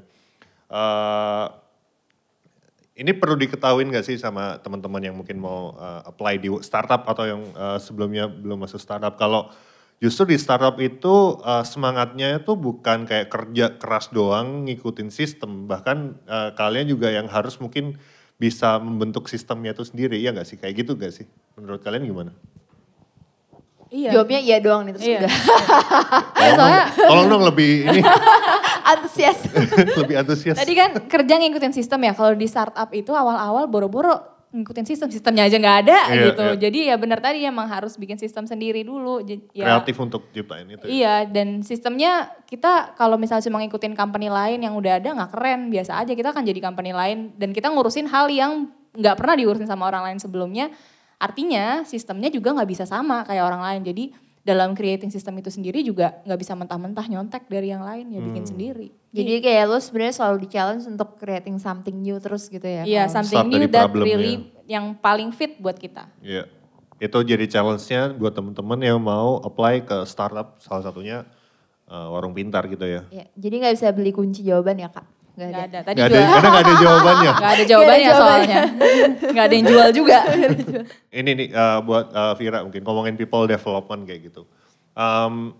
eh, 0.70 1.46
ini 2.98 3.14
perlu 3.14 3.38
diketahuin 3.38 3.94
gak 3.94 4.02
sih 4.02 4.18
sama 4.18 4.58
teman-teman 4.58 4.98
yang 4.98 5.14
mungkin 5.14 5.38
mau 5.38 5.70
uh, 5.78 6.02
apply 6.02 6.42
di 6.42 6.50
startup 6.66 7.06
atau 7.06 7.24
yang 7.30 7.42
uh, 7.54 7.78
sebelumnya 7.78 8.26
belum 8.26 8.66
masuk 8.66 8.82
startup. 8.82 9.14
Kalau 9.14 9.54
justru 10.02 10.34
di 10.34 10.36
startup 10.36 10.74
itu 10.82 11.38
uh, 11.38 11.62
semangatnya 11.62 12.42
itu 12.42 12.58
bukan 12.58 13.06
kayak 13.06 13.30
kerja 13.30 13.78
keras 13.78 14.10
doang 14.10 14.66
ngikutin 14.66 15.14
sistem. 15.14 15.70
Bahkan 15.70 16.26
uh, 16.26 16.50
kalian 16.58 16.90
juga 16.90 17.14
yang 17.14 17.30
harus 17.30 17.62
mungkin 17.62 18.02
bisa 18.34 18.82
membentuk 18.82 19.30
sistemnya 19.30 19.78
itu 19.78 19.86
sendiri. 19.86 20.18
Iya 20.18 20.34
gak 20.34 20.50
sih? 20.50 20.58
Kayak 20.58 20.82
gitu 20.82 20.98
gak 20.98 21.14
sih? 21.14 21.30
Menurut 21.54 21.78
kalian 21.78 22.02
gimana? 22.02 22.34
Iya. 23.88 24.20
Jawabnya 24.20 24.40
iya 24.42 24.56
doang 24.60 24.84
nih 24.84 24.92
terus 24.98 25.06
Iya. 25.06 25.18
udah. 25.22 25.32
Tolong, 26.58 26.74
tolong 27.08 27.26
dong 27.30 27.44
lebih 27.46 27.88
ini 27.88 28.00
Antusias. 28.88 29.38
lebih 30.00 30.16
antusias. 30.16 30.56
Tadi 30.56 30.72
kan 30.72 30.90
kerja 31.04 31.34
ngikutin 31.36 31.72
sistem 31.72 32.00
ya. 32.02 32.12
Kalau 32.12 32.32
di 32.32 32.48
startup 32.48 32.88
itu 32.90 33.12
awal-awal 33.12 33.68
boro-boro 33.68 34.16
ngikutin 34.48 34.88
sistem, 34.88 35.12
sistemnya 35.12 35.44
aja 35.44 35.60
nggak 35.60 35.78
ada 35.84 35.98
Iya, 36.08 36.24
gitu. 36.32 36.40
iya. 36.40 36.54
Jadi 36.56 36.78
ya 36.88 36.96
benar 36.96 37.20
tadi 37.20 37.44
emang 37.44 37.68
harus 37.68 38.00
bikin 38.00 38.16
sistem 38.16 38.48
sendiri 38.48 38.80
dulu. 38.80 39.20
Ya, 39.52 39.76
Kreatif 39.76 40.00
untuk 40.00 40.32
ciptain 40.32 40.64
itu. 40.64 40.88
ya. 40.88 40.88
Iya, 40.88 41.14
dan 41.28 41.60
sistemnya 41.60 42.32
kita 42.48 42.96
kalau 42.96 43.20
misalnya 43.20 43.44
cuma 43.44 43.60
ngikutin 43.60 43.92
company 43.92 44.32
lain 44.32 44.64
yang 44.64 44.72
udah 44.72 45.04
ada 45.04 45.12
nggak 45.12 45.30
keren, 45.36 45.68
biasa 45.68 46.00
aja 46.00 46.16
kita 46.16 46.32
akan 46.32 46.48
jadi 46.48 46.64
company 46.64 46.96
lain 46.96 47.36
dan 47.36 47.52
kita 47.52 47.68
ngurusin 47.68 48.08
hal 48.08 48.32
yang 48.32 48.72
nggak 48.96 49.20
pernah 49.20 49.36
diurusin 49.36 49.68
sama 49.68 49.84
orang 49.84 50.08
lain 50.08 50.18
sebelumnya. 50.18 50.72
Artinya 51.20 51.84
sistemnya 51.84 52.32
juga 52.32 52.56
nggak 52.56 52.70
bisa 52.72 52.88
sama 52.88 53.28
kayak 53.28 53.44
orang 53.44 53.60
lain. 53.60 53.80
Jadi 53.84 54.04
dalam 54.48 54.72
creating 54.72 55.12
sistem 55.12 55.36
itu 55.44 55.52
sendiri 55.52 55.84
juga 55.84 56.24
nggak 56.24 56.40
bisa 56.40 56.56
mentah-mentah 56.56 57.04
nyontek 57.04 57.44
dari 57.52 57.68
yang 57.68 57.84
lain 57.84 58.08
ya 58.08 58.20
bikin 58.24 58.48
sendiri. 58.48 58.88
Jadi 59.12 59.44
kayak 59.44 59.64
lo 59.68 59.76
sebenarnya 59.76 60.14
selalu 60.16 60.36
di 60.44 60.48
challenge 60.48 60.88
untuk 60.88 61.20
creating 61.20 61.60
something 61.60 61.92
new 61.92 62.16
terus 62.16 62.48
gitu 62.48 62.64
ya. 62.64 62.88
Iya, 62.88 63.04
kalau- 63.12 63.28
something 63.28 63.44
new 63.52 63.68
that 63.68 63.92
really 63.92 64.48
yang 64.64 64.96
paling 64.96 65.36
fit 65.36 65.60
buat 65.60 65.76
kita. 65.76 66.08
Iya. 66.24 66.48
Itu 66.96 67.20
jadi 67.20 67.44
challenge-nya 67.44 68.16
buat 68.16 68.32
teman-teman 68.32 68.80
yang 68.80 68.98
mau 68.98 69.38
apply 69.44 69.84
ke 69.84 70.02
startup 70.08 70.56
salah 70.64 70.82
satunya 70.88 71.28
uh, 71.86 72.08
warung 72.08 72.32
pintar 72.32 72.64
gitu 72.72 72.88
ya. 72.88 73.04
Iya, 73.12 73.28
Jadi 73.36 73.54
nggak 73.60 73.74
bisa 73.76 73.88
beli 73.92 74.10
kunci 74.16 74.40
jawaban 74.40 74.80
ya 74.80 74.88
kak? 74.88 75.17
Nggak 75.38 75.48
Gak 75.48 75.54
ada. 75.54 75.62
ada. 75.62 75.78
Tadi 75.86 75.98
Gak 75.98 76.08
ada, 76.10 76.16
juga 76.18 76.26
karena 76.34 76.48
gak 76.50 76.58
ada 76.66 76.74
jawabannya. 76.74 77.32
gak 77.32 77.52
ada 77.54 77.64
jawabannya 77.64 78.12
soalnya. 78.12 78.58
Gak 79.30 79.44
ada 79.46 79.54
yang 79.54 79.66
jual 79.70 79.88
juga. 79.94 80.18
Ini 81.22 81.30
nih 81.30 81.48
uh, 81.54 81.78
buat 81.86 82.06
uh, 82.10 82.34
Vira 82.34 82.58
mungkin 82.66 82.82
ngomongin 82.82 83.14
people 83.14 83.46
development 83.46 84.02
kayak 84.02 84.34
gitu. 84.34 84.42
Um, 84.98 85.54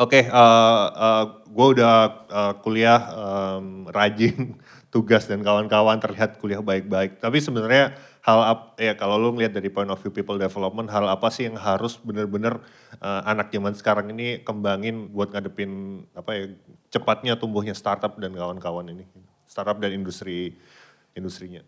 Oke, 0.00 0.24
gue 1.50 1.66
udah 1.76 2.24
uh, 2.32 2.54
kuliah 2.64 3.00
um, 3.12 3.84
rajin 3.86 4.56
tugas 4.94 5.28
dan 5.28 5.44
kawan-kawan 5.44 6.00
terlihat 6.00 6.40
kuliah 6.40 6.62
baik-baik. 6.64 7.20
Tapi 7.20 7.36
sebenarnya 7.36 7.92
hal 8.24 8.40
ap- 8.44 8.76
ya 8.76 8.96
kalau 8.96 9.16
lu 9.16 9.32
ngeliat 9.32 9.52
dari 9.52 9.68
point 9.68 9.88
of 9.88 10.00
view 10.00 10.08
people 10.08 10.36
development 10.36 10.88
hal 10.88 11.04
apa 11.04 11.28
sih 11.28 11.48
yang 11.48 11.56
harus 11.56 11.96
bener-bener 12.00 12.60
eh, 12.96 13.20
anak 13.24 13.48
zaman 13.48 13.72
sekarang 13.72 14.12
ini 14.12 14.40
kembangin 14.40 15.08
buat 15.08 15.32
ngadepin 15.32 16.04
apa 16.12 16.30
ya 16.36 16.44
cepatnya 16.90 17.38
tumbuhnya 17.38 17.72
startup 17.72 18.18
dan 18.18 18.34
kawan-kawan 18.34 18.86
ini 18.90 19.06
startup 19.46 19.78
dan 19.78 19.94
industri 19.94 20.58
industrinya 21.14 21.62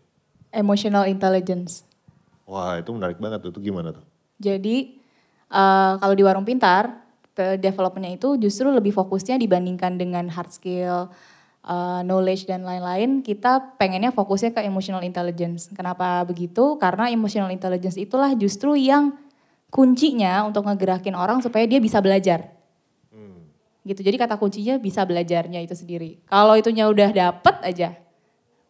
Emotional 0.53 1.09
intelligence. 1.09 1.87
wah 2.45 2.77
itu 2.77 2.91
menarik 2.93 3.17
banget 3.17 3.41
tuh 3.41 3.51
itu 3.55 3.71
gimana 3.71 3.95
tuh 3.95 4.05
Jadi 4.37 4.99
eh, 5.47 5.93
kalau 5.97 6.13
di 6.13 6.23
warung 6.25 6.43
pintar, 6.43 7.03
ke 7.33 7.57
developmentnya 7.57 8.13
itu 8.13 8.37
justru 8.37 8.69
lebih 8.69 8.93
fokusnya 8.93 9.41
dibandingkan 9.41 9.97
dengan 9.97 10.29
hard 10.29 10.51
skill, 10.53 11.09
eh, 11.65 12.01
knowledge 12.05 12.45
dan 12.45 12.61
lain-lain, 12.61 13.25
kita 13.25 13.77
pengennya 13.81 14.13
fokusnya 14.13 14.53
ke 14.53 14.61
emotional 14.61 15.01
intelligence. 15.01 15.69
Kenapa 15.73 16.21
begitu? 16.29 16.77
Karena 16.77 17.09
emotional 17.09 17.49
intelligence 17.49 17.97
itulah 17.97 18.37
justru 18.37 18.77
yang 18.77 19.17
kuncinya 19.73 20.45
untuk 20.45 20.69
ngegerakin 20.69 21.17
orang 21.17 21.41
supaya 21.41 21.65
dia 21.65 21.81
bisa 21.81 21.97
belajar. 21.97 22.52
Gitu. 23.83 23.99
Jadi 23.99 24.15
kata 24.15 24.39
kuncinya 24.39 24.79
bisa 24.79 25.03
belajarnya 25.03 25.59
itu 25.59 25.75
sendiri. 25.75 26.23
Kalau 26.27 26.55
itunya 26.55 26.87
udah 26.87 27.11
dapet 27.11 27.55
aja, 27.67 27.99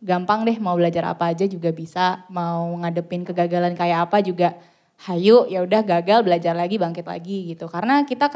gampang 0.03 0.43
deh 0.43 0.59
mau 0.59 0.75
belajar 0.75 1.07
apa 1.07 1.31
aja 1.31 1.47
juga 1.47 1.71
bisa 1.71 2.27
mau 2.27 2.75
ngadepin 2.83 3.23
kegagalan 3.23 3.71
kayak 3.71 4.11
apa 4.11 4.19
juga 4.19 4.59
hayu 5.07 5.47
ya 5.47 5.63
udah 5.63 5.81
gagal 5.81 6.27
belajar 6.27 6.53
lagi 6.53 6.75
bangkit 6.75 7.07
lagi 7.07 7.55
gitu 7.55 7.71
karena 7.71 8.03
kita 8.03 8.27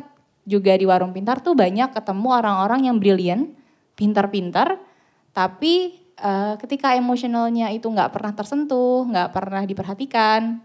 juga 0.47 0.71
di 0.79 0.87
warung 0.87 1.11
pintar 1.11 1.43
tuh 1.43 1.59
banyak 1.59 1.91
ketemu 1.91 2.27
orang-orang 2.31 2.87
yang 2.87 2.95
brilian 2.95 3.51
pintar-pintar 3.99 4.79
tapi 5.35 5.99
eh, 6.15 6.55
ketika 6.63 6.95
emosionalnya 6.95 7.75
itu 7.75 7.91
nggak 7.91 8.15
pernah 8.15 8.31
tersentuh 8.31 9.03
nggak 9.11 9.35
pernah 9.35 9.67
diperhatikan 9.67 10.63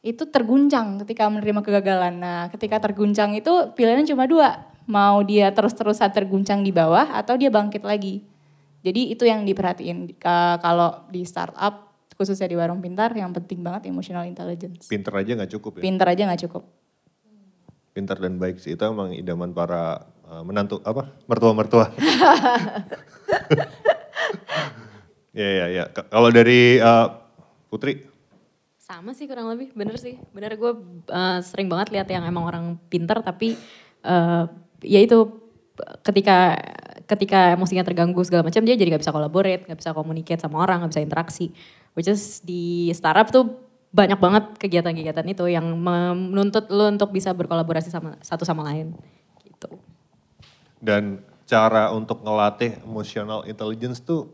itu 0.00 0.24
terguncang 0.32 1.04
ketika 1.04 1.28
menerima 1.28 1.60
kegagalan 1.60 2.14
nah 2.16 2.48
ketika 2.48 2.80
terguncang 2.80 3.36
itu 3.36 3.52
pilihannya 3.76 4.08
cuma 4.08 4.24
dua 4.24 4.64
mau 4.88 5.20
dia 5.20 5.52
terus-terusan 5.52 6.08
terguncang 6.08 6.60
di 6.60 6.72
bawah 6.72 7.12
atau 7.12 7.36
dia 7.36 7.48
bangkit 7.48 7.84
lagi 7.84 8.24
jadi 8.80 9.12
itu 9.12 9.22
yang 9.22 9.44
diperhatiin 9.44 10.16
Ka- 10.16 10.56
kalau 10.58 11.04
di 11.06 11.22
startup 11.22 11.86
khususnya 12.14 12.46
di 12.46 12.56
warung 12.56 12.80
pintar 12.80 13.12
yang 13.12 13.30
penting 13.30 13.60
banget 13.60 13.86
emotional 13.86 14.24
intelligence. 14.24 14.88
pinter 14.88 15.12
aja 15.12 15.36
nggak 15.36 15.52
cukup 15.52 15.78
ya 15.78 15.82
Pintar 15.84 16.08
aja 16.08 16.22
nggak 16.24 16.42
cukup. 16.42 16.62
pintar 17.90 18.16
dan 18.16 18.38
baik 18.38 18.56
sih 18.56 18.72
itu 18.72 18.82
emang 18.82 19.10
idaman 19.10 19.50
para 19.50 20.02
eh, 20.24 20.42
menantu 20.42 20.78
apa 20.82 21.14
mertua-mertua 21.26 21.94
ya 25.32 25.48
ya 25.48 25.66
ya 25.68 25.84
K- 25.88 26.08
kalau 26.08 26.30
dari 26.30 26.78
eh, 26.78 27.06
Putri 27.68 28.06
Sama 28.78 29.12
sih 29.12 29.28
kurang 29.28 29.52
lebih, 29.52 29.76
bener 29.76 30.00
sih. 30.00 30.16
Bener 30.32 30.56
gue 30.56 30.72
uh, 31.06 31.38
sering 31.44 31.68
banget 31.68 31.92
lihat 31.92 32.08
yang 32.08 32.24
emang 32.24 32.40
orang 32.42 32.66
pinter 32.88 33.20
tapi 33.20 33.52
uh, 34.00 34.48
ya 34.82 35.00
itu 35.02 35.18
ketika 36.02 36.58
ketika 37.08 37.56
emosinya 37.56 37.86
terganggu 37.86 38.20
segala 38.26 38.44
macam 38.44 38.60
dia 38.66 38.76
jadi 38.76 38.98
gak 38.98 39.02
bisa 39.06 39.14
collaborate, 39.14 39.64
gak 39.64 39.78
bisa 39.80 39.96
communicate 39.96 40.42
sama 40.42 40.60
orang, 40.60 40.84
gak 40.84 40.92
bisa 40.98 41.02
interaksi. 41.04 41.46
Which 41.96 42.10
is 42.10 42.44
di 42.44 42.92
startup 42.92 43.32
tuh 43.32 43.68
banyak 43.88 44.20
banget 44.20 44.44
kegiatan-kegiatan 44.60 45.24
itu 45.24 45.48
yang 45.48 45.64
menuntut 45.72 46.68
lo 46.68 46.92
untuk 46.92 47.08
bisa 47.08 47.32
berkolaborasi 47.32 47.88
sama 47.88 48.20
satu 48.20 48.44
sama 48.44 48.66
lain. 48.68 48.92
Gitu. 49.42 49.68
dan 50.78 51.18
cara 51.48 51.90
untuk 51.90 52.22
ngelatih 52.22 52.78
emotional 52.86 53.42
intelligence 53.50 53.98
tuh 53.98 54.30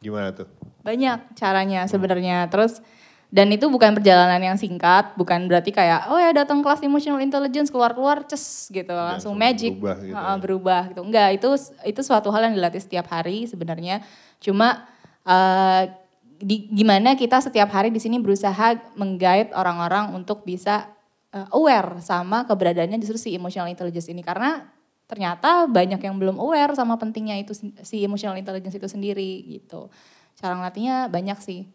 gimana 0.00 0.32
tuh 0.32 0.48
Banyak 0.88 1.36
caranya 1.36 1.84
sebenarnya. 1.84 2.48
Terus 2.48 2.80
dan 3.28 3.52
itu 3.52 3.68
bukan 3.68 3.92
perjalanan 3.92 4.40
yang 4.40 4.56
singkat, 4.56 5.12
bukan 5.12 5.44
berarti 5.52 5.68
kayak 5.68 6.08
oh 6.08 6.16
ya 6.16 6.32
datang 6.32 6.64
kelas 6.64 6.80
emotional 6.80 7.20
intelligence 7.20 7.68
keluar-keluar 7.68 8.24
ces 8.24 8.72
gitu 8.72 8.88
langsung 8.88 9.32
langsung 9.32 9.34
magic 9.36 9.76
berubah 9.76 9.96
gitu 10.00 10.16
ya. 10.16 10.36
berubah 10.40 10.82
gitu. 10.88 11.00
Enggak, 11.04 11.28
itu 11.36 11.48
itu 11.84 12.00
suatu 12.00 12.32
hal 12.32 12.48
yang 12.48 12.56
dilatih 12.56 12.80
setiap 12.80 13.04
hari 13.12 13.44
sebenarnya. 13.44 14.00
Cuma 14.40 14.88
eh, 15.28 15.92
di, 16.40 16.72
gimana 16.72 17.20
kita 17.20 17.44
setiap 17.44 17.68
hari 17.68 17.92
di 17.92 18.00
sini 18.00 18.16
berusaha 18.16 18.80
menggait 18.96 19.52
orang-orang 19.52 20.16
untuk 20.16 20.48
bisa 20.48 20.88
eh, 21.36 21.44
aware 21.52 22.00
sama 22.00 22.48
keberadaannya 22.48 22.96
justru 22.96 23.28
si 23.28 23.30
emotional 23.36 23.68
intelligence 23.68 24.08
ini 24.08 24.24
karena 24.24 24.72
ternyata 25.04 25.68
banyak 25.68 26.00
yang 26.00 26.16
belum 26.16 26.40
aware 26.40 26.72
sama 26.72 26.96
pentingnya 26.96 27.36
itu 27.36 27.52
si 27.84 28.00
emotional 28.00 28.40
intelligence 28.40 28.72
itu 28.72 28.88
sendiri 28.88 29.44
gitu. 29.52 29.92
Cara 30.40 30.56
ngelatihnya 30.56 31.12
banyak 31.12 31.36
sih. 31.44 31.68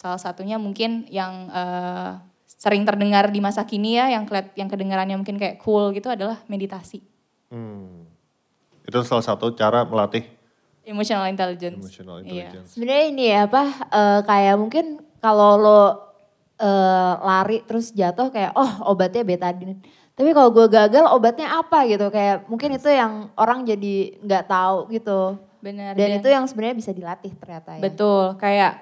Salah 0.00 0.16
satunya 0.16 0.56
mungkin 0.56 1.04
yang 1.12 1.52
eh, 1.52 2.16
sering 2.48 2.88
terdengar 2.88 3.28
di 3.28 3.36
masa 3.36 3.68
kini 3.68 4.00
ya, 4.00 4.08
yang 4.08 4.24
keliat, 4.24 4.56
yang 4.56 4.64
kedengarannya 4.64 5.20
mungkin 5.20 5.36
kayak 5.36 5.60
cool 5.60 5.92
gitu 5.92 6.08
adalah 6.08 6.40
meditasi, 6.48 7.04
Hmm. 7.52 8.08
itu 8.80 8.96
salah 9.04 9.26
satu 9.26 9.52
cara 9.52 9.84
melatih 9.84 10.24
emotional 10.82 11.28
intelligence. 11.28 11.84
emotional 11.84 12.16
Iya. 12.20 12.48
intelligence 12.48 12.68
Sebenarnya 12.72 13.06
ini 13.12 13.24
ya 13.28 13.40
apa 13.44 13.62
eh, 13.90 14.20
kayak 14.24 14.56
mungkin 14.56 14.84
kalau 15.20 15.60
lo 15.60 15.80
eh, 16.56 17.12
lari 17.20 17.60
terus 17.68 17.92
jatuh 17.92 18.32
kayak 18.32 18.56
oh 18.56 18.88
obatnya 18.88 19.20
betadine. 19.20 19.80
Tapi 20.16 20.32
kalau 20.32 20.48
gue 20.48 20.68
gagal 20.68 21.08
obatnya 21.12 21.60
apa 21.60 21.88
gitu 21.88 22.08
kayak 22.08 22.44
mungkin 22.48 22.76
itu 22.76 22.88
yang 22.88 23.32
orang 23.36 23.64
jadi 23.64 24.20
nggak 24.20 24.44
tahu 24.48 24.78
gitu. 24.92 25.36
Benar. 25.60 25.92
Dan 25.92 26.20
itu 26.20 26.28
yang 26.28 26.44
sebenarnya 26.44 26.76
bisa 26.76 26.92
dilatih 26.92 27.32
ternyata 27.36 27.76
ya. 27.76 27.80
Betul, 27.84 28.36
kayak 28.36 28.80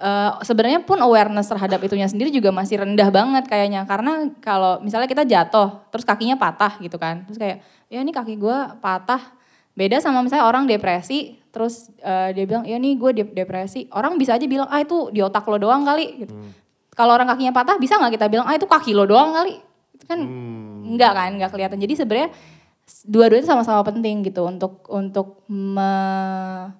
eh, 0.00 0.32
sebenarnya 0.40 0.80
pun 0.82 0.96
awareness 0.98 1.52
terhadap 1.52 1.84
itunya 1.84 2.08
sendiri 2.08 2.32
juga 2.32 2.48
masih 2.48 2.80
rendah 2.80 3.12
banget 3.12 3.44
kayaknya. 3.46 3.84
Karena 3.84 4.32
kalau 4.40 4.80
misalnya 4.80 5.06
kita 5.06 5.28
jatuh, 5.28 5.84
terus 5.92 6.08
kakinya 6.08 6.40
patah 6.40 6.80
gitu 6.80 6.96
kan. 6.96 7.28
Terus 7.28 7.38
kayak, 7.38 7.56
ya 7.92 8.00
ini 8.00 8.10
kaki 8.10 8.40
gue 8.40 8.58
patah. 8.80 9.36
Beda 9.76 10.02
sama 10.02 10.24
misalnya 10.24 10.48
orang 10.48 10.66
depresi, 10.66 11.38
terus 11.52 11.92
eh, 12.00 12.32
dia 12.32 12.44
bilang, 12.48 12.64
ya 12.64 12.80
nih 12.80 12.96
gue 12.96 13.10
de- 13.22 13.34
depresi. 13.44 13.86
Orang 13.92 14.16
bisa 14.16 14.34
aja 14.34 14.44
bilang, 14.48 14.66
ah 14.72 14.80
itu 14.80 15.12
di 15.12 15.20
otak 15.20 15.44
lo 15.44 15.60
doang 15.60 15.84
kali. 15.84 16.24
Gitu. 16.26 16.32
Kalau 16.96 17.14
orang 17.14 17.28
kakinya 17.30 17.54
patah, 17.54 17.76
bisa 17.78 18.00
nggak 18.00 18.16
kita 18.16 18.26
bilang, 18.26 18.48
ah 18.48 18.56
itu 18.56 18.66
kaki 18.66 18.96
lo 18.96 19.04
doang 19.06 19.36
kali. 19.36 19.60
Itu 19.94 20.04
kan 20.08 20.20
enggak 20.90 21.12
kan, 21.12 21.30
enggak 21.36 21.50
kelihatan. 21.54 21.78
Jadi 21.78 21.94
sebenarnya 21.94 22.30
dua-duanya 23.06 23.46
sama-sama 23.46 23.86
penting 23.86 24.26
gitu 24.26 24.42
untuk 24.42 24.82
untuk 24.90 25.46
me- 25.46 26.74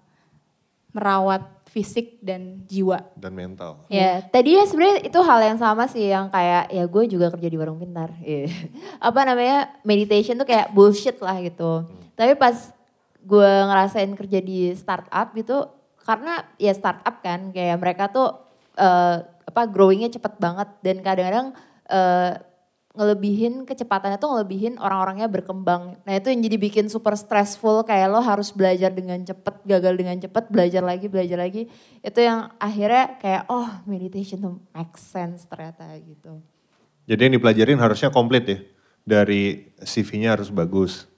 merawat 0.91 1.60
fisik 1.71 2.19
dan 2.19 2.67
jiwa. 2.67 3.15
dan 3.15 3.31
mental 3.31 3.87
Ya, 3.87 4.27
tadi 4.27 4.59
ya 4.59 4.67
sebenarnya 4.67 5.07
itu 5.07 5.19
hal 5.23 5.41
yang 5.55 5.59
sama 5.63 5.87
sih 5.87 6.11
yang 6.11 6.27
kayak 6.27 6.67
ya 6.67 6.85
gue 6.91 7.03
juga 7.07 7.31
kerja 7.31 7.47
di 7.47 7.57
warung 7.57 7.79
pintar. 7.79 8.11
Iya. 8.21 8.51
Apa 9.09 9.23
namanya 9.23 9.71
meditation 9.87 10.35
tuh 10.35 10.51
kayak 10.51 10.75
bullshit 10.75 11.23
lah 11.23 11.39
gitu. 11.39 11.87
Tapi 12.19 12.35
pas 12.35 12.75
gue 13.23 13.53
ngerasain 13.71 14.11
kerja 14.19 14.39
di 14.43 14.75
startup 14.75 15.31
gitu, 15.39 15.71
karena 16.03 16.43
ya 16.59 16.75
startup 16.75 17.23
kan 17.23 17.55
kayak 17.55 17.79
mereka 17.79 18.11
tuh 18.11 18.35
eh, 18.75 19.17
apa 19.23 19.63
growingnya 19.71 20.11
cepet 20.11 20.39
banget 20.43 20.69
dan 20.83 20.97
kadang-kadang 21.07 21.47
eh, 21.87 22.33
ngelebihin 23.01 23.65
kecepatannya 23.65 24.21
tuh 24.21 24.29
ngelebihin 24.37 24.77
orang-orangnya 24.77 25.25
berkembang. 25.33 25.97
Nah 26.05 26.13
itu 26.21 26.29
yang 26.29 26.45
jadi 26.45 26.61
bikin 26.61 26.93
super 26.93 27.17
stressful 27.17 27.81
kayak 27.89 28.13
lo 28.13 28.21
harus 28.21 28.53
belajar 28.53 28.93
dengan 28.93 29.25
cepet, 29.25 29.65
gagal 29.65 29.97
dengan 29.97 30.21
cepet, 30.21 30.53
belajar 30.53 30.85
lagi, 30.85 31.09
belajar 31.09 31.41
lagi. 31.41 31.73
Itu 32.05 32.21
yang 32.21 32.53
akhirnya 32.61 33.17
kayak 33.17 33.49
oh 33.49 33.81
meditation 33.89 34.45
tuh 34.45 34.61
make 34.77 35.01
sense 35.01 35.49
ternyata 35.49 35.97
gitu. 36.05 36.45
Jadi 37.09 37.21
yang 37.25 37.35
dipelajarin 37.41 37.81
harusnya 37.81 38.13
komplit 38.13 38.45
ya. 38.45 38.61
Dari 39.01 39.73
CV-nya 39.81 40.37
harus 40.37 40.53
bagus. 40.53 41.09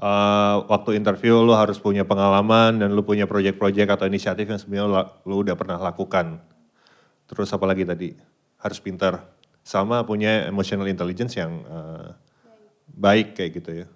Eh, 0.00 0.56
waktu 0.72 0.96
interview 0.96 1.44
lu 1.44 1.52
harus 1.52 1.76
punya 1.76 2.08
pengalaman 2.08 2.80
dan 2.80 2.96
lu 2.96 3.04
punya 3.04 3.28
project-project 3.28 4.00
atau 4.00 4.08
inisiatif 4.08 4.48
yang 4.48 4.56
sebenarnya 4.56 4.88
lu, 4.88 4.96
lu 5.28 5.34
udah 5.44 5.52
pernah 5.52 5.76
lakukan. 5.76 6.40
Terus 7.28 7.52
apa 7.52 7.68
lagi 7.68 7.84
tadi? 7.84 8.16
Harus 8.56 8.80
pintar. 8.80 9.33
Sama 9.64 10.04
punya 10.04 10.44
emotional 10.44 10.86
intelligence 10.86 11.34
yang 11.40 11.64
eh, 11.64 12.08
baik 12.94 13.34
kayak 13.34 13.50
gitu 13.58 13.70
ya. 13.84 13.86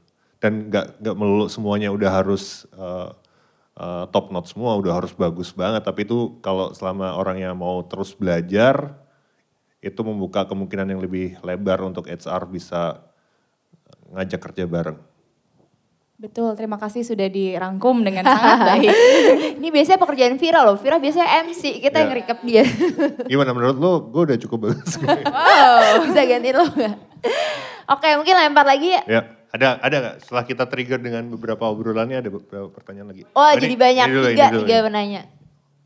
Dan 0.40 0.72
gak, 0.72 1.02
gak 1.02 1.16
melulu 1.18 1.50
semuanya 1.52 1.92
udah 1.92 2.10
harus 2.10 2.64
eh, 2.72 3.10
eh, 3.76 4.04
top 4.08 4.32
notch 4.32 4.56
semua, 4.56 4.74
udah 4.80 4.96
harus 4.98 5.12
bagus 5.12 5.52
banget. 5.52 5.84
Tapi 5.84 6.08
itu 6.08 6.40
kalau 6.40 6.72
selama 6.72 7.14
orangnya 7.14 7.52
mau 7.52 7.84
terus 7.84 8.16
belajar, 8.16 8.96
itu 9.78 10.00
membuka 10.02 10.42
kemungkinan 10.48 10.90
yang 10.90 11.00
lebih 11.04 11.38
lebar 11.46 11.78
untuk 11.86 12.10
HR 12.10 12.50
bisa 12.50 13.06
ngajak 14.10 14.40
kerja 14.50 14.64
bareng. 14.66 14.98
Betul, 16.18 16.58
terima 16.58 16.74
kasih 16.76 17.06
sudah 17.06 17.30
dirangkum 17.30 18.02
dengan 18.02 18.26
sangat 18.26 18.58
baik. 18.74 18.90
Ini 19.54 19.68
biasanya 19.70 20.02
pekerjaan 20.02 20.34
Vira 20.34 20.66
loh, 20.66 20.74
Vira 20.74 20.98
biasanya 20.98 21.46
MC, 21.46 21.78
kita 21.78 21.94
yang 21.96 22.10
Ya. 22.10 22.16
recap 22.18 22.38
dia. 22.42 22.66
Gimana 23.30 23.54
menurut 23.54 23.78
lo? 23.78 23.92
Gue 24.04 24.26
udah 24.26 24.34
cukup 24.36 24.58
bagus. 24.66 24.98
Bisa 26.02 26.20
gantiin 26.20 26.58
lo 26.58 26.66
gak? 26.66 26.94
Oke 27.88 28.08
mungkin 28.14 28.34
lempar 28.34 28.66
lagi 28.66 28.90
ya. 28.90 29.02
ya, 29.06 29.20
ada 29.48 29.78
ada 29.78 29.96
nggak? 29.96 30.14
Setelah 30.20 30.44
kita 30.44 30.64
trigger 30.66 30.98
dengan 30.98 31.22
beberapa 31.30 31.64
obrolannya 31.64 32.18
ada 32.18 32.28
beberapa 32.28 32.66
pertanyaan 32.68 33.08
lagi. 33.08 33.22
Oh 33.32 33.46
Ini- 33.48 33.62
jadi 33.62 33.74
banyak, 33.78 34.04
ini 34.04 34.12
dulu, 34.12 34.26
tiga, 34.28 34.42
ini 34.42 34.50
dulu, 34.50 34.62
tiga 34.62 34.74
ini. 34.74 34.84
penanya. 34.84 35.20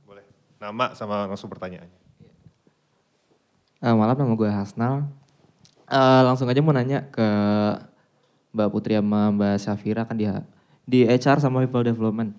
Boleh. 0.03 0.25
Nama 0.59 0.85
sama 0.97 1.29
langsung 1.29 1.53
pertanyaannya. 1.53 1.99
Eh, 3.83 3.93
malam 3.93 4.17
nama 4.17 4.33
gue 4.33 4.49
Hasnal. 4.49 5.13
Eh, 5.87 6.21
langsung 6.25 6.49
aja 6.49 6.59
mau 6.59 6.73
nanya 6.73 7.05
ke 7.07 7.27
Mbak 8.53 8.69
Putri 8.69 8.95
sama 8.97 9.33
Mbak 9.33 9.57
Syafira 9.61 10.05
kan 10.05 10.17
dia 10.17 10.45
di 10.85 11.09
HR 11.09 11.41
sama 11.41 11.65
People 11.65 11.89
Development. 11.89 12.37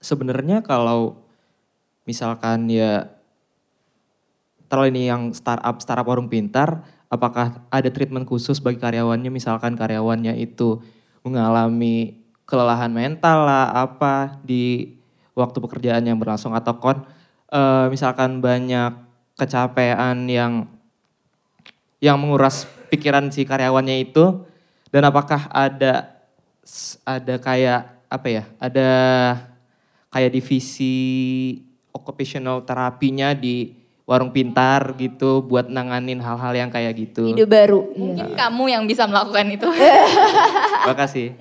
Sebenarnya 0.00 0.64
kalau 0.64 1.20
misalkan 2.08 2.66
ya 2.72 3.12
terlalu 4.70 4.88
ini 4.96 5.02
yang 5.12 5.22
startup 5.36 5.82
startup 5.84 6.08
warung 6.08 6.32
pintar, 6.32 6.86
apakah 7.12 7.60
ada 7.68 7.88
treatment 7.92 8.24
khusus 8.24 8.62
bagi 8.62 8.80
karyawannya? 8.80 9.28
Misalkan 9.28 9.76
karyawannya 9.76 10.40
itu 10.40 10.80
mengalami 11.20 12.16
kelelahan 12.48 12.90
mental 12.90 13.44
lah, 13.44 13.70
apa 13.76 14.40
di 14.40 14.96
waktu 15.36 15.58
pekerjaan 15.60 16.02
yang 16.06 16.18
berlangsung 16.18 16.56
atau 16.56 16.80
kon 16.80 17.04
eh, 17.50 17.86
misalkan 17.92 18.40
banyak 18.40 18.94
kecapean 19.36 20.26
yang 20.26 20.68
yang 22.00 22.16
menguras 22.16 22.64
pikiran 22.88 23.28
si 23.28 23.44
karyawannya 23.44 24.08
itu 24.08 24.49
dan 24.90 25.02
apakah 25.06 25.46
ada 25.50 26.10
ada 27.06 27.34
kayak 27.38 27.80
apa 28.10 28.26
ya 28.28 28.44
ada 28.58 28.90
kayak 30.10 30.34
divisi 30.34 30.94
occupational 31.94 32.62
terapinya 32.66 33.34
di 33.34 33.78
warung 34.10 34.34
pintar 34.34 34.98
gitu 34.98 35.38
buat 35.46 35.70
nanganin 35.70 36.18
hal-hal 36.18 36.50
yang 36.50 36.66
kayak 36.66 36.98
gitu. 36.98 37.30
Ide 37.30 37.46
baru. 37.46 37.94
Iya. 37.94 37.94
Mungkin 37.94 38.26
kamu 38.34 38.64
yang 38.66 38.82
bisa 38.90 39.06
melakukan 39.06 39.46
itu. 39.54 39.70
Makasih. 40.90 41.38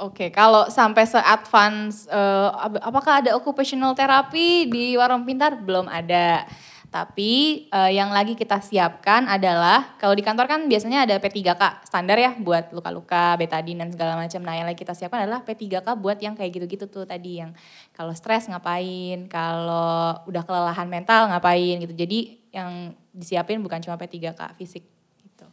Oke, 0.00 0.32
kalau 0.32 0.70
sampai 0.70 1.04
se-advance, 1.04 2.08
ap- 2.56 2.80
apakah 2.80 3.20
ada 3.20 3.34
occupational 3.36 3.92
therapy 3.92 4.64
di 4.70 4.94
warung 4.96 5.26
pintar? 5.26 5.58
Belum 5.58 5.84
ada. 5.90 6.46
Tapi 6.90 7.64
eh, 7.70 7.90
yang 7.94 8.10
lagi 8.10 8.34
kita 8.34 8.58
siapkan 8.58 9.30
adalah, 9.30 9.94
kalau 9.94 10.10
di 10.10 10.26
kantor 10.26 10.50
kan 10.50 10.60
biasanya 10.66 11.06
ada 11.06 11.22
P3K, 11.22 11.86
standar 11.86 12.18
ya 12.18 12.34
buat 12.34 12.74
luka-luka, 12.74 13.38
betadine 13.38 13.86
dan 13.86 13.94
segala 13.94 14.18
macam. 14.18 14.42
Nah 14.42 14.58
yang 14.58 14.66
lagi 14.66 14.82
kita 14.82 14.98
siapkan 14.98 15.22
adalah 15.22 15.46
P3K 15.46 15.86
buat 15.94 16.18
yang 16.18 16.34
kayak 16.34 16.50
gitu-gitu 16.50 16.90
tuh 16.90 17.06
tadi. 17.06 17.46
Yang 17.46 17.54
kalau 17.94 18.10
stres 18.10 18.50
ngapain, 18.50 19.30
kalau 19.30 20.18
udah 20.26 20.42
kelelahan 20.42 20.90
mental 20.90 21.30
ngapain 21.30 21.78
gitu. 21.78 21.94
Jadi 21.94 22.42
yang 22.50 22.98
disiapin 23.14 23.62
bukan 23.62 23.78
cuma 23.78 23.94
P3K 23.94 24.58
fisik 24.58 24.82
gitu. 25.22 25.46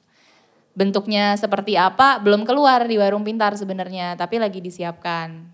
Bentuknya 0.74 1.38
seperti 1.38 1.78
apa 1.78 2.18
belum 2.18 2.50
keluar 2.50 2.82
di 2.90 2.98
warung 2.98 3.22
pintar 3.22 3.54
sebenarnya, 3.54 4.18
tapi 4.18 4.42
lagi 4.42 4.58
disiapkan. 4.58 5.54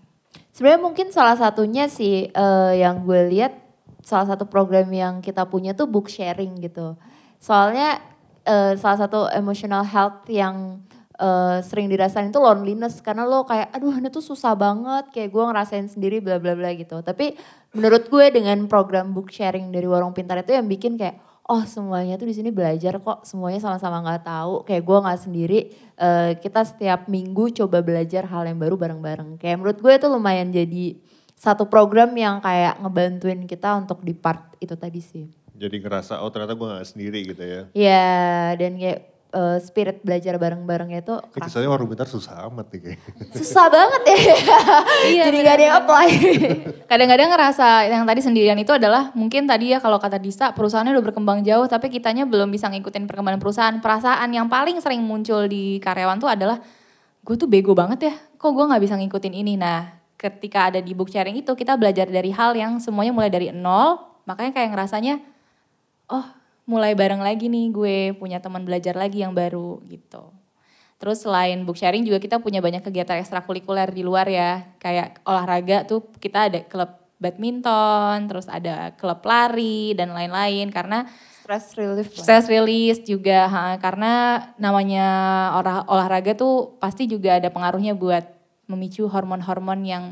Sebenarnya 0.56 0.80
mungkin 0.80 1.12
salah 1.12 1.36
satunya 1.36 1.92
sih 1.92 2.32
eh, 2.32 2.72
yang 2.80 3.04
gue 3.04 3.20
lihat 3.36 3.63
salah 4.04 4.28
satu 4.28 4.44
program 4.44 4.86
yang 4.92 5.24
kita 5.24 5.48
punya 5.48 5.72
tuh 5.72 5.88
book 5.88 6.12
sharing 6.12 6.60
gitu. 6.60 6.92
Soalnya 7.40 8.04
eh, 8.44 8.76
salah 8.76 9.08
satu 9.08 9.32
emotional 9.32 9.80
health 9.80 10.28
yang 10.28 10.84
eh, 11.16 11.58
sering 11.64 11.88
dirasain 11.88 12.28
itu 12.28 12.36
loneliness. 12.36 13.00
Karena 13.00 13.24
lo 13.24 13.48
kayak 13.48 13.72
aduh 13.72 13.96
ini 13.96 14.12
tuh 14.12 14.20
susah 14.20 14.52
banget. 14.52 15.08
Kayak 15.08 15.32
gue 15.32 15.44
ngerasain 15.48 15.86
sendiri 15.88 16.20
bla 16.20 16.36
bla 16.36 16.52
bla 16.52 16.70
gitu. 16.76 17.00
Tapi 17.00 17.32
menurut 17.72 18.12
gue 18.12 18.24
dengan 18.28 18.68
program 18.68 19.16
book 19.16 19.32
sharing 19.32 19.72
dari 19.72 19.88
Warung 19.88 20.12
Pintar 20.12 20.44
itu 20.44 20.52
yang 20.52 20.68
bikin 20.68 21.00
kayak 21.00 21.18
oh 21.44 21.60
semuanya 21.68 22.16
tuh 22.20 22.28
di 22.28 22.36
sini 22.36 22.52
belajar 22.52 23.00
kok. 23.00 23.24
Semuanya 23.24 23.64
sama-sama 23.64 24.04
nggak 24.04 24.28
tahu. 24.28 24.68
Kayak 24.68 24.82
gue 24.84 24.98
nggak 25.00 25.20
sendiri. 25.24 25.60
Eh, 25.96 26.30
kita 26.44 26.60
setiap 26.60 27.08
minggu 27.08 27.56
coba 27.56 27.80
belajar 27.80 28.28
hal 28.28 28.44
yang 28.44 28.60
baru 28.60 28.76
bareng-bareng. 28.76 29.40
Kayak 29.40 29.56
menurut 29.64 29.78
gue 29.80 29.92
itu 29.96 30.06
lumayan 30.12 30.52
jadi 30.52 30.86
satu 31.44 31.68
program 31.68 32.08
yang 32.10 32.40
kayak 32.40 32.80
ngebantuin 32.80 33.44
kita 33.44 33.76
untuk 33.76 34.00
di 34.00 34.12
part 34.12 34.56
itu 34.58 34.72
tadi 34.74 34.98
sih 34.98 35.28
Jadi 35.52 35.76
ngerasa 35.78 36.18
oh 36.18 36.28
ternyata 36.28 36.52
gue 36.52 36.66
gak 36.66 36.88
sendiri 36.88 37.20
gitu 37.22 37.38
ya. 37.38 37.62
ya 37.70 38.08
dan 38.54 38.74
kayak 38.74 39.00
eh, 39.30 39.58
spirit 39.60 40.00
belajar 40.00 40.34
bareng-barengnya 40.34 40.98
itu 41.00 41.14
Kayak 41.14 41.30
kerasa. 41.30 41.46
kesannya 41.46 41.68
warung 41.68 41.86
pintar 41.86 42.06
susah 42.06 42.48
amat 42.48 42.66
nih 42.70 42.80
kayak. 42.82 43.00
susah 43.34 43.66
banget 43.68 44.02
ya 44.04 44.16
Iya, 45.12 45.22
jadi 45.28 45.36
gak 45.38 45.54
ada 45.54 45.64
yang 45.64 45.76
apply 45.78 46.08
Kadang-kadang 46.90 47.28
ngerasa 47.28 47.66
yang 47.86 48.02
tadi 48.02 48.20
sendirian 48.20 48.56
itu 48.56 48.70
adalah 48.70 49.12
mungkin 49.12 49.44
tadi 49.44 49.70
ya 49.70 49.78
kalau 49.78 49.96
kata 49.96 50.16
Disa 50.16 50.50
perusahaannya 50.50 50.90
udah 50.92 51.04
berkembang 51.04 51.40
jauh 51.40 51.66
tapi 51.66 51.86
kitanya 51.86 52.24
belum 52.24 52.48
bisa 52.48 52.66
ngikutin 52.66 53.04
perkembangan 53.04 53.38
perusahaan. 53.38 53.76
Perasaan 53.78 54.30
yang 54.30 54.48
paling 54.48 54.78
sering 54.78 55.00
muncul 55.00 55.44
di 55.44 55.78
karyawan 55.78 56.18
tuh 56.18 56.28
adalah 56.28 56.58
gue 57.20 57.34
tuh 57.34 57.46
bego 57.46 57.72
banget 57.72 58.00
ya 58.04 58.14
kok 58.34 58.50
gue 58.50 58.64
nggak 58.64 58.82
bisa 58.82 58.94
ngikutin 58.94 59.34
ini. 59.34 59.54
Nah 59.54 60.02
ketika 60.24 60.72
ada 60.72 60.80
di 60.80 60.96
book 60.96 61.12
sharing 61.12 61.36
itu 61.36 61.52
kita 61.52 61.76
belajar 61.76 62.08
dari 62.08 62.32
hal 62.32 62.56
yang 62.56 62.80
semuanya 62.80 63.12
mulai 63.12 63.28
dari 63.28 63.52
nol 63.52 64.00
makanya 64.24 64.56
kayak 64.56 64.72
ngerasanya 64.72 65.20
oh 66.08 66.24
mulai 66.64 66.96
bareng 66.96 67.20
lagi 67.20 67.52
nih 67.52 67.66
gue 67.68 67.96
punya 68.16 68.40
teman 68.40 68.64
belajar 68.64 68.96
lagi 68.96 69.20
yang 69.20 69.36
baru 69.36 69.84
gitu. 69.84 70.32
Terus 70.96 71.20
selain 71.20 71.60
book 71.68 71.76
sharing 71.76 72.08
juga 72.08 72.16
kita 72.16 72.40
punya 72.40 72.64
banyak 72.64 72.80
kegiatan 72.80 73.20
ekstrakurikuler 73.20 73.92
di 73.92 74.00
luar 74.00 74.24
ya. 74.24 74.64
Kayak 74.80 75.20
olahraga 75.28 75.84
tuh 75.84 76.08
kita 76.16 76.48
ada 76.48 76.64
klub 76.64 76.88
badminton, 77.20 78.24
terus 78.24 78.48
ada 78.48 78.96
klub 78.96 79.20
lari 79.28 79.92
dan 79.92 80.16
lain-lain 80.16 80.72
karena 80.72 81.04
stress 81.44 81.76
relief 81.76 82.08
lah. 82.16 82.24
stress 82.24 82.46
release 82.48 83.00
juga 83.04 83.44
ha, 83.52 83.62
karena 83.76 84.12
namanya 84.56 85.06
olah- 85.60 85.84
olahraga 85.92 86.32
tuh 86.32 86.80
pasti 86.80 87.04
juga 87.04 87.36
ada 87.36 87.52
pengaruhnya 87.52 87.92
buat 87.92 88.24
memicu 88.64 89.06
hormon-hormon 89.06 89.80
yang 89.82 90.04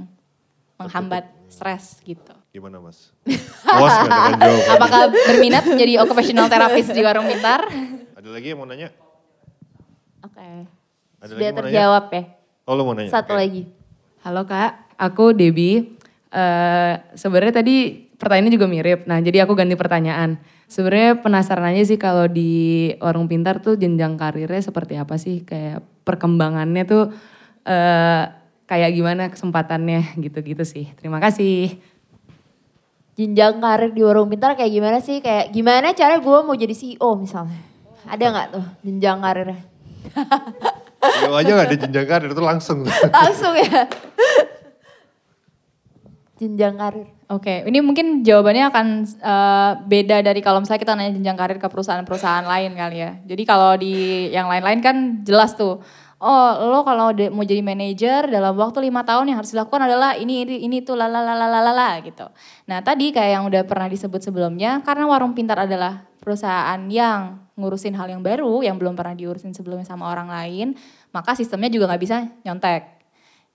menghambat 0.76 1.30
stres 1.46 2.00
gitu. 2.02 2.32
Gimana 2.50 2.80
mas? 2.80 3.12
Puas 3.64 3.92
gak 3.94 4.04
dengan 4.04 4.34
jawabannya? 4.36 4.72
Apakah 4.72 5.00
berminat 5.08 5.64
menjadi 5.64 5.92
occupational 6.00 6.46
therapist 6.46 6.90
di 6.90 7.00
warung 7.00 7.24
pintar? 7.24 7.64
Ada 8.12 8.28
lagi 8.28 8.46
yang 8.50 8.58
mau 8.58 8.68
nanya? 8.68 8.92
oke 10.22 10.48
Ada 11.18 11.26
sudah 11.26 11.38
lagi 11.38 11.48
mau 11.48 11.58
nanya? 11.58 11.66
terjawab 11.66 12.04
ya 12.08 12.22
Oh 12.62 12.74
lo 12.74 12.82
mau 12.84 12.94
nanya? 12.94 13.10
satu 13.10 13.34
Oke. 13.34 13.40
lagi 13.40 13.62
Halo 14.22 14.46
Kak, 14.46 14.94
aku 14.96 15.34
Debbie. 15.34 15.98
Eh 16.30 16.92
Sebenarnya 17.12 17.58
tadi 17.58 17.90
pertanyaannya 18.14 18.54
juga 18.54 18.70
mirip. 18.70 19.02
Nah 19.04 19.18
jadi 19.18 19.42
aku 19.42 19.58
ganti 19.58 19.74
pertanyaan. 19.74 20.38
Sebenarnya 20.70 21.18
penasaran 21.18 21.74
aja 21.74 21.82
sih 21.84 21.98
kalau 21.98 22.30
di 22.30 22.86
warung 23.02 23.26
pintar 23.26 23.58
tuh 23.58 23.74
jenjang 23.74 24.14
karirnya 24.14 24.62
seperti 24.62 24.94
apa 24.94 25.18
sih? 25.18 25.42
Kayak 25.42 25.82
perkembangannya 26.06 26.86
tuh 26.86 27.10
eh 27.66 28.24
kayak 28.72 28.90
gimana 28.96 29.28
kesempatannya 29.28 30.16
gitu-gitu 30.24 30.64
sih. 30.64 30.88
Terima 30.96 31.20
kasih. 31.20 31.76
jenjang 33.12 33.60
karir 33.60 33.92
di 33.92 34.00
warung 34.00 34.32
pintar 34.32 34.56
kayak 34.56 34.72
gimana 34.72 34.98
sih? 35.04 35.20
Kayak 35.20 35.52
gimana 35.52 35.92
cara 35.92 36.16
gue 36.16 36.38
mau 36.40 36.56
jadi 36.56 36.72
CEO 36.72 37.12
misalnya? 37.20 37.60
Ada 38.08 38.24
nggak 38.32 38.48
tuh 38.56 38.64
jenjang 38.80 39.20
karirnya? 39.20 39.60
Lo 41.28 41.36
aja 41.36 41.50
gak 41.52 41.68
ada 41.68 41.76
jenjang 41.76 42.06
karir 42.08 42.30
itu 42.32 42.40
langsung. 42.42 42.88
Langsung 43.12 43.52
ya. 43.52 43.84
jenjang 46.40 46.74
karir. 46.74 47.06
Oke, 47.30 47.62
ini 47.68 47.78
mungkin 47.84 48.26
jawabannya 48.26 48.64
akan 48.72 48.86
eh, 49.06 49.70
beda 49.86 50.24
dari 50.24 50.40
kalau 50.40 50.64
misalnya 50.64 50.82
kita 50.82 50.92
nanya 50.96 51.12
jenjang 51.14 51.38
karir 51.38 51.58
ke 51.60 51.68
perusahaan-perusahaan 51.68 52.48
lain 52.48 52.72
kali 52.74 52.96
ya. 52.98 53.12
Jadi 53.28 53.42
kalau 53.44 53.76
di 53.76 54.26
yang 54.32 54.48
lain-lain 54.48 54.80
kan 54.80 54.96
jelas 55.22 55.52
tuh. 55.52 55.84
Oh, 56.22 56.54
lo 56.70 56.86
kalau 56.86 57.10
mau 57.34 57.42
jadi 57.42 57.66
manajer 57.66 58.30
dalam 58.30 58.54
waktu 58.54 58.86
lima 58.86 59.02
tahun 59.02 59.34
yang 59.34 59.42
harus 59.42 59.50
dilakukan 59.50 59.90
adalah 59.90 60.14
ini 60.14 60.46
ini 60.46 60.70
ini 60.70 60.78
tuh 60.78 60.94
lalalalalala 60.94 61.98
gitu. 62.06 62.30
Nah 62.70 62.78
tadi 62.78 63.10
kayak 63.10 63.42
yang 63.42 63.44
udah 63.50 63.66
pernah 63.66 63.90
disebut 63.90 64.22
sebelumnya, 64.22 64.78
karena 64.86 65.10
warung 65.10 65.34
pintar 65.34 65.66
adalah 65.66 66.06
perusahaan 66.22 66.78
yang 66.86 67.42
ngurusin 67.58 67.98
hal 67.98 68.06
yang 68.06 68.22
baru 68.22 68.62
yang 68.62 68.78
belum 68.78 68.94
pernah 68.94 69.18
diurusin 69.18 69.50
sebelumnya 69.50 69.82
sama 69.82 70.14
orang 70.14 70.30
lain, 70.30 70.78
maka 71.10 71.34
sistemnya 71.34 71.66
juga 71.66 71.90
nggak 71.90 72.02
bisa 72.06 72.30
nyontek. 72.46 73.02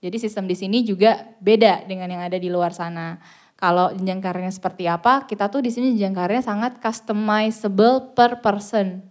Jadi 0.04 0.16
sistem 0.20 0.44
di 0.44 0.52
sini 0.52 0.84
juga 0.84 1.24
beda 1.40 1.88
dengan 1.88 2.12
yang 2.12 2.20
ada 2.20 2.36
di 2.36 2.52
luar 2.52 2.76
sana. 2.76 3.16
Kalau 3.56 3.96
jenjang 3.96 4.20
karirnya 4.20 4.52
seperti 4.52 4.84
apa, 4.84 5.24
kita 5.24 5.48
tuh 5.48 5.64
di 5.64 5.72
sini 5.72 5.96
jenjang 5.96 6.20
karirnya 6.20 6.44
sangat 6.44 6.84
customizable 6.84 8.12
per 8.12 8.44
person. 8.44 9.07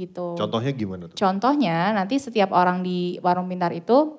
Gitu. 0.00 0.40
Contohnya 0.40 0.72
gimana 0.72 1.04
tuh? 1.12 1.16
Contohnya 1.20 1.92
nanti 1.92 2.16
setiap 2.16 2.56
orang 2.56 2.80
di 2.80 3.20
warung 3.20 3.52
pintar 3.52 3.68
itu 3.76 4.16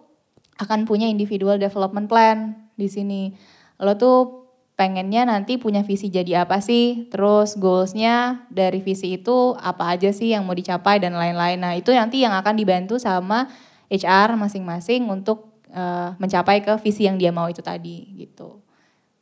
akan 0.62 0.86
punya 0.86 1.10
individual 1.10 1.58
development 1.58 2.06
plan 2.06 2.70
di 2.78 2.86
sini. 2.86 3.34
Lo 3.82 3.98
tuh 3.98 4.46
pengennya 4.78 5.26
nanti 5.26 5.58
punya 5.58 5.82
visi 5.82 6.14
jadi 6.14 6.46
apa 6.46 6.62
sih, 6.62 7.10
terus 7.10 7.58
goalsnya 7.58 8.46
dari 8.54 8.82
visi 8.82 9.18
itu 9.18 9.58
apa 9.58 9.98
aja 9.98 10.14
sih 10.14 10.34
yang 10.34 10.46
mau 10.46 10.54
dicapai 10.54 11.02
dan 11.02 11.18
lain-lain. 11.18 11.58
Nah 11.58 11.74
itu 11.74 11.90
nanti 11.94 12.22
yang 12.22 12.38
akan 12.38 12.54
dibantu 12.54 13.02
sama 13.02 13.50
HR 13.90 14.38
masing-masing 14.38 15.10
untuk 15.10 15.66
eh, 15.74 16.14
mencapai 16.22 16.62
ke 16.62 16.78
visi 16.78 17.10
yang 17.10 17.18
dia 17.18 17.34
mau 17.34 17.50
itu 17.50 17.66
tadi 17.66 18.06
gitu. 18.22 18.62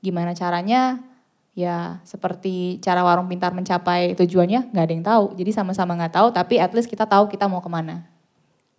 Gimana 0.03 0.35
caranya? 0.35 1.08
Ya 1.59 1.99
seperti 2.07 2.79
cara 2.79 3.03
warung 3.03 3.27
pintar 3.27 3.51
mencapai 3.51 4.15
tujuannya 4.15 4.71
nggak 4.71 4.85
ada 4.87 4.93
yang 4.95 5.03
tahu. 5.03 5.25
Jadi 5.35 5.51
sama-sama 5.51 5.91
nggak 5.99 6.15
tahu 6.15 6.27
tapi 6.31 6.55
at 6.55 6.71
least 6.71 6.87
kita 6.87 7.03
tahu 7.03 7.27
kita 7.27 7.51
mau 7.51 7.59
ke 7.59 7.67
mana. 7.67 8.07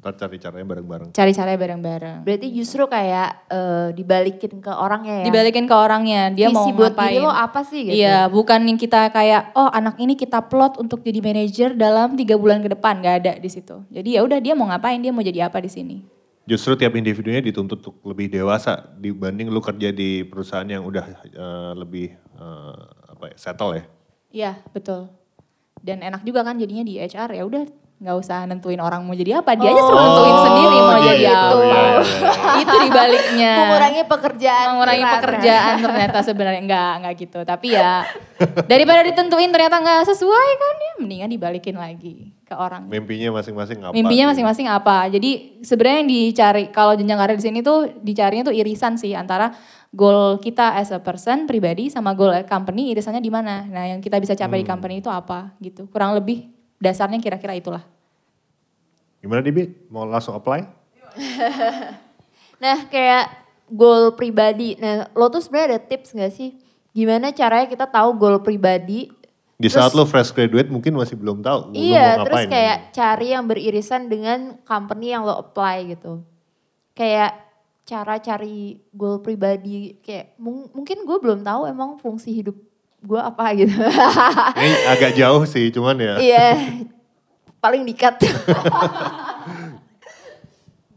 Ntar 0.01 0.17
cari 0.17 0.41
caranya 0.41 0.65
bareng-bareng. 0.65 1.09
Cari 1.13 1.33
caranya 1.37 1.61
bareng-bareng. 1.61 2.17
Berarti 2.25 2.49
justru 2.57 2.89
kayak 2.89 3.53
eh, 3.53 3.89
dibalikin 3.93 4.65
ke 4.65 4.73
orangnya 4.73 5.21
ya. 5.21 5.25
Dibalikin 5.29 5.69
ke 5.69 5.77
orangnya, 5.77 6.33
dia 6.33 6.49
mau 6.49 6.65
Visi 6.65 6.73
buat 6.73 6.97
ngapain. 6.97 7.13
diri 7.13 7.21
lo 7.21 7.29
apa 7.29 7.61
sih 7.69 7.81
gitu. 7.85 8.01
Iya, 8.01 8.33
bukan 8.33 8.65
yang 8.65 8.81
kita 8.81 9.13
kayak 9.13 9.53
oh 9.53 9.69
anak 9.69 10.01
ini 10.01 10.17
kita 10.17 10.41
plot 10.49 10.81
untuk 10.81 11.05
jadi 11.05 11.21
manajer 11.21 11.77
dalam 11.77 12.17
tiga 12.17 12.41
bulan 12.41 12.65
ke 12.65 12.73
depan, 12.73 13.05
nggak 13.05 13.17
ada 13.21 13.33
di 13.37 13.51
situ. 13.53 13.85
Jadi 13.93 14.17
ya 14.17 14.25
udah 14.25 14.41
dia 14.41 14.57
mau 14.57 14.73
ngapain, 14.73 14.97
dia 14.97 15.13
mau 15.13 15.21
jadi 15.21 15.53
apa 15.53 15.61
di 15.61 15.69
sini. 15.69 15.97
Justru 16.49 16.81
tiap 16.81 16.97
individunya 16.97 17.45
dituntut 17.45 17.85
untuk 17.85 18.01
lebih 18.01 18.33
dewasa 18.33 18.81
dibanding 18.97 19.53
lu 19.53 19.61
kerja 19.61 19.93
di 19.93 20.25
perusahaan 20.25 20.65
yang 20.65 20.81
udah 20.81 21.05
eh, 21.29 21.73
lebih 21.77 22.17
eh, 22.41 22.83
apa 23.13 23.25
ya, 23.31 23.37
settle 23.37 23.73
ya. 23.77 23.85
Iya 24.31 24.53
betul. 24.73 25.13
Dan 25.81 26.01
enak 26.01 26.25
juga 26.25 26.45
kan 26.45 26.57
jadinya 26.57 26.85
di 26.85 26.97
HR 27.01 27.31
ya 27.37 27.45
udah 27.45 27.65
nggak 28.01 28.17
usah 28.17 28.49
nentuin 28.49 28.81
orang 28.81 29.05
mau 29.05 29.13
jadi 29.13 29.45
apa, 29.45 29.53
dia 29.61 29.69
aja 29.69 29.83
suruh 29.85 30.01
nentuin 30.01 30.37
sendiri 30.41 30.77
mau 30.81 30.97
gitu. 30.97 31.05
jadi 31.05 31.25
apa. 31.29 31.53
Iya, 31.53 31.61
iya, 31.61 31.81
iya. 32.01 32.61
Itu 32.65 32.77
dibaliknya. 32.89 33.53
Mengurangi 33.61 34.03
pekerjaan. 34.09 34.67
mengurangi 34.73 35.05
ternyata. 35.05 35.17
pekerjaan 35.21 35.75
ternyata 35.85 36.19
sebenarnya 36.25 36.63
enggak 36.65 36.93
enggak 36.97 37.15
gitu 37.21 37.41
tapi 37.45 37.69
ya 37.77 38.09
daripada 38.65 39.05
ditentuin 39.05 39.53
ternyata 39.53 39.77
enggak 39.85 40.01
sesuai 40.09 40.51
kan 40.57 40.75
ya 40.81 40.93
mendingan 41.05 41.29
dibalikin 41.29 41.77
lagi 41.77 42.33
ke 42.49 42.55
orang 42.57 42.89
Mimpinya 42.89 43.37
masing-masing 43.37 43.79
apa? 43.85 43.93
mimpinya 43.93 44.33
masing-masing 44.33 44.67
apa 44.73 45.13
jadi 45.13 45.61
sebenarnya 45.61 45.99
yang 46.01 46.11
dicari 46.11 46.65
kalau 46.73 46.97
jenjang 46.97 47.21
karir 47.21 47.37
di 47.37 47.45
sini 47.45 47.59
tuh 47.61 47.93
dicarinya 48.01 48.49
tuh 48.49 48.55
irisan 48.57 48.97
sih 48.97 49.13
antara 49.13 49.53
goal 49.91 50.39
kita 50.39 50.75
as 50.75 50.89
a 50.89 50.99
person 50.99 51.45
pribadi 51.45 51.87
sama 51.87 52.15
goal 52.15 52.31
company 52.45 52.91
irisannya 52.91 53.19
di 53.19 53.29
mana 53.29 53.67
nah 53.67 53.85
yang 53.85 53.99
kita 53.99 54.17
bisa 54.17 54.33
capai 54.33 54.61
di 54.61 54.65
Hmm. 54.65 54.73
company 54.73 54.99
itu 54.99 55.09
apa 55.09 55.51
gitu 55.59 55.87
kurang 55.87 56.15
lebih 56.15 56.47
dasarnya 56.77 57.19
kira-kira 57.19 57.53
itulah 57.53 57.83
Gimana 59.21 59.45
Dibi? 59.45 59.69
Mau 59.89 60.09
langsung 60.09 60.33
apply? 60.33 60.65
Nah 62.57 62.89
kayak 62.89 63.25
goal 63.67 64.13
pribadi. 64.13 64.77
Nah 64.77 65.09
lo 65.13 65.29
tuh 65.29 65.41
sebenarnya 65.41 65.77
ada 65.77 65.81
tips 65.83 66.13
gak 66.13 66.33
sih? 66.33 66.57
Gimana 66.91 67.29
caranya 67.31 67.69
kita 67.69 67.85
tahu 67.85 68.17
goal 68.17 68.41
pribadi? 68.41 69.13
Di 69.57 69.69
Terus- 69.69 69.77
saat 69.77 69.93
lu 69.93 70.05
fresh 70.05 70.33
graduate 70.33 70.69
mungkin 70.69 70.97
masih 70.97 71.17
belum 71.17 71.41
tahu. 71.41 71.73
Iya, 71.73 72.17
mau 72.17 72.25
terus 72.25 72.49
kayak 72.49 72.77
cari 72.91 73.27
yang 73.31 73.45
beririsan 73.45 74.09
dengan 74.09 74.57
company 74.65 75.13
yang 75.13 75.21
lo 75.21 75.37
apply 75.39 75.93
gitu. 75.93 76.25
Kayak 76.93 77.37
cara 77.91 78.23
cari 78.23 78.79
goal 78.95 79.19
pribadi 79.19 79.99
kayak 79.99 80.39
mung- 80.39 80.71
mungkin 80.71 81.03
gue 81.03 81.19
belum 81.19 81.43
tahu 81.43 81.67
emang 81.67 81.99
fungsi 81.99 82.31
hidup 82.31 82.55
gue 83.03 83.19
apa 83.19 83.51
gitu. 83.59 83.75
Ini 84.63 84.77
agak 84.87 85.19
jauh 85.19 85.43
sih, 85.43 85.75
cuman 85.75 85.99
ya. 85.99 86.15
Iya, 86.21 86.47
paling 87.59 87.83
dikat. 87.83 88.23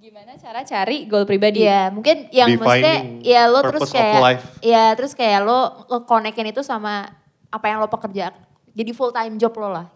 gimana 0.04 0.36
cara 0.36 0.62
cari 0.62 1.08
goal 1.08 1.24
pribadi 1.24 1.64
Iya, 1.64 1.90
mungkin 1.90 2.28
yang 2.30 2.60
maksudnya 2.60 3.02
Defining 3.02 3.24
ya 3.24 3.42
lo 3.48 3.60
terus 3.64 3.90
kayak 3.90 4.22
ya 4.60 4.84
terus 4.94 5.16
kayak 5.16 5.40
lo 5.42 5.88
lo 5.88 6.04
connectin 6.04 6.46
itu 6.46 6.62
sama 6.62 7.08
apa 7.50 7.66
yang 7.66 7.82
lo 7.82 7.88
pekerja. 7.88 8.36
Jadi 8.74 8.92
full 8.92 9.10
time 9.10 9.40
job 9.40 9.56
lo 9.56 9.72
lah. 9.72 9.88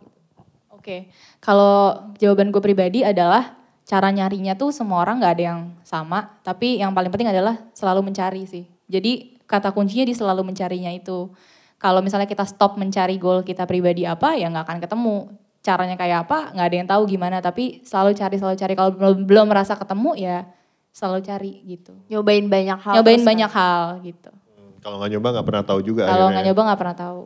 Oke, 0.71 1.11
kalau 1.37 2.07
jawaban 2.15 2.49
gue 2.49 2.61
pribadi 2.63 3.03
adalah 3.03 3.56
cara 3.87 4.11
nyarinya 4.11 4.51
tuh 4.59 4.75
semua 4.75 4.99
orang 4.99 5.23
nggak 5.23 5.33
ada 5.39 5.43
yang 5.55 5.61
sama, 5.87 6.35
tapi 6.43 6.83
yang 6.83 6.91
paling 6.91 7.07
penting 7.07 7.31
adalah 7.31 7.55
selalu 7.71 8.11
mencari 8.11 8.43
sih. 8.43 8.67
Jadi 8.91 9.39
kata 9.47 9.71
kuncinya 9.71 10.03
di 10.03 10.11
selalu 10.11 10.43
mencarinya 10.43 10.91
itu. 10.91 11.31
Kalau 11.79 12.03
misalnya 12.03 12.27
kita 12.27 12.43
stop 12.43 12.75
mencari 12.75 13.15
goal 13.15 13.47
kita 13.47 13.63
pribadi 13.63 14.03
apa, 14.03 14.35
ya 14.35 14.51
nggak 14.51 14.65
akan 14.67 14.79
ketemu. 14.83 15.17
Caranya 15.63 15.95
kayak 15.95 16.27
apa, 16.27 16.51
nggak 16.51 16.67
ada 16.67 16.75
yang 16.75 16.89
tahu 16.91 17.01
gimana. 17.07 17.39
Tapi 17.39 17.79
selalu 17.87 18.11
cari, 18.11 18.35
selalu 18.35 18.59
cari. 18.59 18.73
Kalau 18.75 18.91
belum 18.91 19.23
belum 19.23 19.45
merasa 19.47 19.79
ketemu, 19.79 20.19
ya 20.19 20.43
selalu 20.91 21.19
cari 21.23 21.51
gitu. 21.63 21.95
Nyobain 22.11 22.43
banyak 22.43 22.79
hal. 22.83 22.93
Nyobain 22.99 23.23
banyak 23.23 23.51
hal 23.55 24.03
gitu. 24.03 24.31
Kalau 24.83 24.99
nggak 24.99 25.11
nyoba 25.15 25.27
nggak 25.39 25.47
pernah 25.47 25.63
tahu 25.63 25.79
juga. 25.79 26.11
Kalau 26.11 26.27
nggak 26.27 26.43
nyoba 26.51 26.61
nggak 26.67 26.79
pernah 26.83 26.97
tahu. 26.97 27.21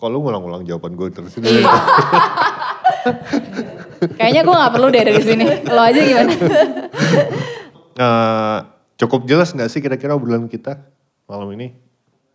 Kalau 0.00 0.16
lu 0.16 0.18
ngulang-ngulang 0.26 0.64
jawaban 0.66 0.96
gue 0.96 1.08
terus. 1.12 1.38
Iya. 1.38 1.70
Kayaknya 4.18 4.42
gue 4.46 4.56
nggak 4.56 4.72
perlu 4.72 4.88
deh 4.88 5.02
dari 5.04 5.22
sini. 5.22 5.44
Lo 5.68 5.82
aja 5.82 6.00
gimana? 6.00 6.32
Eh, 8.00 8.58
cukup 8.96 9.28
jelas 9.28 9.52
nggak 9.52 9.68
sih 9.68 9.84
kira-kira 9.84 10.16
obrolan 10.16 10.48
kita 10.48 10.80
malam 11.28 11.52
ini? 11.52 11.76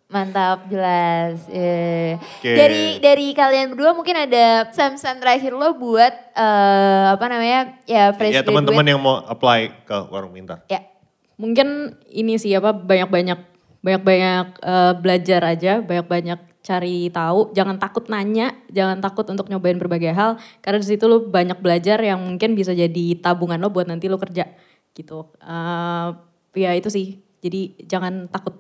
Mantap, 0.05 0.70
jelas. 0.70 1.49
Iya. 1.49 2.22
Oke. 2.22 2.51
Dari 2.53 2.84
dari 3.01 3.28
kalian 3.34 3.74
berdua 3.74 3.97
mungkin 3.97 4.13
ada 4.13 4.70
pesan-pesan 4.70 5.18
terakhir 5.18 5.57
lo 5.57 5.74
buat 5.74 6.13
eh, 6.38 7.05
apa 7.09 7.26
namanya 7.26 7.82
ya 7.89 8.13
fresh 8.13 8.38
ya 8.38 8.45
teman-teman 8.45 8.86
yang 8.86 9.01
mau 9.01 9.26
apply 9.26 9.74
ke 9.82 9.97
warung 10.13 10.38
pintar. 10.38 10.61
Ya. 10.70 10.86
Mungkin 11.41 11.97
ini 12.13 12.38
sih 12.38 12.53
apa 12.53 12.72
banyak-banyak 12.72 13.39
banyak-banyak 13.82 14.45
eh, 14.61 14.93
belajar 15.01 15.41
aja, 15.41 15.82
banyak-banyak 15.82 16.39
cari 16.66 17.13
tahu, 17.13 17.53
jangan 17.53 17.78
takut 17.78 18.09
nanya, 18.09 18.57
jangan 18.74 18.97
takut 18.97 19.30
untuk 19.30 19.45
nyobain 19.53 19.78
berbagai 19.78 20.09
hal 20.18 20.41
karena 20.66 20.82
di 20.82 20.88
situ 20.89 21.05
lo 21.05 21.30
banyak 21.30 21.61
belajar 21.61 22.01
yang 22.01 22.18
mungkin 22.18 22.57
bisa 22.57 22.74
jadi 22.74 23.22
tabungan 23.22 23.61
lo 23.61 23.70
buat 23.70 23.86
nanti 23.86 24.09
lo 24.09 24.18
kerja 24.18 24.49
gitu. 24.97 25.30
Eh, 25.45 26.07
ya 26.57 26.74
itu 26.74 26.89
sih. 26.89 27.22
Jadi 27.45 27.86
jangan 27.86 28.26
takut. 28.34 28.57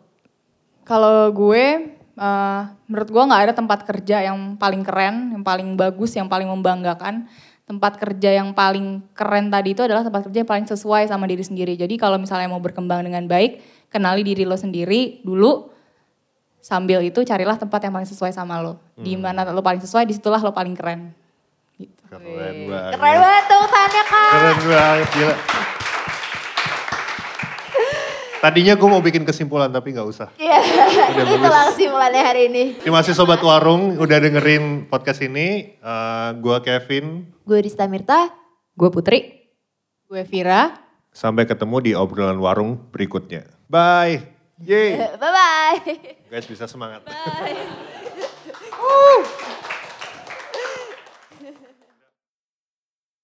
Kalau 0.85 1.33
gue, 1.33 1.97
eh, 1.97 2.61
menurut 2.85 3.09
gue 3.09 3.23
nggak 3.25 3.43
ada 3.49 3.53
tempat 3.57 3.81
kerja 3.81 4.21
yang 4.21 4.53
paling 4.61 4.85
keren, 4.85 5.33
yang 5.33 5.41
paling 5.41 5.73
bagus, 5.73 6.13
yang 6.13 6.29
paling 6.29 6.45
membanggakan. 6.45 7.25
Tempat 7.65 7.97
kerja 7.97 8.37
yang 8.37 8.53
paling 8.53 9.01
keren 9.17 9.49
tadi 9.49 9.73
itu 9.73 9.81
adalah 9.81 10.05
tempat 10.05 10.29
kerja 10.29 10.45
yang 10.45 10.51
paling 10.53 10.69
sesuai 10.69 11.09
sama 11.09 11.25
diri 11.25 11.41
sendiri. 11.41 11.73
Jadi 11.73 11.97
kalau 11.97 12.21
misalnya 12.21 12.45
mau 12.45 12.61
berkembang 12.61 13.01
dengan 13.01 13.25
baik, 13.25 13.57
kenali 13.89 14.21
diri 14.21 14.45
lo 14.45 14.53
sendiri 14.53 15.25
dulu. 15.25 15.73
Sambil 16.65 17.05
itu 17.05 17.21
carilah 17.21 17.61
tempat 17.61 17.77
yang 17.85 17.93
paling 17.93 18.09
sesuai 18.09 18.33
sama 18.33 18.57
lo. 18.57 18.81
Di 18.97 19.13
mana 19.13 19.45
lo 19.45 19.61
paling 19.61 19.85
sesuai, 19.85 20.09
di 20.09 20.17
situlah 20.17 20.41
lo 20.41 20.49
paling 20.49 20.73
keren. 20.73 21.13
Keren 22.09 22.25
banget. 22.25 22.97
Keren 22.97 23.17
banget 23.21 23.43
tepuk 23.45 23.69
tangannya 23.69 24.03
kak. 24.09 24.31
Keren 24.33 24.57
banget, 24.65 25.07
gila. 25.13 25.35
Tadinya 28.41 28.73
gue 28.77 28.89
mau 28.89 29.01
bikin 29.01 29.25
kesimpulan 29.25 29.69
tapi 29.69 29.93
nggak 29.93 30.09
usah. 30.09 30.29
Iya, 30.41 30.57
Udah 31.13 31.23
itu 31.25 31.37
bagus. 31.37 31.53
langsung 31.53 31.89
mulai 31.93 32.21
hari 32.21 32.41
ini. 32.49 32.63
Terima 32.81 33.01
kasih 33.01 33.13
Sobat 33.13 33.41
Warung 33.41 34.01
udah 34.01 34.17
dengerin 34.17 34.85
podcast 34.89 35.21
ini. 35.21 35.77
Eh, 35.77 36.29
gua 36.41 36.65
Kevin. 36.65 37.29
Gue 37.45 37.61
Rista 37.61 37.85
Mirta. 37.85 38.33
Gue 38.73 38.89
Putri. 38.89 39.49
Gue 40.09 40.25
Vira. 40.25 40.77
Sampai 41.13 41.45
ketemu 41.45 41.77
di 41.81 41.91
obrolan 41.93 42.37
warung 42.37 42.89
berikutnya. 42.89 43.49
Bye. 43.65 44.34
Yeay. 44.63 44.95
Bye-bye. 45.21 46.15
Guys 46.31 46.47
bisa 46.47 46.67
semangat. 46.67 47.03
Bye. 47.03 47.59